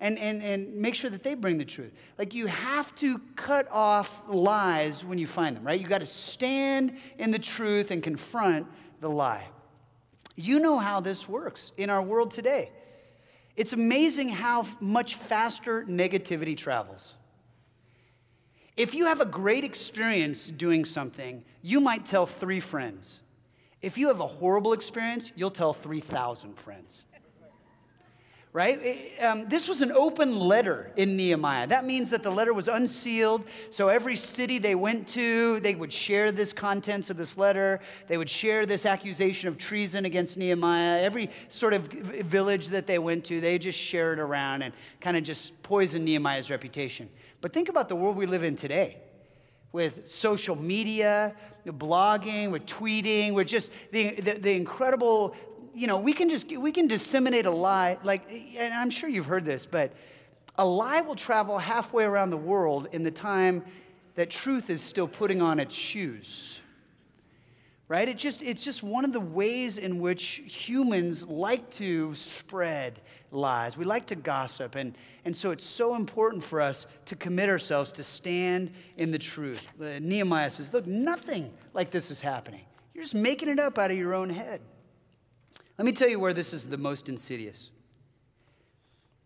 and, 0.00 0.18
and, 0.18 0.42
and 0.42 0.74
make 0.74 0.96
sure 0.96 1.10
that 1.10 1.22
they 1.22 1.34
bring 1.34 1.58
the 1.58 1.64
truth. 1.64 1.92
Like 2.18 2.34
you 2.34 2.46
have 2.46 2.94
to 2.96 3.20
cut 3.36 3.70
off 3.70 4.22
lies 4.28 5.04
when 5.04 5.18
you 5.18 5.26
find 5.26 5.56
them, 5.56 5.64
right? 5.64 5.80
You 5.80 5.86
got 5.86 5.98
to 6.00 6.06
stand 6.06 6.96
in 7.18 7.30
the 7.30 7.38
truth 7.38 7.92
and 7.92 8.02
confront 8.02 8.66
the 9.00 9.08
lie. 9.08 9.46
You 10.34 10.58
know 10.58 10.78
how 10.78 11.00
this 11.00 11.28
works 11.28 11.72
in 11.76 11.88
our 11.88 12.02
world 12.02 12.32
today. 12.32 12.70
It's 13.54 13.72
amazing 13.72 14.30
how 14.30 14.66
much 14.80 15.14
faster 15.14 15.84
negativity 15.84 16.56
travels. 16.56 17.14
If 18.82 18.94
you 18.94 19.06
have 19.06 19.20
a 19.20 19.24
great 19.24 19.62
experience 19.62 20.48
doing 20.48 20.84
something, 20.84 21.44
you 21.62 21.80
might 21.80 22.04
tell 22.04 22.26
three 22.26 22.58
friends. 22.58 23.20
If 23.80 23.96
you 23.96 24.08
have 24.08 24.18
a 24.18 24.26
horrible 24.26 24.72
experience, 24.72 25.30
you'll 25.36 25.52
tell 25.52 25.72
3,000 25.72 26.58
friends. 26.58 27.04
Right? 28.52 29.12
Um, 29.22 29.48
this 29.48 29.68
was 29.68 29.82
an 29.82 29.92
open 29.92 30.36
letter 30.36 30.90
in 30.96 31.16
Nehemiah. 31.16 31.68
That 31.68 31.86
means 31.86 32.10
that 32.10 32.24
the 32.24 32.32
letter 32.32 32.52
was 32.52 32.66
unsealed. 32.66 33.44
So 33.70 33.86
every 33.86 34.16
city 34.16 34.58
they 34.58 34.74
went 34.74 35.06
to, 35.08 35.60
they 35.60 35.76
would 35.76 35.92
share 35.92 36.32
this 36.32 36.52
contents 36.52 37.08
of 37.08 37.16
this 37.16 37.38
letter. 37.38 37.78
They 38.08 38.18
would 38.18 38.28
share 38.28 38.66
this 38.66 38.84
accusation 38.84 39.48
of 39.48 39.58
treason 39.58 40.06
against 40.06 40.36
Nehemiah. 40.36 41.00
Every 41.00 41.30
sort 41.48 41.72
of 41.72 41.84
village 41.86 42.68
that 42.70 42.88
they 42.88 42.98
went 42.98 43.24
to, 43.26 43.40
they 43.40 43.58
just 43.58 43.78
shared 43.78 44.18
it 44.18 44.22
around 44.22 44.62
and 44.62 44.74
kind 45.00 45.16
of 45.16 45.22
just 45.22 45.62
poisoned 45.62 46.04
Nehemiah's 46.04 46.50
reputation. 46.50 47.08
But 47.42 47.52
think 47.52 47.68
about 47.68 47.88
the 47.88 47.96
world 47.96 48.16
we 48.16 48.24
live 48.24 48.44
in 48.44 48.56
today 48.56 48.96
with 49.72 50.08
social 50.08 50.54
media, 50.54 51.34
blogging, 51.66 52.50
with 52.50 52.64
tweeting, 52.66 53.34
with 53.34 53.48
just 53.48 53.72
the, 53.90 54.12
the, 54.12 54.32
the, 54.34 54.52
incredible, 54.54 55.34
you 55.74 55.86
know, 55.88 55.98
we 55.98 56.12
can 56.12 56.30
just, 56.30 56.56
we 56.56 56.70
can 56.70 56.86
disseminate 56.86 57.46
a 57.46 57.50
lie. 57.50 57.98
Like, 58.04 58.30
and 58.56 58.72
I'm 58.72 58.90
sure 58.90 59.08
you've 59.08 59.26
heard 59.26 59.44
this, 59.44 59.66
but 59.66 59.92
a 60.56 60.64
lie 60.64 61.00
will 61.00 61.16
travel 61.16 61.58
halfway 61.58 62.04
around 62.04 62.30
the 62.30 62.36
world 62.36 62.88
in 62.92 63.02
the 63.02 63.10
time 63.10 63.64
that 64.14 64.30
truth 64.30 64.70
is 64.70 64.80
still 64.80 65.08
putting 65.08 65.42
on 65.42 65.58
its 65.58 65.74
shoes 65.74 66.60
right? 67.92 68.08
It 68.08 68.16
just 68.16 68.42
it's 68.42 68.64
just 68.64 68.82
one 68.82 69.04
of 69.04 69.12
the 69.12 69.20
ways 69.20 69.76
in 69.76 70.00
which 70.00 70.40
humans 70.46 71.28
like 71.28 71.68
to 71.72 72.14
spread 72.14 73.02
lies. 73.30 73.76
We 73.76 73.84
like 73.84 74.06
to 74.06 74.14
gossip 74.14 74.76
and 74.76 74.96
and 75.26 75.36
so 75.36 75.50
it's 75.50 75.66
so 75.66 75.94
important 75.94 76.42
for 76.42 76.62
us 76.62 76.86
to 77.04 77.16
commit 77.16 77.50
ourselves 77.50 77.92
to 77.92 78.02
stand 78.02 78.72
in 78.96 79.10
the 79.10 79.18
truth. 79.18 79.68
Uh, 79.78 79.98
nehemiah 80.00 80.48
says 80.48 80.72
look 80.72 80.86
nothing 80.86 81.52
like 81.74 81.90
this 81.90 82.10
is 82.10 82.22
happening. 82.22 82.62
You're 82.94 83.04
just 83.04 83.14
making 83.14 83.50
it 83.50 83.58
up 83.58 83.76
out 83.76 83.90
of 83.90 83.98
your 83.98 84.14
own 84.14 84.30
head. 84.30 84.62
Let 85.76 85.84
me 85.84 85.92
tell 85.92 86.08
you 86.08 86.18
where 86.18 86.32
this 86.32 86.54
is 86.54 86.66
the 86.66 86.78
most 86.78 87.10
insidious. 87.10 87.68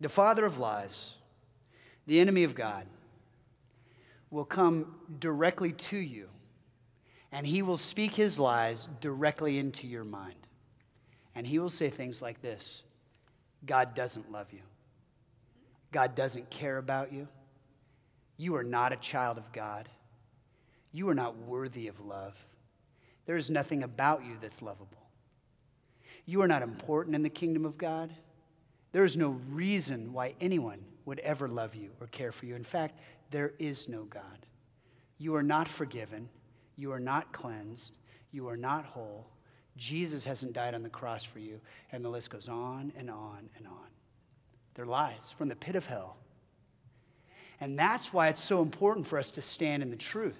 The 0.01 0.09
father 0.09 0.43
of 0.43 0.59
lies 0.59 1.13
the 2.05 2.19
enemy 2.19 2.43
of 2.43 2.53
god 2.53 2.85
will 4.29 4.43
come 4.43 4.93
directly 5.21 5.71
to 5.71 5.97
you 5.97 6.27
and 7.31 7.45
he 7.45 7.61
will 7.61 7.77
speak 7.77 8.13
his 8.13 8.39
lies 8.39 8.87
directly 9.01 9.57
into 9.57 9.87
your 9.87 10.03
mind. 10.03 10.35
And 11.35 11.45
he 11.45 11.59
will 11.59 11.69
say 11.69 11.89
things 11.89 12.21
like 12.21 12.41
this 12.41 12.81
God 13.65 13.93
doesn't 13.93 14.31
love 14.31 14.51
you, 14.51 14.61
God 15.91 16.15
doesn't 16.15 16.49
care 16.49 16.77
about 16.77 17.11
you. 17.13 17.27
You 18.37 18.55
are 18.55 18.63
not 18.63 18.93
a 18.93 18.97
child 18.97 19.37
of 19.37 19.51
God. 19.51 19.89
You 20.91 21.09
are 21.09 21.15
not 21.15 21.37
worthy 21.37 21.87
of 21.87 21.99
love. 21.99 22.35
There 23.25 23.35
is 23.35 23.49
nothing 23.49 23.83
about 23.83 24.23
you 24.23 24.37
that's 24.39 24.61
lovable. 24.61 24.87
You 26.25 26.41
are 26.41 26.47
not 26.47 26.61
important 26.61 27.15
in 27.15 27.23
the 27.23 27.29
kingdom 27.29 27.65
of 27.65 27.77
God. 27.77 28.13
There 28.91 29.05
is 29.05 29.17
no 29.17 29.39
reason 29.49 30.13
why 30.13 30.33
anyone 30.39 30.79
would 31.05 31.19
ever 31.19 31.47
love 31.47 31.75
you 31.75 31.89
or 31.99 32.07
care 32.07 32.31
for 32.31 32.45
you. 32.45 32.55
In 32.55 32.63
fact, 32.63 32.99
there 33.31 33.53
is 33.59 33.89
no 33.89 34.03
God. 34.03 34.45
You 35.17 35.35
are 35.35 35.43
not 35.43 35.67
forgiven. 35.67 36.29
You 36.77 36.91
are 36.91 36.99
not 36.99 37.31
cleansed. 37.33 37.97
You 38.31 38.47
are 38.47 38.57
not 38.57 38.85
whole. 38.85 39.27
Jesus 39.75 40.23
hasn't 40.23 40.53
died 40.53 40.73
on 40.73 40.83
the 40.83 40.89
cross 40.89 41.23
for 41.23 41.39
you. 41.39 41.59
And 41.91 42.03
the 42.03 42.09
list 42.09 42.29
goes 42.29 42.47
on 42.47 42.93
and 42.97 43.09
on 43.09 43.49
and 43.57 43.67
on. 43.67 43.87
They're 44.75 44.85
lies 44.85 45.33
from 45.37 45.49
the 45.49 45.55
pit 45.55 45.75
of 45.75 45.87
hell 45.87 46.17
And 47.59 47.77
that's 47.77 48.13
why 48.13 48.27
it's 48.29 48.41
so 48.41 48.61
important 48.61 49.07
for 49.07 49.17
us 49.17 49.31
to 49.31 49.41
stand 49.41 49.81
in 49.81 49.89
the 49.89 49.95
truth. 49.95 50.37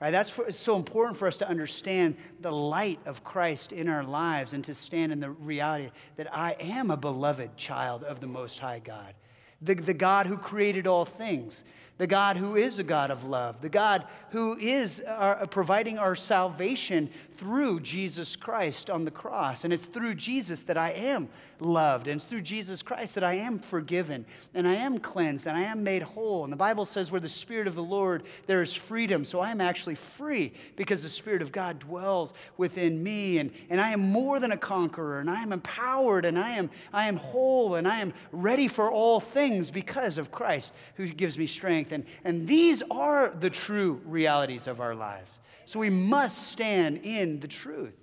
Right? 0.00 0.10
That's 0.10 0.30
for, 0.30 0.46
it's 0.46 0.58
so 0.58 0.76
important 0.76 1.18
for 1.18 1.28
us 1.28 1.36
to 1.38 1.48
understand 1.48 2.16
the 2.40 2.52
light 2.52 2.98
of 3.04 3.22
Christ 3.22 3.72
in 3.72 3.88
our 3.88 4.02
lives 4.02 4.54
and 4.54 4.64
to 4.64 4.74
stand 4.74 5.12
in 5.12 5.20
the 5.20 5.30
reality 5.30 5.90
that 6.16 6.34
I 6.34 6.56
am 6.58 6.90
a 6.90 6.96
beloved 6.96 7.56
child 7.56 8.04
of 8.04 8.20
the 8.20 8.26
Most 8.26 8.58
High 8.58 8.78
God, 8.78 9.14
the, 9.60 9.74
the 9.74 9.94
God 9.94 10.26
who 10.26 10.38
created 10.38 10.86
all 10.86 11.04
things, 11.04 11.64
the 12.00 12.06
God 12.06 12.38
who 12.38 12.56
is 12.56 12.78
a 12.78 12.82
God 12.82 13.10
of 13.10 13.24
love, 13.24 13.60
the 13.60 13.68
God 13.68 14.06
who 14.30 14.56
is 14.56 15.02
our, 15.06 15.46
providing 15.46 15.98
our 15.98 16.16
salvation 16.16 17.10
through 17.36 17.78
Jesus 17.80 18.36
Christ 18.36 18.88
on 18.88 19.04
the 19.04 19.10
cross. 19.10 19.64
And 19.64 19.72
it's 19.72 19.84
through 19.84 20.14
Jesus 20.14 20.62
that 20.62 20.78
I 20.78 20.92
am 20.92 21.28
loved. 21.60 22.06
And 22.06 22.16
it's 22.16 22.24
through 22.24 22.42
Jesus 22.42 22.82
Christ 22.82 23.14
that 23.14 23.24
I 23.24 23.34
am 23.34 23.58
forgiven 23.58 24.24
and 24.54 24.66
I 24.66 24.74
am 24.74 24.98
cleansed 24.98 25.46
and 25.46 25.56
I 25.56 25.62
am 25.62 25.82
made 25.82 26.02
whole. 26.02 26.44
And 26.44 26.52
the 26.52 26.56
Bible 26.56 26.84
says, 26.84 27.10
where 27.10 27.20
the 27.20 27.28
Spirit 27.28 27.66
of 27.66 27.74
the 27.74 27.82
Lord, 27.82 28.24
there 28.46 28.62
is 28.62 28.74
freedom. 28.74 29.24
So 29.24 29.40
I 29.40 29.50
am 29.50 29.60
actually 29.60 29.94
free 29.94 30.52
because 30.76 31.02
the 31.02 31.08
Spirit 31.08 31.42
of 31.42 31.52
God 31.52 31.78
dwells 31.78 32.34
within 32.56 33.02
me. 33.02 33.38
And, 33.38 33.52
and 33.68 33.80
I 33.80 33.90
am 33.90 34.00
more 34.00 34.40
than 34.40 34.52
a 34.52 34.56
conqueror 34.56 35.20
and 35.20 35.30
I 35.30 35.42
am 35.42 35.52
empowered 35.52 36.24
and 36.24 36.38
I 36.38 36.50
am, 36.50 36.70
I 36.92 37.08
am 37.08 37.16
whole 37.16 37.74
and 37.74 37.86
I 37.86 38.00
am 38.00 38.12
ready 38.32 38.68
for 38.68 38.90
all 38.90 39.20
things 39.20 39.70
because 39.70 40.18
of 40.18 40.30
Christ 40.30 40.72
who 40.96 41.06
gives 41.08 41.38
me 41.38 41.46
strength. 41.46 41.92
And, 41.92 42.04
and 42.24 42.46
these 42.46 42.82
are 42.90 43.30
the 43.30 43.50
true 43.50 44.00
realities 44.04 44.66
of 44.66 44.80
our 44.80 44.94
lives. 44.94 45.40
So 45.64 45.78
we 45.78 45.90
must 45.90 46.48
stand 46.48 46.98
in 47.04 47.40
the 47.40 47.48
truth. 47.48 47.94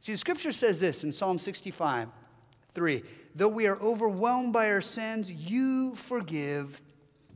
See, 0.00 0.12
the 0.12 0.18
scripture 0.18 0.52
says 0.52 0.80
this 0.80 1.04
in 1.04 1.12
Psalm 1.12 1.38
65 1.38 2.08
3 2.72 3.02
Though 3.34 3.48
we 3.48 3.66
are 3.66 3.78
overwhelmed 3.80 4.52
by 4.52 4.70
our 4.70 4.80
sins, 4.80 5.30
you 5.30 5.94
forgive 5.94 6.82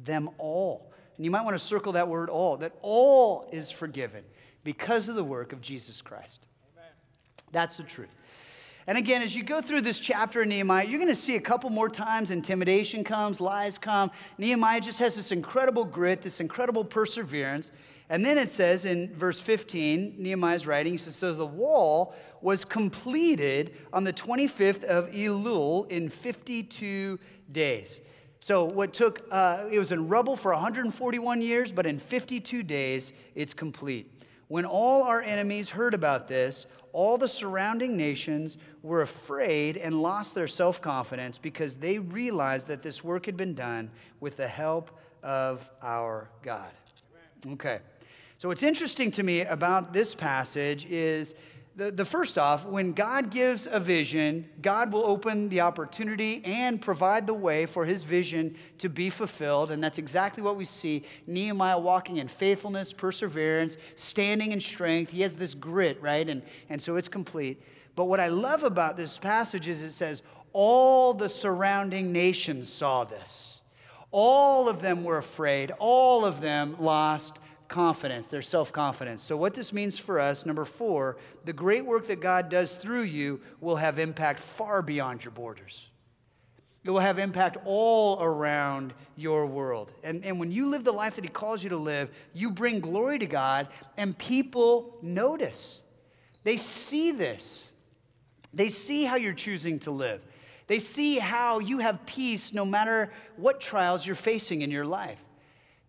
them 0.02 0.28
all. 0.38 0.92
And 1.16 1.24
you 1.24 1.30
might 1.30 1.44
want 1.44 1.54
to 1.54 1.64
circle 1.64 1.92
that 1.92 2.08
word 2.08 2.28
all, 2.28 2.56
that 2.58 2.72
all 2.82 3.48
is 3.52 3.70
forgiven 3.70 4.24
because 4.64 5.08
of 5.08 5.14
the 5.14 5.22
work 5.22 5.52
of 5.52 5.60
Jesus 5.60 6.02
Christ. 6.02 6.46
Amen. 6.74 6.90
That's 7.52 7.76
the 7.76 7.84
truth. 7.84 8.08
And 8.86 8.98
again, 8.98 9.22
as 9.22 9.34
you 9.34 9.42
go 9.42 9.62
through 9.62 9.80
this 9.80 9.98
chapter 9.98 10.42
in 10.42 10.50
Nehemiah, 10.50 10.84
you're 10.84 10.98
going 10.98 11.08
to 11.08 11.14
see 11.14 11.36
a 11.36 11.40
couple 11.40 11.70
more 11.70 11.88
times 11.88 12.30
intimidation 12.30 13.02
comes, 13.02 13.40
lies 13.40 13.78
come. 13.78 14.10
Nehemiah 14.36 14.80
just 14.80 14.98
has 14.98 15.16
this 15.16 15.32
incredible 15.32 15.84
grit, 15.84 16.20
this 16.20 16.40
incredible 16.40 16.84
perseverance. 16.84 17.70
And 18.10 18.24
then 18.24 18.36
it 18.36 18.50
says 18.50 18.84
in 18.84 19.14
verse 19.14 19.40
15, 19.40 20.16
Nehemiah's 20.18 20.66
writing, 20.66 20.92
he 20.92 20.98
says, 20.98 21.16
So 21.16 21.32
the 21.32 21.46
wall 21.46 22.14
was 22.40 22.64
completed 22.64 23.74
on 23.92 24.04
the 24.04 24.12
25th 24.12 24.84
of 24.84 25.10
Elul 25.10 25.90
in 25.90 26.10
52 26.10 27.18
days. 27.52 28.00
So 28.40 28.64
what 28.64 28.92
took, 28.92 29.26
uh, 29.30 29.64
it 29.70 29.78
was 29.78 29.90
in 29.92 30.08
rubble 30.08 30.36
for 30.36 30.52
141 30.52 31.40
years, 31.40 31.72
but 31.72 31.86
in 31.86 31.98
52 31.98 32.62
days, 32.62 33.14
it's 33.34 33.54
complete. 33.54 34.10
When 34.48 34.66
all 34.66 35.04
our 35.04 35.22
enemies 35.22 35.70
heard 35.70 35.94
about 35.94 36.28
this, 36.28 36.66
all 36.92 37.16
the 37.16 37.26
surrounding 37.26 37.96
nations 37.96 38.58
were 38.82 39.00
afraid 39.00 39.78
and 39.78 40.02
lost 40.02 40.34
their 40.34 40.46
self 40.46 40.82
confidence 40.82 41.38
because 41.38 41.76
they 41.76 41.98
realized 41.98 42.68
that 42.68 42.82
this 42.82 43.02
work 43.02 43.24
had 43.24 43.36
been 43.36 43.54
done 43.54 43.90
with 44.20 44.36
the 44.36 44.46
help 44.46 44.90
of 45.22 45.68
our 45.82 46.28
God. 46.42 46.70
Okay. 47.52 47.80
So, 48.36 48.48
what's 48.48 48.62
interesting 48.62 49.10
to 49.12 49.22
me 49.22 49.42
about 49.42 49.92
this 49.92 50.14
passage 50.14 50.86
is 50.86 51.34
the, 51.76 51.90
the 51.90 52.04
first 52.04 52.38
off, 52.38 52.64
when 52.66 52.92
God 52.92 53.30
gives 53.30 53.66
a 53.66 53.80
vision, 53.80 54.48
God 54.62 54.92
will 54.92 55.04
open 55.04 55.48
the 55.48 55.60
opportunity 55.60 56.40
and 56.44 56.80
provide 56.80 57.26
the 57.26 57.34
way 57.34 57.66
for 57.66 57.84
his 57.84 58.04
vision 58.04 58.56
to 58.78 58.88
be 58.88 59.10
fulfilled. 59.10 59.72
And 59.72 59.82
that's 59.82 59.98
exactly 59.98 60.42
what 60.42 60.56
we 60.56 60.64
see 60.64 61.02
Nehemiah 61.26 61.78
walking 61.78 62.18
in 62.18 62.28
faithfulness, 62.28 62.92
perseverance, 62.92 63.76
standing 63.96 64.52
in 64.52 64.60
strength. 64.60 65.10
He 65.10 65.22
has 65.22 65.34
this 65.34 65.54
grit, 65.54 66.00
right? 66.00 66.28
And, 66.28 66.42
and 66.68 66.80
so 66.80 66.96
it's 66.96 67.08
complete. 67.08 67.60
But 67.96 68.04
what 68.04 68.20
I 68.20 68.28
love 68.28 68.62
about 68.62 68.96
this 68.96 69.18
passage 69.18 69.66
is 69.66 69.82
it 69.82 69.92
says, 69.92 70.22
all 70.52 71.12
the 71.12 71.28
surrounding 71.28 72.12
nations 72.12 72.72
saw 72.72 73.04
this. 73.04 73.60
All 74.12 74.68
of 74.68 74.80
them 74.80 75.02
were 75.02 75.18
afraid. 75.18 75.72
All 75.80 76.24
of 76.24 76.40
them 76.40 76.76
lost 76.78 77.40
confidence, 77.68 78.28
their 78.28 78.42
self 78.42 78.72
confidence. 78.72 79.22
So, 79.22 79.36
what 79.36 79.54
this 79.54 79.72
means 79.72 79.98
for 79.98 80.20
us, 80.20 80.46
number 80.46 80.64
four, 80.64 81.16
the 81.44 81.52
great 81.52 81.84
work 81.84 82.06
that 82.08 82.20
God 82.20 82.48
does 82.48 82.74
through 82.74 83.02
you 83.02 83.40
will 83.60 83.76
have 83.76 83.98
impact 83.98 84.40
far 84.40 84.82
beyond 84.82 85.24
your 85.24 85.32
borders. 85.32 85.88
It 86.84 86.90
will 86.90 87.00
have 87.00 87.18
impact 87.18 87.56
all 87.64 88.22
around 88.22 88.92
your 89.16 89.46
world. 89.46 89.90
And, 90.02 90.22
and 90.22 90.38
when 90.38 90.50
you 90.50 90.68
live 90.68 90.84
the 90.84 90.92
life 90.92 91.16
that 91.16 91.24
He 91.24 91.30
calls 91.30 91.62
you 91.62 91.70
to 91.70 91.78
live, 91.78 92.10
you 92.34 92.50
bring 92.50 92.80
glory 92.80 93.18
to 93.18 93.26
God, 93.26 93.68
and 93.96 94.16
people 94.16 94.98
notice. 95.00 95.80
They 96.42 96.58
see 96.58 97.10
this. 97.10 97.70
They 98.52 98.68
see 98.68 99.04
how 99.04 99.16
you're 99.16 99.32
choosing 99.32 99.78
to 99.80 99.90
live. 99.90 100.20
They 100.66 100.78
see 100.78 101.18
how 101.18 101.58
you 101.58 101.78
have 101.78 102.04
peace 102.06 102.52
no 102.52 102.64
matter 102.64 103.12
what 103.36 103.60
trials 103.60 104.06
you're 104.06 104.14
facing 104.14 104.62
in 104.62 104.70
your 104.70 104.86
life. 104.86 105.24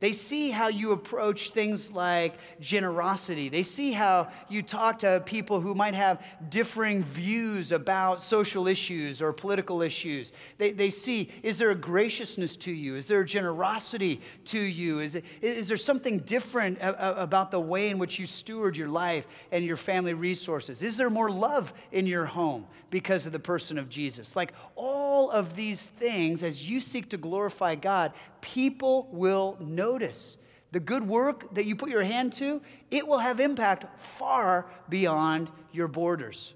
They 0.02 0.12
see 0.12 0.52
how 0.52 0.68
you 0.68 0.92
approach 0.92 1.52
things 1.52 1.90
like 1.90 2.36
generosity. 2.60 3.48
They 3.48 3.64
see 3.64 3.94
how 3.94 4.30
you 4.50 4.62
talk 4.62 5.00
to 5.00 5.24
people 5.26 5.62
who 5.62 5.74
might 5.74 5.94
have 5.94 6.26
differing 6.50 7.02
views 7.04 7.72
about 7.72 8.22
social 8.22 8.68
issues 8.68 9.22
or 9.22 9.32
political 9.32 9.82
issues. 9.82 10.34
They, 10.58 10.74
they 10.74 10.90
see, 10.90 11.30
is 11.44 11.58
there 11.58 11.72
a 11.72 11.76
graciousness 11.76 12.58
to 12.58 12.72
you? 12.72 12.98
Is 12.98 13.08
there 13.08 13.22
a 13.22 13.26
generosity 13.26 14.20
to 14.46 14.60
you? 14.60 15.00
Is, 15.00 15.16
it, 15.16 15.24
is 15.42 15.70
there 15.70 15.78
something 15.78 16.20
different 16.20 16.78
about 16.82 17.50
the 17.50 17.62
way 17.62 17.90
in 17.90 17.98
which 17.98 18.20
you 18.20 18.26
steward 18.26 18.76
your 18.76 18.90
life 18.90 19.28
and 19.54 19.64
your 19.64 19.78
family 19.78 20.14
resources? 20.14 20.82
Is 20.82 20.98
there 20.98 21.10
more 21.10 21.32
love 21.32 21.72
in 21.94 22.06
your 22.06 22.26
home 22.26 22.66
because 22.96 23.26
of 23.26 23.34
the 23.34 23.40
person 23.40 23.78
of 23.78 23.90
Jesus? 23.90 24.38
Like 24.38 24.54
all 24.78 25.30
of 25.30 25.54
these 25.54 25.88
things, 25.88 26.44
as 26.44 26.70
you 26.70 26.80
seek 26.80 27.10
to 27.10 27.18
glorify 27.18 27.76
God, 27.76 28.14
people 28.40 29.10
will 29.12 29.58
notice. 29.60 30.38
The 30.72 30.80
good 30.80 31.06
work 31.06 31.54
that 31.56 31.66
you 31.66 31.76
put 31.76 31.90
your 31.90 32.06
hand 32.06 32.32
to, 32.34 32.62
it 32.92 33.06
will 33.06 33.18
have 33.18 33.42
impact 33.42 34.00
far 34.00 34.68
beyond 34.88 35.52
your 35.74 35.90
borders. 35.90 36.54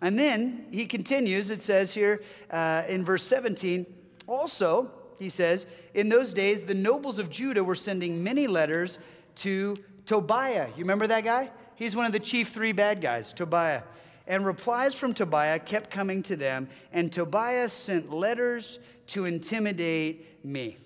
And 0.00 0.16
then 0.16 0.66
he 0.70 0.86
continues, 0.86 1.50
it 1.50 1.60
says 1.60 1.92
here 1.92 2.22
uh, 2.52 2.84
in 2.88 3.04
verse 3.04 3.24
17, 3.24 3.84
also, 4.28 4.92
he 5.18 5.28
says, 5.28 5.66
in 5.92 6.08
those 6.08 6.32
days, 6.32 6.62
the 6.62 6.74
nobles 6.74 7.18
of 7.18 7.30
Judah 7.30 7.64
were 7.64 7.74
sending 7.74 8.22
many 8.22 8.46
letters 8.46 8.98
to 9.36 9.76
Tobiah. 10.06 10.68
You 10.76 10.84
remember 10.84 11.08
that 11.08 11.24
guy? 11.24 11.50
He's 11.74 11.96
one 11.96 12.06
of 12.06 12.12
the 12.12 12.20
chief 12.20 12.50
three 12.50 12.70
bad 12.70 13.00
guys, 13.00 13.32
Tobiah. 13.32 13.82
And 14.26 14.46
replies 14.46 14.94
from 14.94 15.12
Tobiah 15.12 15.58
kept 15.58 15.90
coming 15.90 16.22
to 16.24 16.36
them, 16.36 16.68
and 16.92 17.12
Tobiah 17.12 17.68
sent 17.68 18.10
letters 18.10 18.78
to 19.08 19.26
intimidate 19.26 20.44
me. 20.44 20.78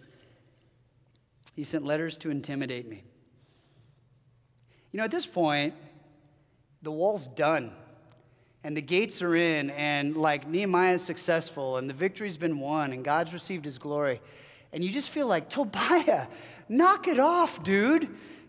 He 1.54 1.64
sent 1.64 1.84
letters 1.84 2.16
to 2.18 2.30
intimidate 2.30 2.88
me. 2.88 3.02
You 4.90 4.98
know, 4.98 5.04
at 5.04 5.10
this 5.10 5.26
point, 5.26 5.74
the 6.82 6.90
wall's 6.90 7.26
done 7.26 7.72
and 8.64 8.76
the 8.76 8.82
gates 8.82 9.22
are 9.22 9.36
in, 9.36 9.70
and 9.70 10.16
like 10.16 10.46
Nehemiah 10.48 10.94
is 10.94 11.04
successful, 11.04 11.76
and 11.76 11.88
the 11.88 11.94
victory's 11.94 12.36
been 12.36 12.58
won, 12.58 12.92
and 12.92 13.04
God's 13.04 13.32
received 13.32 13.64
his 13.64 13.78
glory. 13.78 14.20
And 14.72 14.82
you 14.82 14.90
just 14.90 15.10
feel 15.10 15.26
like, 15.26 15.48
Tobiah, 15.48 16.26
knock 16.68 17.08
it 17.08 17.18
off, 17.18 17.62
dude. 17.62 18.08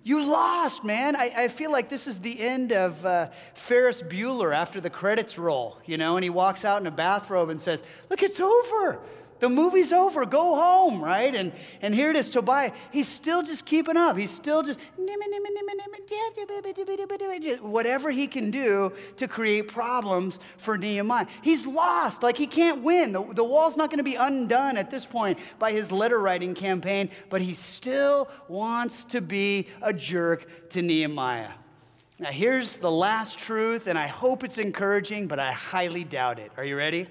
You 0.10 0.26
lost, 0.26 0.84
man. 0.84 1.16
I, 1.16 1.32
I 1.38 1.48
feel 1.50 1.72
like 1.72 1.88
this 1.88 2.08
is 2.08 2.18
the 2.18 2.40
end 2.40 2.72
of 2.72 3.06
uh, 3.06 3.28
Ferris 3.54 4.02
Bueller 4.02 4.52
after 4.52 4.82
the 4.82 4.90
credits 4.90 5.38
roll, 5.38 5.78
you 5.86 5.98
know, 5.98 6.18
and 6.18 6.24
he 6.24 6.32
walks 6.32 6.66
out 6.66 6.82
in 6.82 6.88
a 6.88 6.92
bathrobe 6.92 7.50
and 7.50 7.62
says, 7.62 7.84
Look, 8.10 8.24
it's 8.24 8.40
over. 8.40 9.00
The 9.40 9.50
movie's 9.50 9.94
over. 9.94 10.26
Go 10.26 10.56
home, 10.56 11.04
right? 11.04 11.34
And, 11.34 11.54
and 11.82 11.96
here 11.96 12.10
it 12.10 12.16
is, 12.16 12.30
Tobiah. 12.30 12.72
He's 12.92 13.08
still 13.08 13.42
just 13.42 13.66
keeping 13.66 13.98
up. 13.98 14.18
He's 14.18 14.32
still 14.32 14.64
just 14.64 14.80
whatever 17.62 18.12
he 18.12 18.28
can 18.28 18.52
do 18.52 18.92
to 19.18 19.28
create 19.28 19.68
problems 19.68 20.40
for 20.58 20.78
Nehemiah. 20.78 21.28
He's 21.42 21.66
lost. 21.66 22.24
Like 22.24 22.38
he 22.38 22.48
can't 22.48 22.84
win. 22.84 23.14
The, 23.14 23.24
the 23.34 23.44
wall's 23.44 23.78
not 23.78 23.90
going 23.90 24.00
to 24.00 24.04
be 24.04 24.16
undone 24.16 24.78
at 24.78 24.92
this 24.92 25.06
point 25.06 25.40
by 25.58 25.72
his 25.72 25.92
letter 25.92 26.20
writing 26.20 26.54
campaign, 26.54 27.10
but 27.30 27.42
he 27.42 27.54
still 27.54 28.30
wants 28.48 29.04
to 29.06 29.22
be 29.22 29.68
a 29.82 29.94
jerk 29.94 30.70
to 30.72 30.82
Nehemiah. 30.82 31.52
Now, 32.22 32.32
here's 32.32 32.78
the 32.78 32.92
last 32.92 33.40
truth, 33.40 33.88
and 33.88 33.98
I 33.98 34.08
hope 34.08 34.44
it's 34.44 34.58
encouraging, 34.58 35.28
but 35.28 35.40
I 35.40 35.54
highly 35.54 36.04
doubt 36.04 36.38
it. 36.38 36.52
Are 36.58 36.66
you 36.66 36.76
ready? 36.76 37.08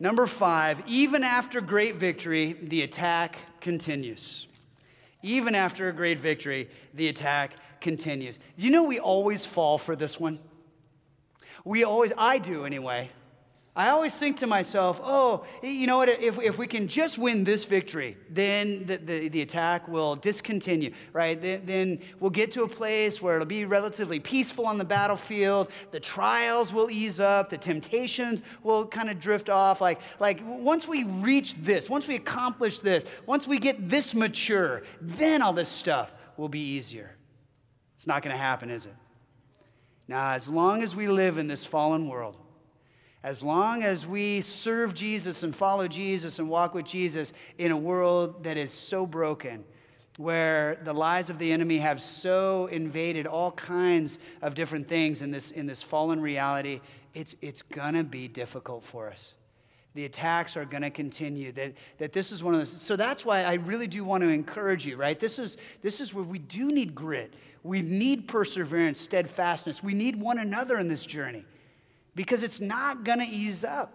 Number 0.00 0.26
five, 0.26 0.82
even 0.86 1.22
after 1.22 1.60
great 1.60 1.96
victory, 1.96 2.54
the 2.54 2.82
attack 2.82 3.36
continues. 3.60 4.48
Even 5.22 5.54
after 5.54 5.90
a 5.90 5.92
great 5.92 6.18
victory, 6.18 6.70
the 6.94 7.08
attack 7.08 7.52
continues. 7.82 8.38
You 8.56 8.70
know 8.70 8.84
we 8.84 8.98
always 8.98 9.44
fall 9.44 9.76
for 9.76 9.94
this 9.94 10.18
one? 10.18 10.40
We 11.64 11.84
always, 11.84 12.14
I 12.16 12.38
do 12.38 12.64
anyway. 12.64 13.10
I 13.76 13.90
always 13.90 14.16
think 14.16 14.38
to 14.38 14.48
myself, 14.48 15.00
oh, 15.02 15.44
you 15.62 15.86
know 15.86 15.98
what, 15.98 16.08
if, 16.08 16.40
if 16.40 16.58
we 16.58 16.66
can 16.66 16.88
just 16.88 17.18
win 17.18 17.44
this 17.44 17.64
victory, 17.64 18.16
then 18.28 18.84
the, 18.84 18.96
the, 18.96 19.28
the 19.28 19.42
attack 19.42 19.86
will 19.86 20.16
discontinue, 20.16 20.92
right? 21.12 21.40
Then, 21.40 21.62
then 21.66 22.00
we'll 22.18 22.32
get 22.32 22.50
to 22.52 22.64
a 22.64 22.68
place 22.68 23.22
where 23.22 23.36
it'll 23.36 23.46
be 23.46 23.64
relatively 23.64 24.18
peaceful 24.18 24.66
on 24.66 24.76
the 24.76 24.84
battlefield. 24.84 25.70
The 25.92 26.00
trials 26.00 26.72
will 26.72 26.90
ease 26.90 27.20
up, 27.20 27.48
the 27.48 27.58
temptations 27.58 28.42
will 28.64 28.86
kind 28.86 29.08
of 29.08 29.20
drift 29.20 29.48
off. 29.48 29.80
Like, 29.80 30.00
like 30.18 30.40
once 30.44 30.88
we 30.88 31.04
reach 31.04 31.54
this, 31.54 31.88
once 31.88 32.08
we 32.08 32.16
accomplish 32.16 32.80
this, 32.80 33.04
once 33.24 33.46
we 33.46 33.60
get 33.60 33.88
this 33.88 34.14
mature, 34.14 34.82
then 35.00 35.42
all 35.42 35.52
this 35.52 35.68
stuff 35.68 36.12
will 36.36 36.48
be 36.48 36.60
easier. 36.60 37.14
It's 37.96 38.06
not 38.06 38.22
going 38.22 38.34
to 38.34 38.42
happen, 38.42 38.68
is 38.68 38.86
it? 38.86 38.96
Now, 40.08 40.32
as 40.32 40.48
long 40.48 40.82
as 40.82 40.96
we 40.96 41.06
live 41.06 41.38
in 41.38 41.46
this 41.46 41.64
fallen 41.64 42.08
world, 42.08 42.36
as 43.22 43.42
long 43.42 43.82
as 43.82 44.06
we 44.06 44.40
serve 44.40 44.94
Jesus 44.94 45.42
and 45.42 45.54
follow 45.54 45.86
Jesus 45.86 46.38
and 46.38 46.48
walk 46.48 46.74
with 46.74 46.86
Jesus 46.86 47.32
in 47.58 47.70
a 47.70 47.76
world 47.76 48.44
that 48.44 48.56
is 48.56 48.72
so 48.72 49.06
broken, 49.06 49.64
where 50.16 50.78
the 50.84 50.92
lies 50.92 51.30
of 51.30 51.38
the 51.38 51.52
enemy 51.52 51.78
have 51.78 52.00
so 52.00 52.66
invaded 52.66 53.26
all 53.26 53.52
kinds 53.52 54.18
of 54.42 54.54
different 54.54 54.88
things 54.88 55.22
in 55.22 55.30
this, 55.30 55.50
in 55.50 55.66
this 55.66 55.82
fallen 55.82 56.20
reality, 56.20 56.80
it's, 57.14 57.36
it's 57.40 57.62
gonna 57.62 58.04
be 58.04 58.28
difficult 58.28 58.84
for 58.84 59.08
us. 59.08 59.34
The 59.94 60.04
attacks 60.04 60.56
are 60.56 60.64
going 60.64 60.82
to 60.84 60.90
continue. 60.90 61.50
That, 61.50 61.72
that 61.98 62.12
this 62.12 62.30
is 62.30 62.44
one 62.44 62.54
of 62.54 62.60
those. 62.60 62.70
So 62.70 62.94
that's 62.94 63.24
why 63.24 63.42
I 63.42 63.54
really 63.54 63.88
do 63.88 64.04
want 64.04 64.22
to 64.22 64.28
encourage 64.28 64.86
you, 64.86 64.96
right? 64.96 65.18
This 65.18 65.36
is, 65.40 65.56
this 65.82 66.00
is 66.00 66.14
where 66.14 66.22
we 66.22 66.38
do 66.38 66.70
need 66.70 66.94
grit. 66.94 67.34
We 67.64 67.82
need 67.82 68.28
perseverance, 68.28 69.00
steadfastness. 69.00 69.82
We 69.82 69.94
need 69.94 70.14
one 70.14 70.38
another 70.38 70.78
in 70.78 70.86
this 70.86 71.04
journey 71.04 71.44
because 72.14 72.42
it's 72.42 72.60
not 72.60 73.04
going 73.04 73.18
to 73.18 73.26
ease 73.26 73.64
up. 73.64 73.92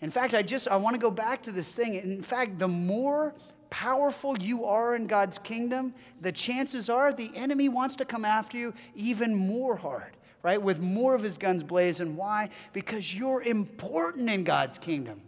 In 0.00 0.10
fact, 0.10 0.34
I 0.34 0.42
just 0.42 0.66
I 0.68 0.76
want 0.76 0.94
to 0.94 1.00
go 1.00 1.10
back 1.10 1.42
to 1.44 1.52
this 1.52 1.74
thing. 1.74 1.94
In 1.94 2.22
fact, 2.22 2.58
the 2.58 2.68
more 2.68 3.34
powerful 3.70 4.36
you 4.38 4.64
are 4.64 4.96
in 4.96 5.06
God's 5.06 5.38
kingdom, 5.38 5.94
the 6.20 6.32
chances 6.32 6.88
are 6.88 7.12
the 7.12 7.30
enemy 7.34 7.68
wants 7.68 7.94
to 7.96 8.04
come 8.04 8.24
after 8.24 8.58
you 8.58 8.74
even 8.94 9.34
more 9.34 9.76
hard, 9.76 10.16
right? 10.42 10.60
With 10.60 10.80
more 10.80 11.14
of 11.14 11.22
his 11.22 11.38
guns 11.38 11.62
blazing. 11.62 12.16
Why? 12.16 12.50
Because 12.72 13.14
you're 13.14 13.42
important 13.42 14.28
in 14.28 14.44
God's 14.44 14.76
kingdom. 14.76 15.22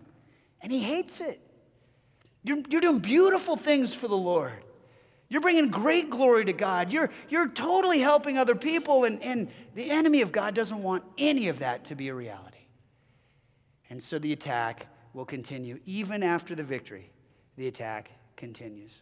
And 0.60 0.72
he 0.72 0.80
hates 0.80 1.20
it. 1.20 1.40
You're, 2.42 2.58
you're 2.68 2.80
doing 2.80 2.98
beautiful 2.98 3.56
things 3.56 3.94
for 3.94 4.08
the 4.08 4.16
Lord. 4.16 4.52
You're 5.28 5.40
bringing 5.40 5.68
great 5.68 6.10
glory 6.10 6.44
to 6.44 6.52
God. 6.52 6.92
You're, 6.92 7.10
you're 7.28 7.48
totally 7.48 7.98
helping 7.98 8.38
other 8.38 8.54
people, 8.54 9.04
and, 9.04 9.22
and 9.22 9.48
the 9.74 9.90
enemy 9.90 10.20
of 10.20 10.32
God 10.32 10.54
doesn't 10.54 10.82
want 10.82 11.02
any 11.18 11.48
of 11.48 11.60
that 11.60 11.86
to 11.86 11.94
be 11.94 12.08
a 12.08 12.14
reality. 12.14 12.58
And 13.90 14.02
so 14.02 14.18
the 14.18 14.32
attack 14.32 14.86
will 15.12 15.24
continue. 15.24 15.80
Even 15.86 16.22
after 16.22 16.54
the 16.54 16.64
victory, 16.64 17.10
the 17.56 17.68
attack 17.68 18.10
continues. 18.36 18.92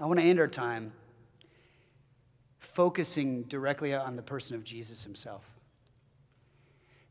I 0.00 0.06
want 0.06 0.18
to 0.20 0.26
end 0.26 0.40
our 0.40 0.48
time 0.48 0.92
focusing 2.58 3.42
directly 3.44 3.94
on 3.94 4.16
the 4.16 4.22
person 4.22 4.56
of 4.56 4.64
Jesus 4.64 5.02
himself. 5.02 5.44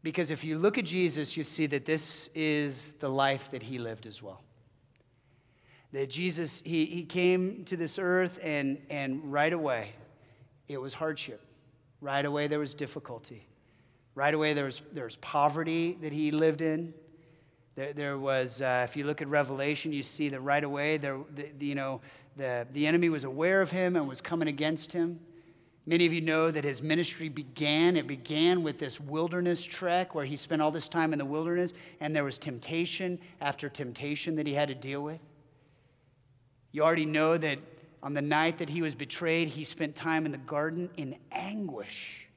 Because 0.03 0.31
if 0.31 0.43
you 0.43 0.57
look 0.57 0.77
at 0.77 0.85
Jesus, 0.85 1.37
you 1.37 1.43
see 1.43 1.67
that 1.67 1.85
this 1.85 2.29
is 2.33 2.93
the 2.93 3.09
life 3.09 3.51
that 3.51 3.61
he 3.61 3.77
lived 3.77 4.07
as 4.07 4.21
well. 4.21 4.41
That 5.93 6.09
Jesus, 6.09 6.61
he, 6.63 6.85
he 6.85 7.03
came 7.03 7.65
to 7.65 7.75
this 7.75 7.99
earth, 7.99 8.39
and, 8.41 8.81
and 8.89 9.31
right 9.31 9.51
away, 9.51 9.93
it 10.67 10.77
was 10.77 10.93
hardship. 10.93 11.41
Right 11.99 12.25
away, 12.25 12.47
there 12.47 12.59
was 12.59 12.73
difficulty. 12.73 13.45
Right 14.15 14.33
away, 14.33 14.53
there 14.53 14.65
was, 14.65 14.81
there 14.93 15.03
was 15.03 15.17
poverty 15.17 15.97
that 16.01 16.13
he 16.13 16.31
lived 16.31 16.61
in. 16.61 16.93
There, 17.75 17.93
there 17.93 18.17
was, 18.17 18.61
uh, 18.61 18.85
if 18.87 18.95
you 18.95 19.05
look 19.05 19.21
at 19.21 19.27
Revelation, 19.27 19.91
you 19.93 20.03
see 20.03 20.29
that 20.29 20.39
right 20.41 20.63
away, 20.63 20.97
there, 20.97 21.19
the, 21.35 21.65
you 21.65 21.75
know, 21.75 22.01
the, 22.37 22.65
the 22.73 22.87
enemy 22.87 23.09
was 23.09 23.23
aware 23.23 23.61
of 23.61 23.71
him 23.71 23.95
and 23.95 24.07
was 24.07 24.21
coming 24.21 24.47
against 24.47 24.93
him. 24.93 25.19
Many 25.85 26.05
of 26.05 26.13
you 26.13 26.21
know 26.21 26.51
that 26.51 26.63
his 26.63 26.81
ministry 26.81 27.27
began. 27.27 27.97
It 27.97 28.07
began 28.07 28.61
with 28.63 28.77
this 28.77 28.99
wilderness 28.99 29.63
trek 29.63 30.13
where 30.13 30.25
he 30.25 30.37
spent 30.37 30.61
all 30.61 30.71
this 30.71 30.87
time 30.87 31.11
in 31.11 31.19
the 31.19 31.25
wilderness, 31.25 31.73
and 31.99 32.15
there 32.15 32.23
was 32.23 32.37
temptation 32.37 33.19
after 33.41 33.67
temptation 33.67 34.35
that 34.35 34.45
he 34.45 34.53
had 34.53 34.67
to 34.67 34.75
deal 34.75 35.01
with. 35.01 35.21
You 36.71 36.83
already 36.83 37.05
know 37.05 37.37
that 37.37 37.59
on 38.03 38.13
the 38.13 38.21
night 38.21 38.59
that 38.59 38.69
he 38.69 38.81
was 38.81 38.95
betrayed, 38.95 39.49
he 39.49 39.63
spent 39.63 39.95
time 39.95 40.25
in 40.25 40.31
the 40.31 40.37
garden 40.37 40.89
in 40.97 41.17
anguish. 41.31 42.27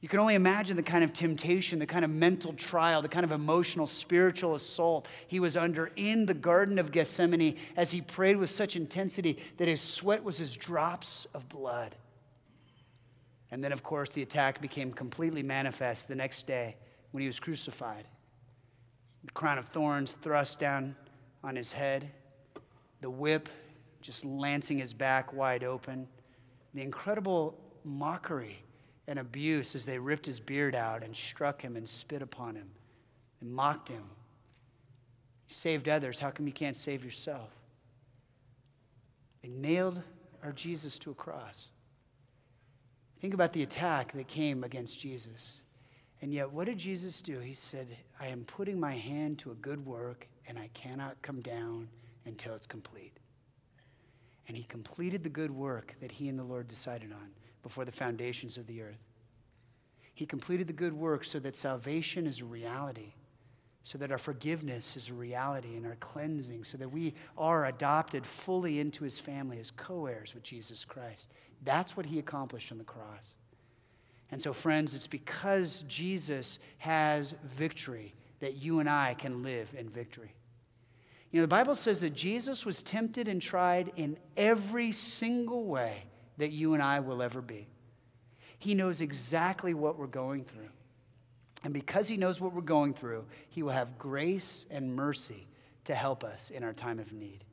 You 0.00 0.08
can 0.08 0.18
only 0.18 0.34
imagine 0.34 0.76
the 0.76 0.82
kind 0.82 1.04
of 1.04 1.12
temptation, 1.12 1.78
the 1.78 1.86
kind 1.86 2.06
of 2.06 2.10
mental 2.10 2.54
trial, 2.54 3.02
the 3.02 3.08
kind 3.08 3.24
of 3.24 3.32
emotional, 3.32 3.86
spiritual 3.86 4.54
assault 4.54 5.06
he 5.28 5.40
was 5.40 5.58
under 5.58 5.92
in 5.94 6.24
the 6.24 6.32
Garden 6.32 6.78
of 6.78 6.90
Gethsemane 6.90 7.58
as 7.76 7.90
he 7.90 8.00
prayed 8.00 8.38
with 8.38 8.48
such 8.48 8.76
intensity 8.76 9.38
that 9.58 9.68
his 9.68 9.80
sweat 9.80 10.24
was 10.24 10.40
as 10.40 10.56
drops 10.56 11.26
of 11.34 11.46
blood. 11.50 11.94
And 13.50 13.62
then, 13.62 13.72
of 13.72 13.82
course, 13.82 14.10
the 14.12 14.22
attack 14.22 14.62
became 14.62 14.90
completely 14.90 15.42
manifest 15.42 16.08
the 16.08 16.14
next 16.14 16.46
day 16.46 16.76
when 17.10 17.20
he 17.20 17.26
was 17.26 17.38
crucified. 17.38 18.06
The 19.24 19.32
crown 19.32 19.58
of 19.58 19.66
thorns 19.66 20.12
thrust 20.12 20.60
down 20.60 20.96
on 21.44 21.56
his 21.56 21.72
head 21.72 22.10
the 23.00 23.10
whip 23.10 23.48
just 24.00 24.24
lancing 24.24 24.78
his 24.78 24.92
back 24.92 25.32
wide 25.32 25.64
open, 25.64 26.06
the 26.74 26.82
incredible 26.82 27.58
mockery 27.84 28.62
and 29.06 29.18
abuse 29.18 29.74
as 29.74 29.84
they 29.84 29.98
ripped 29.98 30.26
his 30.26 30.40
beard 30.40 30.74
out 30.74 31.02
and 31.02 31.14
struck 31.14 31.60
him 31.60 31.76
and 31.76 31.88
spit 31.88 32.22
upon 32.22 32.54
him 32.54 32.68
and 33.40 33.52
mocked 33.52 33.88
him. 33.88 34.04
You 35.48 35.54
saved 35.54 35.88
others. 35.88 36.20
How 36.20 36.30
come 36.30 36.46
you 36.46 36.52
can't 36.52 36.76
save 36.76 37.04
yourself? 37.04 37.50
They 39.42 39.48
nailed 39.48 40.02
our 40.42 40.52
Jesus 40.52 40.98
to 41.00 41.10
a 41.10 41.14
cross. 41.14 41.66
Think 43.20 43.34
about 43.34 43.52
the 43.52 43.62
attack 43.62 44.12
that 44.12 44.28
came 44.28 44.64
against 44.64 45.00
Jesus. 45.00 45.60
And 46.22 46.32
yet, 46.32 46.50
what 46.50 46.66
did 46.66 46.78
Jesus 46.78 47.20
do? 47.20 47.38
He 47.38 47.54
said, 47.54 47.88
I 48.18 48.28
am 48.28 48.44
putting 48.44 48.78
my 48.78 48.94
hand 48.94 49.38
to 49.40 49.50
a 49.50 49.54
good 49.56 49.84
work, 49.84 50.26
and 50.46 50.58
I 50.58 50.68
cannot 50.74 51.20
come 51.22 51.40
down 51.40 51.88
until 52.30 52.54
it's 52.54 52.66
complete. 52.66 53.18
And 54.48 54.56
he 54.56 54.64
completed 54.64 55.22
the 55.22 55.28
good 55.28 55.50
work 55.50 55.94
that 56.00 56.10
he 56.10 56.28
and 56.28 56.38
the 56.38 56.44
Lord 56.44 56.66
decided 56.66 57.12
on 57.12 57.30
before 57.62 57.84
the 57.84 57.92
foundations 57.92 58.56
of 58.56 58.66
the 58.66 58.82
earth. 58.82 58.98
He 60.14 60.26
completed 60.26 60.66
the 60.66 60.72
good 60.72 60.92
work 60.92 61.24
so 61.24 61.38
that 61.40 61.56
salvation 61.56 62.26
is 62.26 62.40
a 62.40 62.44
reality, 62.44 63.12
so 63.84 63.96
that 63.98 64.10
our 64.10 64.18
forgiveness 64.18 64.96
is 64.96 65.08
a 65.08 65.14
reality 65.14 65.76
and 65.76 65.86
our 65.86 65.96
cleansing, 65.96 66.64
so 66.64 66.76
that 66.78 66.90
we 66.90 67.14
are 67.38 67.66
adopted 67.66 68.26
fully 68.26 68.80
into 68.80 69.04
his 69.04 69.18
family 69.18 69.58
as 69.60 69.70
co 69.70 70.06
heirs 70.06 70.34
with 70.34 70.42
Jesus 70.42 70.84
Christ. 70.84 71.28
That's 71.62 71.96
what 71.96 72.06
he 72.06 72.18
accomplished 72.18 72.72
on 72.72 72.78
the 72.78 72.84
cross. 72.84 73.34
And 74.30 74.40
so, 74.40 74.52
friends, 74.52 74.94
it's 74.94 75.06
because 75.06 75.84
Jesus 75.88 76.58
has 76.78 77.34
victory 77.44 78.14
that 78.40 78.56
you 78.56 78.80
and 78.80 78.88
I 78.88 79.14
can 79.14 79.42
live 79.42 79.72
in 79.76 79.88
victory. 79.88 80.34
You 81.30 81.38
know, 81.38 81.44
the 81.44 81.48
Bible 81.48 81.74
says 81.74 82.00
that 82.00 82.14
Jesus 82.14 82.66
was 82.66 82.82
tempted 82.82 83.28
and 83.28 83.40
tried 83.40 83.92
in 83.96 84.16
every 84.36 84.90
single 84.92 85.64
way 85.64 86.04
that 86.38 86.50
you 86.50 86.74
and 86.74 86.82
I 86.82 87.00
will 87.00 87.22
ever 87.22 87.40
be. 87.40 87.68
He 88.58 88.74
knows 88.74 89.00
exactly 89.00 89.72
what 89.72 89.98
we're 89.98 90.06
going 90.06 90.44
through. 90.44 90.68
And 91.62 91.72
because 91.72 92.08
he 92.08 92.16
knows 92.16 92.40
what 92.40 92.52
we're 92.52 92.62
going 92.62 92.94
through, 92.94 93.24
he 93.48 93.62
will 93.62 93.72
have 93.72 93.98
grace 93.98 94.66
and 94.70 94.94
mercy 94.94 95.46
to 95.84 95.94
help 95.94 96.24
us 96.24 96.50
in 96.50 96.64
our 96.64 96.72
time 96.72 96.98
of 96.98 97.12
need. 97.12 97.44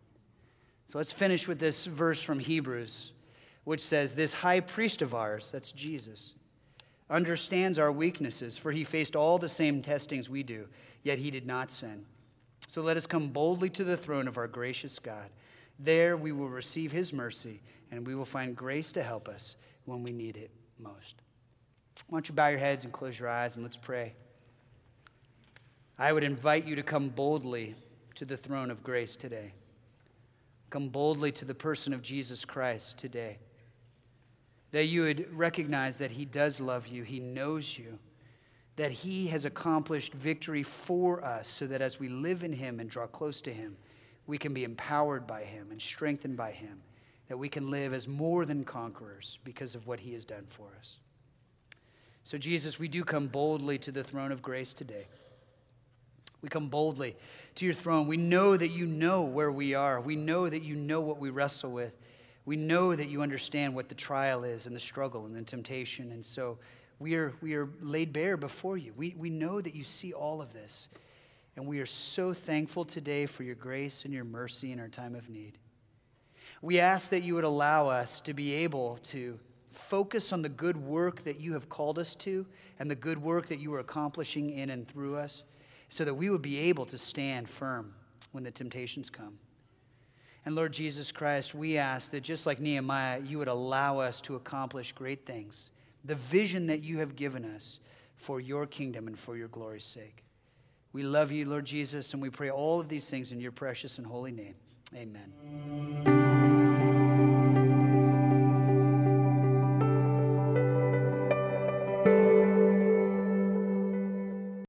So 0.86 0.98
let's 0.98 1.12
finish 1.12 1.48
with 1.48 1.60
this 1.60 1.86
verse 1.86 2.22
from 2.22 2.40
Hebrews, 2.40 3.12
which 3.66 3.82
says, 3.82 4.16
This 4.16 4.34
high 4.34 4.62
priest 4.62 5.02
of 5.02 5.14
ours, 5.14 5.52
that's 5.52 5.72
Jesus, 5.72 6.34
understands 7.10 7.78
our 7.78 7.92
weaknesses, 7.92 8.58
for 8.58 8.72
he 8.72 8.84
faced 8.84 9.16
all 9.16 9.38
the 9.38 9.50
same 9.50 9.82
testings 9.82 10.30
we 10.30 10.44
do, 10.44 10.68
yet 11.04 11.20
he 11.20 11.30
did 11.30 11.46
not 11.46 11.72
sin. 11.72 12.06
So 12.68 12.82
let 12.82 12.98
us 12.98 13.08
come 13.08 13.30
boldly 13.30 13.70
to 13.72 13.84
the 13.84 13.98
throne 13.98 14.28
of 14.28 14.38
our 14.38 14.48
gracious 14.48 15.00
God. 15.00 15.30
There 15.80 16.18
we 16.18 16.34
will 16.34 16.50
receive 16.50 16.92
his 16.92 17.14
mercy, 17.14 17.62
and 17.92 18.06
we 18.06 18.14
will 18.14 18.26
find 18.26 18.56
grace 18.56 18.92
to 18.94 19.04
help 19.04 19.30
us 19.30 19.56
when 19.86 20.04
we 20.04 20.12
need 20.12 20.36
it 20.36 20.52
most. 20.78 21.22
Why 22.10 22.18
don't 22.18 22.28
you 22.28 22.36
bow 22.36 22.48
your 22.48 22.60
heads 22.60 22.84
and 22.84 22.92
close 22.92 23.18
your 23.18 23.30
eyes 23.30 23.56
and 23.56 23.64
let's 23.64 23.78
pray. 23.78 24.14
I 25.98 26.12
would 26.12 26.24
invite 26.24 26.68
you 26.68 26.76
to 26.76 26.84
come 26.84 27.10
boldly 27.10 27.76
to 28.16 28.26
the 28.26 28.38
throne 28.38 28.70
of 28.70 28.84
grace 28.84 29.16
today. 29.16 29.54
Come 30.70 30.90
boldly 30.90 31.32
to 31.34 31.46
the 31.46 31.56
person 31.56 31.94
of 31.94 32.02
Jesus 32.02 32.44
Christ 32.44 32.98
today. 32.98 33.38
That 34.72 34.86
you 34.86 35.04
would 35.04 35.34
recognize 35.36 35.98
that 36.00 36.12
he 36.12 36.26
does 36.26 36.60
love 36.60 36.88
you, 36.88 37.04
he 37.04 37.20
knows 37.20 37.78
you 37.78 37.98
that 38.78 38.92
He 38.92 39.28
has 39.28 39.44
accomplished 39.44 40.14
victory 40.14 40.64
for 40.64 41.24
us 41.26 41.48
so 41.48 41.68
that 41.68 41.82
as 41.82 42.00
we 42.00 42.08
live 42.08 42.44
in 42.44 42.54
Him 42.54 42.80
and 42.80 42.90
draw 42.90 43.08
close 43.08 43.42
to 43.42 43.54
Him, 43.54 43.76
we 44.28 44.38
can 44.38 44.54
be 44.54 44.64
empowered 44.64 45.28
by 45.28 45.44
Him 45.44 45.68
and 45.72 45.82
strengthened 45.82 46.38
by 46.38 46.52
Him, 46.52 46.82
that 47.28 47.38
we 47.38 47.50
can 47.50 47.70
live 47.70 47.94
as 47.94 48.08
more 48.08 48.46
than 48.46 48.64
conquerors 48.64 49.40
because 49.44 49.76
of 49.76 49.88
what 49.88 50.00
He 50.00 50.14
has 50.14 50.24
done 50.24 50.46
for 50.48 50.68
us. 50.80 50.98
So, 52.24 52.38
Jesus, 52.38 52.78
we 52.78 52.88
do 52.88 53.04
come 53.04 53.28
boldly 53.28 53.78
to 53.80 53.92
the 53.92 54.04
throne 54.04 54.32
of 54.32 54.42
grace 54.42 54.74
today. 54.74 55.08
We 56.42 56.50
come 56.50 56.68
boldly 56.68 57.16
to 57.56 57.66
your 57.66 57.74
throne. 57.74 58.06
We 58.06 58.18
know 58.18 58.56
that 58.56 58.70
you 58.70 58.86
know 58.86 59.24
where 59.24 59.52
we 59.52 59.74
are. 59.74 60.00
We 60.00 60.16
know 60.16 60.48
that 60.48 60.62
you 60.62 60.76
know 60.76 61.02
what 61.02 61.18
we 61.18 61.32
wrestle 61.32 61.72
with. 61.72 61.98
We 62.46 62.56
know 62.56 62.96
that 62.96 63.10
you 63.10 63.24
understand 63.24 63.74
what 63.74 63.90
the 63.90 63.96
trial 63.96 64.44
is 64.44 64.68
and 64.68 64.76
the 64.76 64.80
struggle 64.80 65.26
and 65.26 65.36
the 65.36 65.42
temptation. 65.42 66.12
And 66.12 66.24
so 66.24 66.60
we 67.00 67.16
are, 67.16 67.34
we 67.42 67.56
are 67.56 67.70
laid 67.80 68.14
bare 68.14 68.38
before 68.38 68.78
you. 68.78 68.94
We, 68.96 69.16
we 69.18 69.30
know 69.30 69.62
that 69.62 69.76
you 69.76 69.84
see 69.84 70.14
all 70.14 70.42
of 70.42 70.54
this. 70.54 70.88
And 71.56 71.66
we 71.66 71.80
are 71.80 71.86
so 71.88 72.34
thankful 72.34 72.86
today 72.86 73.26
for 73.26 73.44
your 73.44 73.56
grace 73.56 74.06
and 74.06 74.14
your 74.14 74.24
mercy 74.24 74.72
in 74.72 74.80
our 74.80 74.88
time 74.88 75.16
of 75.16 75.30
need. 75.30 75.58
We 76.62 76.80
ask 76.80 77.10
that 77.10 77.24
you 77.24 77.36
would 77.36 77.44
allow 77.44 77.88
us 77.88 78.22
to 78.22 78.34
be 78.34 78.54
able 78.54 78.98
to 79.04 79.40
focus 79.72 80.34
on 80.34 80.42
the 80.42 80.50
good 80.50 80.78
work 80.78 81.24
that 81.24 81.40
you 81.40 81.54
have 81.54 81.70
called 81.70 82.00
us 82.00 82.16
to 82.16 82.46
and 82.80 82.90
the 82.90 82.96
good 82.96 83.22
work 83.22 83.48
that 83.48 83.60
you 83.60 83.74
are 83.74 83.80
accomplishing 83.80 84.50
in 84.50 84.70
and 84.70 84.88
through 84.88 85.18
us 85.18 85.44
so 85.90 86.04
that 86.04 86.14
we 86.14 86.30
would 86.30 86.42
be 86.42 86.60
able 86.60 86.86
to 86.86 86.98
stand 86.98 87.50
firm 87.50 87.94
when 88.32 88.44
the 88.44 88.52
temptations 88.52 89.10
come. 89.10 89.38
And 90.46 90.56
Lord 90.56 90.74
Jesus 90.74 91.12
Christ, 91.12 91.54
we 91.54 91.78
ask 91.78 92.12
that 92.12 92.22
just 92.22 92.46
like 92.46 92.60
Nehemiah, 92.60 93.22
you 93.22 93.38
would 93.38 93.48
allow 93.48 94.00
us 94.00 94.22
to 94.22 94.36
accomplish 94.36 94.92
great 94.94 95.26
things, 95.26 95.72
the 96.08 96.16
vision 96.16 96.68
that 96.68 96.84
you 96.84 97.00
have 97.00 97.16
given 97.16 97.46
us 97.46 97.80
for 98.16 98.40
your 98.40 98.66
kingdom 98.66 99.08
and 99.08 99.20
for 99.20 99.38
your 99.38 99.50
glory's 99.50 99.86
sake. 99.86 100.24
We 100.94 101.04
love 101.04 101.32
you, 101.32 101.48
Lord 101.48 101.66
Jesus, 101.66 102.14
and 102.14 102.22
we 102.22 102.30
pray 102.30 102.50
all 102.50 102.80
of 102.80 102.88
these 102.90 103.10
things 103.10 103.32
in 103.32 103.40
your 103.40 103.52
precious 103.52 104.00
and 104.00 104.08
holy 104.08 104.32
name. 104.32 104.56
Amen. 104.96 106.27